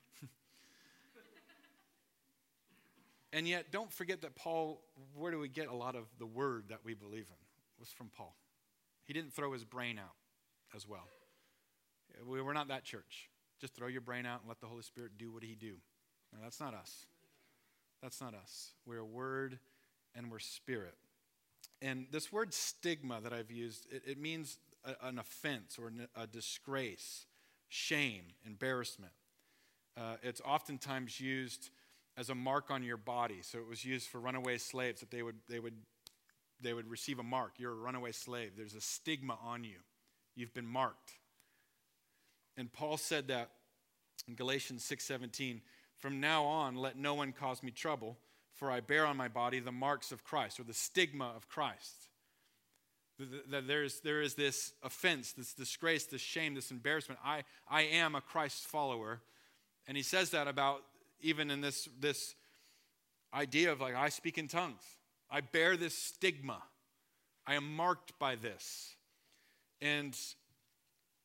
And 3.36 3.46
yet, 3.46 3.70
don't 3.70 3.92
forget 3.92 4.22
that 4.22 4.38
Paul, 4.38 4.82
where 5.14 5.30
do 5.30 5.40
we 5.40 5.50
get 5.50 5.68
a 5.68 5.76
lot 5.76 5.96
of 5.96 6.06
the 6.20 6.26
word 6.26 6.70
that 6.70 6.80
we 6.86 6.94
believe 6.94 7.28
in? 7.28 7.36
It 7.78 7.80
was 7.82 7.90
from 7.90 8.08
Paul. 8.08 8.34
He 9.04 9.12
didn't 9.12 9.34
throw 9.34 9.52
his 9.52 9.66
brain 9.66 10.00
out 10.00 10.16
as 10.74 10.88
well. 10.88 11.10
We're 12.26 12.54
not 12.54 12.70
that 12.70 12.86
church. 12.86 13.30
Just 13.60 13.76
throw 13.76 13.88
your 13.88 14.00
brain 14.00 14.26
out 14.26 14.40
and 14.40 14.48
let 14.48 14.62
the 14.62 14.68
Holy 14.68 14.84
Spirit 14.84 15.18
do 15.18 15.34
what 15.34 15.44
he 15.44 15.54
do. 15.54 15.74
No, 16.32 16.40
that's 16.42 16.62
not 16.62 16.74
us. 16.74 17.08
That's 18.02 18.22
not 18.22 18.34
us. 18.34 18.72
We're 18.86 19.00
a 19.00 19.06
word 19.06 19.60
and 20.16 20.32
we're 20.32 20.40
spirit. 20.40 20.96
And 21.82 22.08
this 22.12 22.32
word 22.32 22.54
stigma 22.54 23.20
that 23.22 23.34
I've 23.34 23.52
used, 23.52 23.86
it, 23.92 24.04
it 24.08 24.18
means 24.18 24.60
a, 24.86 25.08
an 25.08 25.20
offense 25.20 25.78
or 25.78 25.92
a 26.16 26.26
disgrace 26.26 27.26
shame, 27.68 28.24
embarrassment. 28.46 29.12
Uh, 29.98 30.16
it's 30.24 30.40
oftentimes 30.40 31.20
used 31.20 31.70
as 32.18 32.30
a 32.30 32.36
mark 32.36 32.72
on 32.72 32.84
your 32.84 32.98
body. 32.98 33.40
So 33.42 33.58
it 33.60 33.68
was 33.68 33.84
used 33.84 34.08
for 34.08 34.20
runaway 34.20 34.58
slaves 34.58 35.02
that 35.02 35.12
they 35.12 35.22
would, 35.22 35.36
they 35.50 35.60
would, 35.60 35.76
they 36.62 36.74
would 36.74 36.90
receive 36.90 37.20
a 37.20 37.24
mark. 37.24 37.54
You're 37.58 37.74
a 37.74 37.76
runaway 37.76 38.12
slave. 38.12 38.52
There's 38.58 38.76
a 38.76 38.82
stigma 38.82 39.38
on 39.44 39.64
you. 39.64 39.78
You've 40.36 40.54
been 40.54 40.68
marked. 40.68 41.14
And 42.58 42.72
Paul 42.72 42.98
said 42.98 43.28
that 43.28 43.52
in 44.28 44.36
Galatians 44.36 44.84
6:17, 44.84 45.62
"From 45.98 46.20
now 46.20 46.46
on 46.46 46.76
let 46.76 46.98
no 46.98 47.14
one 47.14 47.34
cause 47.34 47.62
me 47.62 47.72
trouble, 47.72 48.18
for 48.54 48.72
I 48.72 48.80
bear 48.80 49.06
on 49.06 49.18
my 49.18 49.28
body 49.28 49.60
the 49.60 49.72
marks 49.72 50.12
of 50.12 50.24
Christ 50.24 50.60
or 50.60 50.64
the 50.64 50.74
stigma 50.74 51.28
of 51.28 51.48
Christ." 51.48 52.10
That 53.18 53.68
there's, 53.68 54.02
there 54.02 54.22
is 54.22 54.36
this 54.36 54.74
offense, 54.84 55.32
this 55.32 55.54
disgrace, 55.54 56.06
this 56.06 56.22
shame, 56.22 56.54
this 56.54 56.72
embarrassment. 56.72 57.20
I, 57.24 57.46
I 57.68 57.84
am 57.84 58.14
a 58.14 58.22
Christ 58.22 58.66
follower. 58.66 59.22
And 59.88 59.96
he 59.96 60.04
says 60.04 60.32
that 60.32 60.50
about 60.50 60.84
even 61.22 61.52
in 61.52 61.62
this, 61.62 61.88
this 62.00 62.36
idea 63.34 63.72
of 63.72 63.82
like, 63.82 63.96
I 63.96 64.10
speak 64.10 64.38
in 64.38 64.48
tongues. 64.48 64.84
I 65.30 65.42
bear 65.42 65.78
this 65.78 65.98
stigma. 65.98 66.62
I 67.48 67.56
am 67.56 67.76
marked 67.76 68.18
by 68.20 68.36
this. 68.36 68.96
And 69.82 70.18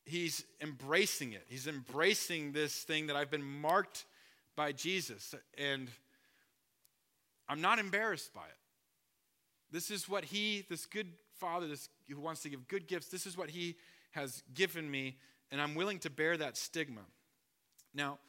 he's 0.05 0.43
embracing 0.59 1.33
it. 1.33 1.45
He's 1.47 1.67
embracing 1.67 2.51
this 2.51 2.83
thing 2.83 3.07
that 3.07 3.15
I've 3.15 3.31
been 3.31 3.43
marked 3.43 4.05
by 4.55 4.71
Jesus. 4.71 5.33
And 5.57 5.87
I'm 7.47 7.61
not 7.61 7.79
embarrassed 7.79 8.33
by 8.33 8.41
it. 8.41 8.57
This 9.71 9.89
is 9.89 10.09
what 10.09 10.25
he, 10.25 10.65
this 10.69 10.85
good 10.85 11.07
Father 11.41 11.67
this, 11.67 11.89
who 12.07 12.21
wants 12.21 12.43
to 12.43 12.49
give 12.49 12.67
good 12.67 12.87
gifts, 12.87 13.07
this 13.07 13.25
is 13.25 13.35
what 13.35 13.49
He 13.49 13.75
has 14.11 14.43
given 14.53 14.89
me, 14.89 15.17
and 15.49 15.59
I'm 15.59 15.73
willing 15.73 15.97
to 15.99 16.09
bear 16.11 16.37
that 16.37 16.55
stigma. 16.55 17.01
Now, 17.95 18.19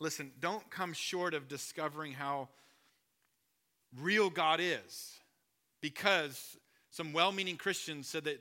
listen, 0.00 0.32
don't 0.40 0.68
come 0.70 0.92
short 0.92 1.34
of 1.34 1.46
discovering 1.46 2.12
how 2.12 2.48
real 4.00 4.30
God 4.30 4.58
is, 4.60 5.14
because 5.80 6.56
some 6.90 7.12
well 7.12 7.30
meaning 7.30 7.56
Christians 7.56 8.08
said 8.08 8.24
that, 8.24 8.40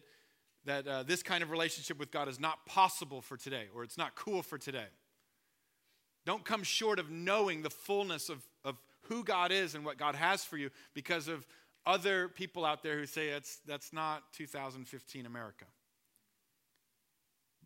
that 0.65 0.87
uh, 0.87 1.03
this 1.03 1.21
kind 1.21 1.43
of 1.43 1.51
relationship 1.51 1.99
with 1.99 2.11
God 2.11 2.27
is 2.27 2.39
not 2.39 2.65
possible 2.65 3.21
for 3.21 3.37
today, 3.37 3.65
or 3.75 3.83
it's 3.83 3.97
not 3.97 4.15
cool 4.15 4.41
for 4.41 4.57
today. 4.57 4.87
Don't 6.25 6.43
come 6.43 6.63
short 6.63 6.99
of 6.99 7.09
knowing 7.09 7.61
the 7.61 7.69
fullness 7.69 8.29
of, 8.29 8.43
of 8.63 8.77
who 9.03 9.23
God 9.23 9.51
is 9.51 9.75
and 9.75 9.85
what 9.85 9.97
God 9.97 10.15
has 10.15 10.43
for 10.43 10.57
you 10.57 10.69
because 10.93 11.27
of 11.27 11.45
other 11.85 12.27
people 12.27 12.65
out 12.65 12.83
there 12.83 12.97
who 12.97 13.05
say 13.05 13.29
it's, 13.29 13.59
that's 13.65 13.93
not 13.93 14.23
2015 14.33 15.25
America. 15.25 15.65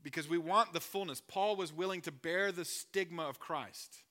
Because 0.03 0.27
we 0.27 0.37
want 0.37 0.73
the 0.73 0.81
fullness. 0.81 1.21
Paul 1.25 1.55
was 1.55 1.71
willing 1.71 2.01
to 2.01 2.11
bear 2.11 2.51
the 2.51 2.65
stigma 2.65 3.23
of 3.23 3.39
Christ. 3.39 4.03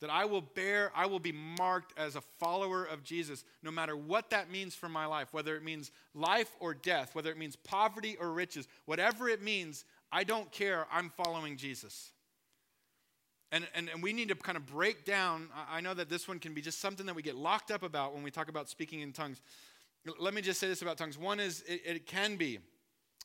That 0.00 0.10
I 0.10 0.24
will 0.24 0.40
bear, 0.40 0.90
I 0.96 1.06
will 1.06 1.20
be 1.20 1.30
marked 1.30 1.96
as 1.96 2.16
a 2.16 2.20
follower 2.20 2.84
of 2.84 3.04
Jesus, 3.04 3.44
no 3.62 3.70
matter 3.70 3.96
what 3.96 4.30
that 4.30 4.50
means 4.50 4.74
for 4.74 4.88
my 4.88 5.06
life, 5.06 5.28
whether 5.30 5.54
it 5.54 5.62
means 5.62 5.92
life 6.12 6.50
or 6.58 6.74
death, 6.74 7.14
whether 7.14 7.30
it 7.30 7.38
means 7.38 7.54
poverty 7.54 8.16
or 8.20 8.32
riches, 8.32 8.66
whatever 8.84 9.28
it 9.28 9.40
means, 9.40 9.84
I 10.10 10.24
don't 10.24 10.50
care. 10.50 10.86
I'm 10.90 11.08
following 11.10 11.56
Jesus. 11.56 12.10
And, 13.52 13.68
and, 13.76 13.88
and 13.90 14.02
we 14.02 14.12
need 14.12 14.28
to 14.30 14.34
kind 14.34 14.56
of 14.56 14.66
break 14.66 15.04
down. 15.04 15.50
I 15.70 15.80
know 15.80 15.94
that 15.94 16.08
this 16.08 16.26
one 16.26 16.40
can 16.40 16.52
be 16.52 16.62
just 16.62 16.80
something 16.80 17.06
that 17.06 17.14
we 17.14 17.22
get 17.22 17.36
locked 17.36 17.70
up 17.70 17.84
about 17.84 18.12
when 18.12 18.24
we 18.24 18.30
talk 18.30 18.48
about 18.48 18.68
speaking 18.68 19.00
in 19.00 19.12
tongues. 19.12 19.40
Let 20.18 20.34
me 20.34 20.42
just 20.42 20.58
say 20.58 20.66
this 20.66 20.82
about 20.82 20.96
tongues. 20.96 21.16
One 21.16 21.38
is 21.38 21.62
it, 21.68 21.82
it 21.84 22.06
can 22.06 22.36
be 22.36 22.58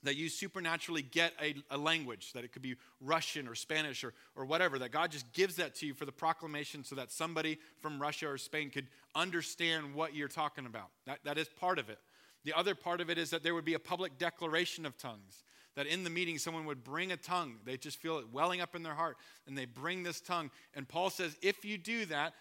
that 0.03 0.15
you 0.15 0.29
supernaturally 0.29 1.01
get 1.01 1.33
a, 1.41 1.55
a, 1.71 1.77
language, 1.77 2.33
that 2.33 2.43
it 2.43 2.51
could 2.51 2.61
be 2.61 2.75
Russian 3.01 3.47
or 3.47 3.55
Spanish 3.55 4.03
or, 4.03 4.13
or 4.35 4.45
whatever, 4.45 4.77
that 4.79 4.91
God 4.91 5.11
just 5.11 5.31
gives 5.33 5.55
that 5.55 5.75
to 5.75 5.87
you 5.87 5.93
for 5.93 6.05
the 6.05 6.11
proclamation 6.11 6.83
so 6.83 6.95
that 6.95 7.11
somebody 7.11 7.57
from 7.81 7.99
Russia 7.99 8.27
or 8.27 8.37
Spain 8.37 8.69
could 8.69 8.87
understand 9.15 9.95
what 9.95 10.13
you're 10.15 10.27
talking 10.27 10.65
about. 10.65 10.89
That, 11.05 11.19
that 11.23 11.37
is 11.37 11.47
part 11.59 11.79
of 11.79 11.89
it. 11.89 11.97
The 12.43 12.53
other 12.53 12.75
part 12.75 13.01
of 13.01 13.09
it 13.09 13.17
is 13.17 13.31
that 13.31 13.43
there 13.43 13.55
would 13.55 13.65
be 13.65 13.73
a 13.73 13.79
public 13.79 14.17
declaration 14.17 14.85
of 14.85 14.97
tongues 14.97 15.43
that 15.75 15.85
in 15.85 16.03
the 16.03 16.09
meeting 16.09 16.37
someone 16.37 16.65
would 16.65 16.83
bring 16.83 17.11
a 17.11 17.17
tongue. 17.17 17.57
They 17.65 17.77
just 17.77 17.99
feel 17.99 18.17
it 18.19 18.25
welling 18.31 18.61
up 18.61 18.75
in 18.75 18.83
their 18.83 18.95
heart 18.95 19.17
and 19.45 19.57
they 19.57 19.65
bring 19.65 20.03
this 20.03 20.21
tongue. 20.21 20.49
And 20.75 20.87
Paul 20.87 21.09
says, 21.09 21.35
if 21.41 21.65
you 21.65 21.77
do 21.77 22.05
that, 22.05 22.33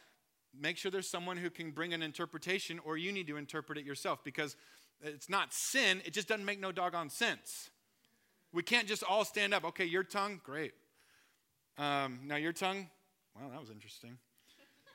make 0.59 0.78
sure 0.78 0.90
there's 0.90 1.09
someone 1.09 1.36
who 1.36 1.50
can 1.50 1.70
bring 1.70 1.92
an 1.92 2.02
interpretation 2.02 2.80
or 2.84 2.96
you 2.96 3.12
need 3.12 3.26
to 3.26 3.36
interpret 3.36 3.78
it 3.78 3.84
yourself 3.84 4.24
because 4.24 4.57
it's 5.03 5.28
not 5.28 5.53
sin, 5.53 6.03
it 6.05 6.12
just 6.12 6.28
doesn't 6.28 6.44
make 6.44 6.61
no 6.61 6.72
doggone 6.72 7.11
sense. 7.11 7.70
We 8.53 8.62
can't 8.62 8.88
just 8.88 9.03
all 9.03 9.24
stand 9.24 9.53
up. 9.53 9.64
Okay, 9.64 9.84
your 9.84 10.05
tongue, 10.05 10.40
great. 10.42 10.72
Um, 11.78 12.20
now 12.24 12.36
your 12.36 12.53
tongue, 12.53 12.88
wow, 13.34 13.49
that 13.51 13.61
was 13.61 13.70
interesting. 13.70 14.16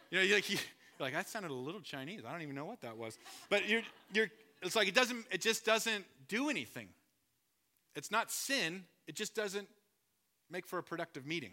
You 0.10 0.18
know, 0.18 0.24
you're 0.24 0.38
like, 0.38 0.50
you're 0.50 0.60
like, 1.00 1.14
that 1.14 1.30
sounded 1.30 1.52
a 1.52 1.54
little 1.54 1.82
Chinese. 1.82 2.22
I 2.28 2.32
don't 2.32 2.42
even 2.42 2.56
know 2.56 2.66
what 2.66 2.82
that 2.82 2.98
was. 2.98 3.18
But 3.50 3.70
you're, 3.70 3.84
you're, 4.14 4.30
it's 4.62 4.76
like 4.76 4.88
it 4.88 4.96
doesn't, 4.96 5.26
it 5.32 5.42
just 5.42 5.66
doesn't 5.66 6.06
do 6.28 6.50
anything. 6.50 6.90
It's 7.96 8.12
not 8.12 8.32
sin, 8.32 8.86
it 9.08 9.16
just 9.16 9.36
doesn't 9.36 9.68
make 10.50 10.66
for 10.66 10.80
a 10.80 10.84
productive 10.84 11.26
meeting. 11.26 11.52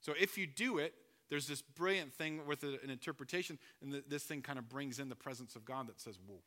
So 0.00 0.12
if 0.18 0.38
you 0.38 0.46
do 0.46 0.78
it, 0.78 0.94
there's 1.30 1.46
this 1.46 1.60
brilliant 1.60 2.14
thing 2.14 2.46
with 2.46 2.62
an 2.62 2.90
interpretation, 2.90 3.58
and 3.82 4.02
this 4.08 4.22
thing 4.22 4.40
kind 4.40 4.58
of 4.58 4.68
brings 4.68 4.98
in 4.98 5.08
the 5.08 5.14
presence 5.14 5.56
of 5.56 5.64
God 5.64 5.88
that 5.88 6.00
says, 6.00 6.18
whoa, 6.26 6.38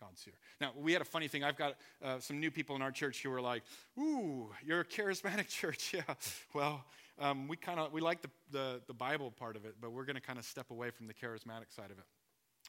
God's 0.00 0.24
here. 0.24 0.34
Now, 0.60 0.72
we 0.76 0.92
had 0.92 1.02
a 1.02 1.06
funny 1.06 1.28
thing. 1.28 1.44
I've 1.44 1.56
got 1.56 1.76
uh, 2.02 2.18
some 2.20 2.40
new 2.40 2.50
people 2.50 2.74
in 2.74 2.82
our 2.82 2.90
church 2.90 3.22
who 3.22 3.30
are 3.32 3.40
like, 3.40 3.62
ooh, 3.98 4.48
you're 4.64 4.80
a 4.80 4.84
charismatic 4.84 5.48
church. 5.48 5.94
Yeah. 6.00 6.14
Well, 6.54 6.84
um, 7.18 7.48
we 7.48 7.56
kind 7.56 7.78
of, 7.78 7.92
we 7.92 8.00
like 8.00 8.22
the, 8.22 8.30
the, 8.50 8.80
the 8.86 8.94
Bible 8.94 9.30
part 9.30 9.56
of 9.56 9.64
it, 9.64 9.74
but 9.80 9.92
we're 9.92 10.04
going 10.04 10.16
to 10.16 10.22
kind 10.22 10.38
of 10.38 10.44
step 10.44 10.70
away 10.70 10.90
from 10.90 11.06
the 11.06 11.14
charismatic 11.14 11.74
side 11.74 11.90
of 11.90 11.98
it. 11.98 12.04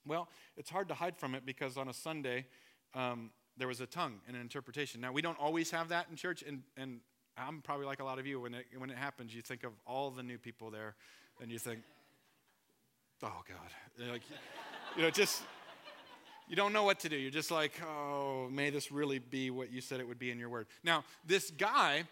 Well, 0.06 0.28
it's 0.58 0.70
hard 0.70 0.88
to 0.90 0.94
hide 0.94 1.16
from 1.16 1.36
it 1.36 1.46
because 1.46 1.78
on 1.78 1.88
a 1.88 1.94
Sunday, 1.94 2.48
um, 2.94 3.30
there 3.58 3.68
was 3.68 3.80
a 3.80 3.86
tongue 3.86 4.20
and 4.28 4.36
an 4.36 4.42
interpretation. 4.42 5.00
Now, 5.00 5.12
we 5.12 5.22
don't 5.22 5.40
always 5.40 5.72
have 5.72 5.90
that 5.90 6.08
in 6.10 6.16
church, 6.16 6.44
and, 6.46 6.64
and 6.76 7.00
I'm 7.38 7.62
probably 7.62 7.86
like 7.86 8.02
a 8.02 8.04
lot 8.04 8.20
of 8.20 8.26
you. 8.26 8.42
When 8.42 8.56
it, 8.56 8.66
when 8.78 8.90
it 8.90 8.98
happens, 8.98 9.34
you 9.34 9.42
think 9.42 9.64
of 9.64 9.72
all 9.86 10.10
the 10.10 10.24
new 10.24 10.38
people 10.38 10.72
there, 10.72 10.96
and 11.42 11.52
you 11.52 11.60
think, 11.60 11.82
oh, 13.24 13.42
God. 13.48 14.10
Like, 14.12 14.24
you 14.96 15.04
know, 15.04 15.10
just, 15.12 15.44
you 16.52 16.58
don't 16.58 16.74
know 16.74 16.84
what 16.84 17.00
to 17.00 17.08
do. 17.08 17.16
You're 17.16 17.32
just 17.32 17.50
like, 17.50 17.72
oh, 17.82 18.50
may 18.52 18.72
this 18.72 18.92
really 18.92 19.20
be 19.20 19.50
what 19.50 19.72
you 19.72 19.80
said 19.80 20.02
it 20.02 20.08
would 20.08 20.20
be 20.20 20.32
in 20.32 20.38
your 20.38 20.50
word. 20.50 20.68
Now, 20.84 21.06
this 21.26 21.50
guy, 21.50 22.04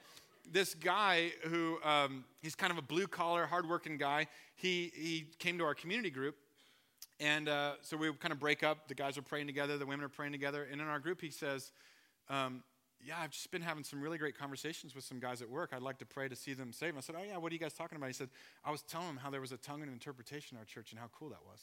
this 0.50 0.76
guy 0.76 1.34
who, 1.44 1.78
um, 1.84 2.24
he's 2.42 2.56
kind 2.56 2.72
of 2.72 2.78
a 2.78 2.82
blue 2.82 3.06
collar, 3.06 3.46
hardworking 3.46 3.98
guy, 3.98 4.28
he, 4.56 4.94
he 4.96 5.28
came 5.40 5.58
to 5.58 5.66
our 5.66 5.76
community 5.76 6.10
group. 6.10 6.38
And 7.20 7.50
uh, 7.50 7.74
so 7.82 7.98
we 7.98 8.14
kind 8.14 8.32
of 8.32 8.40
break 8.40 8.64
up. 8.64 8.88
The 8.88 8.96
guys 8.96 9.18
are 9.18 9.22
praying 9.22 9.48
together, 9.48 9.78
the 9.78 9.86
women 9.86 10.06
are 10.06 10.10
praying 10.10 10.32
together. 10.32 10.66
And 10.72 10.80
in 10.80 10.88
our 10.88 11.00
group, 11.00 11.20
he 11.20 11.32
says, 11.32 11.74
um, 12.30 12.64
yeah, 13.06 13.16
I've 13.22 13.32
just 13.32 13.52
been 13.52 13.62
having 13.62 13.84
some 13.84 14.00
really 14.00 14.18
great 14.18 14.38
conversations 14.38 14.96
with 14.96 15.04
some 15.04 15.20
guys 15.20 15.42
at 15.42 15.50
work. 15.50 15.72
I'd 15.74 15.82
like 15.82 15.98
to 15.98 16.06
pray 16.06 16.30
to 16.30 16.36
see 16.38 16.54
them 16.54 16.72
saved. 16.72 16.98
I 16.98 17.02
said, 17.02 17.16
Oh, 17.18 17.24
yeah, 17.28 17.36
what 17.36 17.52
are 17.52 17.56
you 17.56 17.60
guys 17.60 17.74
talking 17.74 17.98
about? 17.98 18.08
He 18.08 18.14
said, 18.14 18.30
I 18.64 18.72
was 18.72 18.84
telling 18.84 19.08
them 19.08 19.18
how 19.18 19.30
there 19.30 19.42
was 19.42 19.52
a 19.52 19.58
tongue 19.58 19.82
and 19.82 19.92
interpretation 19.92 20.56
in 20.56 20.60
our 20.60 20.66
church 20.66 20.92
and 20.92 21.00
how 21.00 21.10
cool 21.18 21.28
that 21.30 21.44
was. 21.46 21.60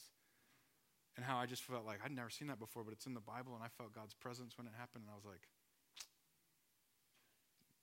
And 1.17 1.25
how 1.25 1.37
I 1.37 1.45
just 1.45 1.63
felt 1.63 1.85
like 1.85 1.99
I'd 2.05 2.11
never 2.11 2.29
seen 2.29 2.47
that 2.47 2.59
before, 2.59 2.83
but 2.83 2.93
it's 2.93 3.05
in 3.05 3.13
the 3.13 3.19
Bible, 3.19 3.55
and 3.55 3.63
I 3.63 3.67
felt 3.75 3.93
God's 3.93 4.13
presence 4.13 4.57
when 4.57 4.67
it 4.67 4.73
happened. 4.77 5.03
And 5.03 5.11
I 5.11 5.15
was 5.15 5.25
like, 5.25 5.41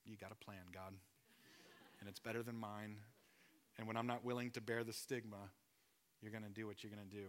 You 0.05 0.15
got 0.15 0.31
a 0.31 0.43
plan, 0.43 0.71
God. 0.73 0.93
and 1.99 2.09
it's 2.09 2.19
better 2.19 2.41
than 2.41 2.55
mine. 2.55 2.97
And 3.77 3.87
when 3.87 3.97
I'm 3.97 4.07
not 4.07 4.23
willing 4.23 4.51
to 4.51 4.61
bear 4.61 4.83
the 4.83 4.93
stigma, 4.93 5.51
you're 6.21 6.31
going 6.31 6.45
to 6.45 6.49
do 6.49 6.65
what 6.65 6.81
you're 6.81 6.91
going 6.91 7.07
to 7.07 7.15
do. 7.15 7.27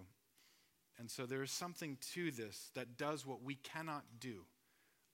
And 0.99 1.11
so 1.11 1.27
there 1.27 1.43
is 1.43 1.51
something 1.51 1.99
to 2.15 2.31
this 2.31 2.71
that 2.75 2.97
does 2.97 3.27
what 3.27 3.43
we 3.43 3.57
cannot 3.57 4.05
do 4.21 4.45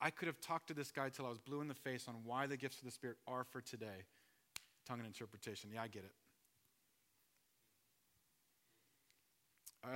I 0.05 0.11
could 0.11 0.27
have 0.27 0.41
talked 0.41 0.67
to 0.67 0.75
this 0.75 0.91
guy 0.91 1.11
till 1.11 1.27
I 1.27 1.29
was 1.29 1.39
blue 1.39 1.61
in 1.61 1.69
the 1.69 1.75
face 1.75 2.07
on 2.09 2.17
why 2.25 2.49
the 2.49 2.57
gifts 2.57 2.79
of 2.79 2.85
the 2.85 2.91
Spirit 2.91 3.19
are 3.29 3.45
for 3.45 3.61
today. 3.61 4.05
Tongue 4.85 4.99
and 4.99 5.07
interpretation. 5.07 5.71
Yeah, 5.73 5.83
I 5.83 5.87
get 5.87 6.03
it. 6.03 6.13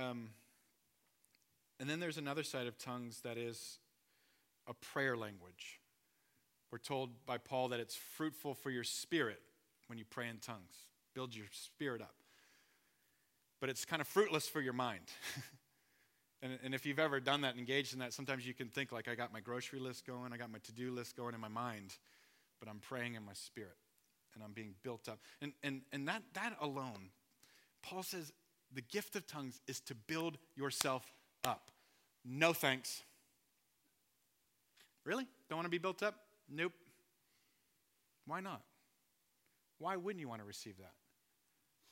Um, 0.01 0.29
and 1.79 1.89
then 1.89 1.99
there's 1.99 2.17
another 2.17 2.43
side 2.43 2.67
of 2.67 2.77
tongues 2.77 3.21
that 3.21 3.37
is 3.37 3.79
a 4.67 4.73
prayer 4.73 5.15
language. 5.15 5.79
We're 6.71 6.79
told 6.79 7.25
by 7.25 7.37
Paul 7.37 7.69
that 7.69 7.79
it's 7.79 7.95
fruitful 7.95 8.53
for 8.53 8.69
your 8.69 8.83
spirit 8.83 9.41
when 9.87 9.97
you 9.97 10.05
pray 10.05 10.27
in 10.27 10.37
tongues, 10.37 10.75
build 11.13 11.35
your 11.35 11.45
spirit 11.51 12.01
up. 12.01 12.15
But 13.61 13.69
it's 13.69 13.85
kind 13.85 14.01
of 14.01 14.07
fruitless 14.07 14.47
for 14.47 14.61
your 14.61 14.73
mind. 14.73 15.05
And, 16.41 16.57
and 16.63 16.75
if 16.75 16.85
you've 16.85 16.99
ever 16.99 17.19
done 17.19 17.41
that, 17.41 17.57
engaged 17.57 17.93
in 17.93 17.99
that, 17.99 18.13
sometimes 18.13 18.45
you 18.45 18.53
can 18.53 18.67
think 18.67 18.91
like, 18.91 19.07
I 19.07 19.15
got 19.15 19.33
my 19.33 19.39
grocery 19.39 19.79
list 19.79 20.05
going, 20.05 20.33
I 20.33 20.37
got 20.37 20.51
my 20.51 20.59
to 20.59 20.71
do 20.71 20.91
list 20.91 21.15
going 21.17 21.33
in 21.33 21.41
my 21.41 21.47
mind, 21.47 21.95
but 22.59 22.69
I'm 22.69 22.79
praying 22.79 23.15
in 23.15 23.25
my 23.25 23.33
spirit 23.33 23.77
and 24.35 24.43
I'm 24.43 24.51
being 24.53 24.75
built 24.83 25.09
up. 25.09 25.19
And, 25.41 25.53
and, 25.63 25.81
and 25.91 26.07
that, 26.07 26.21
that 26.33 26.55
alone, 26.61 27.09
Paul 27.81 28.03
says 28.03 28.31
the 28.71 28.81
gift 28.81 29.15
of 29.15 29.25
tongues 29.25 29.61
is 29.67 29.79
to 29.81 29.95
build 29.95 30.37
yourself 30.55 31.11
up. 31.43 31.71
No 32.25 32.53
thanks. 32.53 33.03
Really? 35.05 35.27
Don't 35.49 35.57
want 35.57 35.65
to 35.65 35.71
be 35.71 35.77
built 35.77 36.03
up? 36.03 36.15
Nope. 36.49 36.73
Why 38.25 38.41
not? 38.41 38.61
Why 39.79 39.95
wouldn't 39.95 40.19
you 40.19 40.27
want 40.27 40.41
to 40.41 40.47
receive 40.47 40.77
that? 40.77 40.91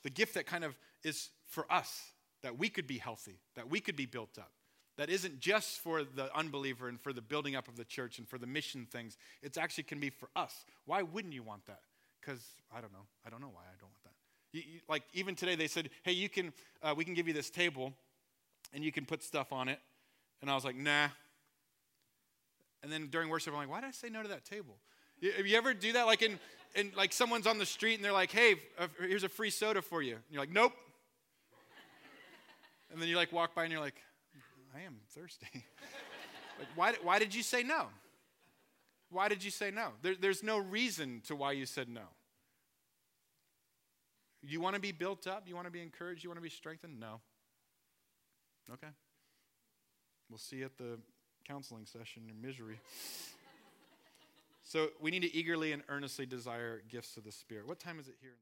The 0.02 0.10
gift 0.10 0.34
that 0.34 0.46
kind 0.46 0.64
of 0.64 0.76
is 1.02 1.30
for 1.48 1.70
us 1.72 2.12
that 2.42 2.58
we 2.58 2.68
could 2.68 2.86
be 2.86 2.98
healthy, 2.98 3.40
that 3.54 3.70
we 3.70 3.80
could 3.80 3.96
be 3.96 4.06
built 4.06 4.38
up. 4.38 4.50
That 4.98 5.10
isn't 5.10 5.40
just 5.40 5.80
for 5.80 6.04
the 6.04 6.34
unbeliever 6.34 6.88
and 6.88 7.00
for 7.00 7.12
the 7.12 7.20
building 7.20 7.54
up 7.54 7.68
of 7.68 7.76
the 7.76 7.84
church 7.84 8.18
and 8.18 8.28
for 8.28 8.38
the 8.38 8.46
mission 8.46 8.86
things. 8.90 9.16
It 9.42 9.58
actually 9.58 9.84
can 9.84 10.00
be 10.00 10.10
for 10.10 10.28
us. 10.34 10.64
Why 10.86 11.02
wouldn't 11.02 11.34
you 11.34 11.42
want 11.42 11.66
that? 11.66 11.80
Because 12.20 12.40
I 12.74 12.80
don't 12.80 12.92
know. 12.92 13.06
I 13.26 13.30
don't 13.30 13.40
know 13.40 13.50
why 13.52 13.62
I 13.62 13.76
don't 13.78 13.90
want 13.90 14.04
that. 14.04 14.14
You, 14.52 14.62
you, 14.74 14.80
like 14.88 15.02
even 15.12 15.34
today, 15.34 15.54
they 15.54 15.68
said, 15.68 15.90
"Hey, 16.02 16.12
you 16.12 16.28
can, 16.28 16.52
uh, 16.82 16.94
we 16.96 17.04
can 17.04 17.12
give 17.12 17.28
you 17.28 17.34
this 17.34 17.50
table, 17.50 17.92
and 18.72 18.84
you 18.84 18.92
can 18.92 19.06
put 19.06 19.22
stuff 19.22 19.52
on 19.52 19.68
it." 19.68 19.80
And 20.40 20.50
I 20.50 20.54
was 20.54 20.64
like, 20.64 20.76
"Nah." 20.76 21.08
And 22.82 22.92
then 22.92 23.08
during 23.08 23.28
worship, 23.28 23.52
I'm 23.52 23.58
like, 23.58 23.70
"Why 23.70 23.80
did 23.80 23.88
I 23.88 23.92
say 23.92 24.08
no 24.08 24.22
to 24.22 24.28
that 24.28 24.44
table?" 24.44 24.76
Have 25.36 25.46
you 25.46 25.56
ever 25.56 25.72
do 25.72 25.92
that? 25.94 26.06
Like 26.06 26.22
in, 26.22 26.38
in 26.74 26.92
like 26.96 27.12
someone's 27.12 27.46
on 27.46 27.58
the 27.58 27.66
street 27.66 27.94
and 27.94 28.04
they're 28.04 28.12
like, 28.12 28.30
"Hey, 28.30 28.56
here's 29.00 29.24
a 29.24 29.28
free 29.28 29.50
soda 29.50 29.82
for 29.82 30.02
you." 30.02 30.14
And 30.14 30.24
you're 30.30 30.42
like, 30.42 30.52
"Nope." 30.52 30.72
And 32.92 33.00
then 33.00 33.08
you 33.08 33.16
like 33.16 33.32
walk 33.32 33.54
by 33.54 33.64
and 33.64 33.72
you're 33.72 33.80
like, 33.80 34.00
I 34.74 34.80
am 34.82 34.96
thirsty. 35.10 35.46
like, 36.58 36.68
why, 36.74 36.94
why 37.02 37.18
did 37.18 37.34
you 37.34 37.42
say 37.42 37.62
no? 37.62 37.86
Why 39.10 39.28
did 39.28 39.42
you 39.44 39.50
say 39.50 39.70
no? 39.70 39.90
There, 40.02 40.14
there's 40.14 40.42
no 40.42 40.58
reason 40.58 41.22
to 41.26 41.36
why 41.36 41.52
you 41.52 41.66
said 41.66 41.88
no. 41.88 42.02
You 44.42 44.60
want 44.60 44.74
to 44.74 44.80
be 44.80 44.92
built 44.92 45.26
up? 45.26 45.44
You 45.46 45.54
want 45.54 45.66
to 45.66 45.70
be 45.70 45.82
encouraged? 45.82 46.22
You 46.22 46.30
want 46.30 46.38
to 46.38 46.42
be 46.42 46.50
strengthened? 46.50 47.00
No. 47.00 47.20
Okay. 48.72 48.88
We'll 50.28 50.38
see 50.38 50.56
you 50.56 50.64
at 50.64 50.76
the 50.76 50.98
counseling 51.46 51.86
session 51.86 52.24
in 52.30 52.40
misery. 52.40 52.80
so 54.62 54.88
we 55.00 55.10
need 55.10 55.22
to 55.22 55.34
eagerly 55.34 55.72
and 55.72 55.82
earnestly 55.88 56.26
desire 56.26 56.82
gifts 56.88 57.16
of 57.16 57.24
the 57.24 57.32
Spirit. 57.32 57.66
What 57.66 57.78
time 57.78 57.98
is 57.98 58.08
it 58.08 58.16
here? 58.20 58.36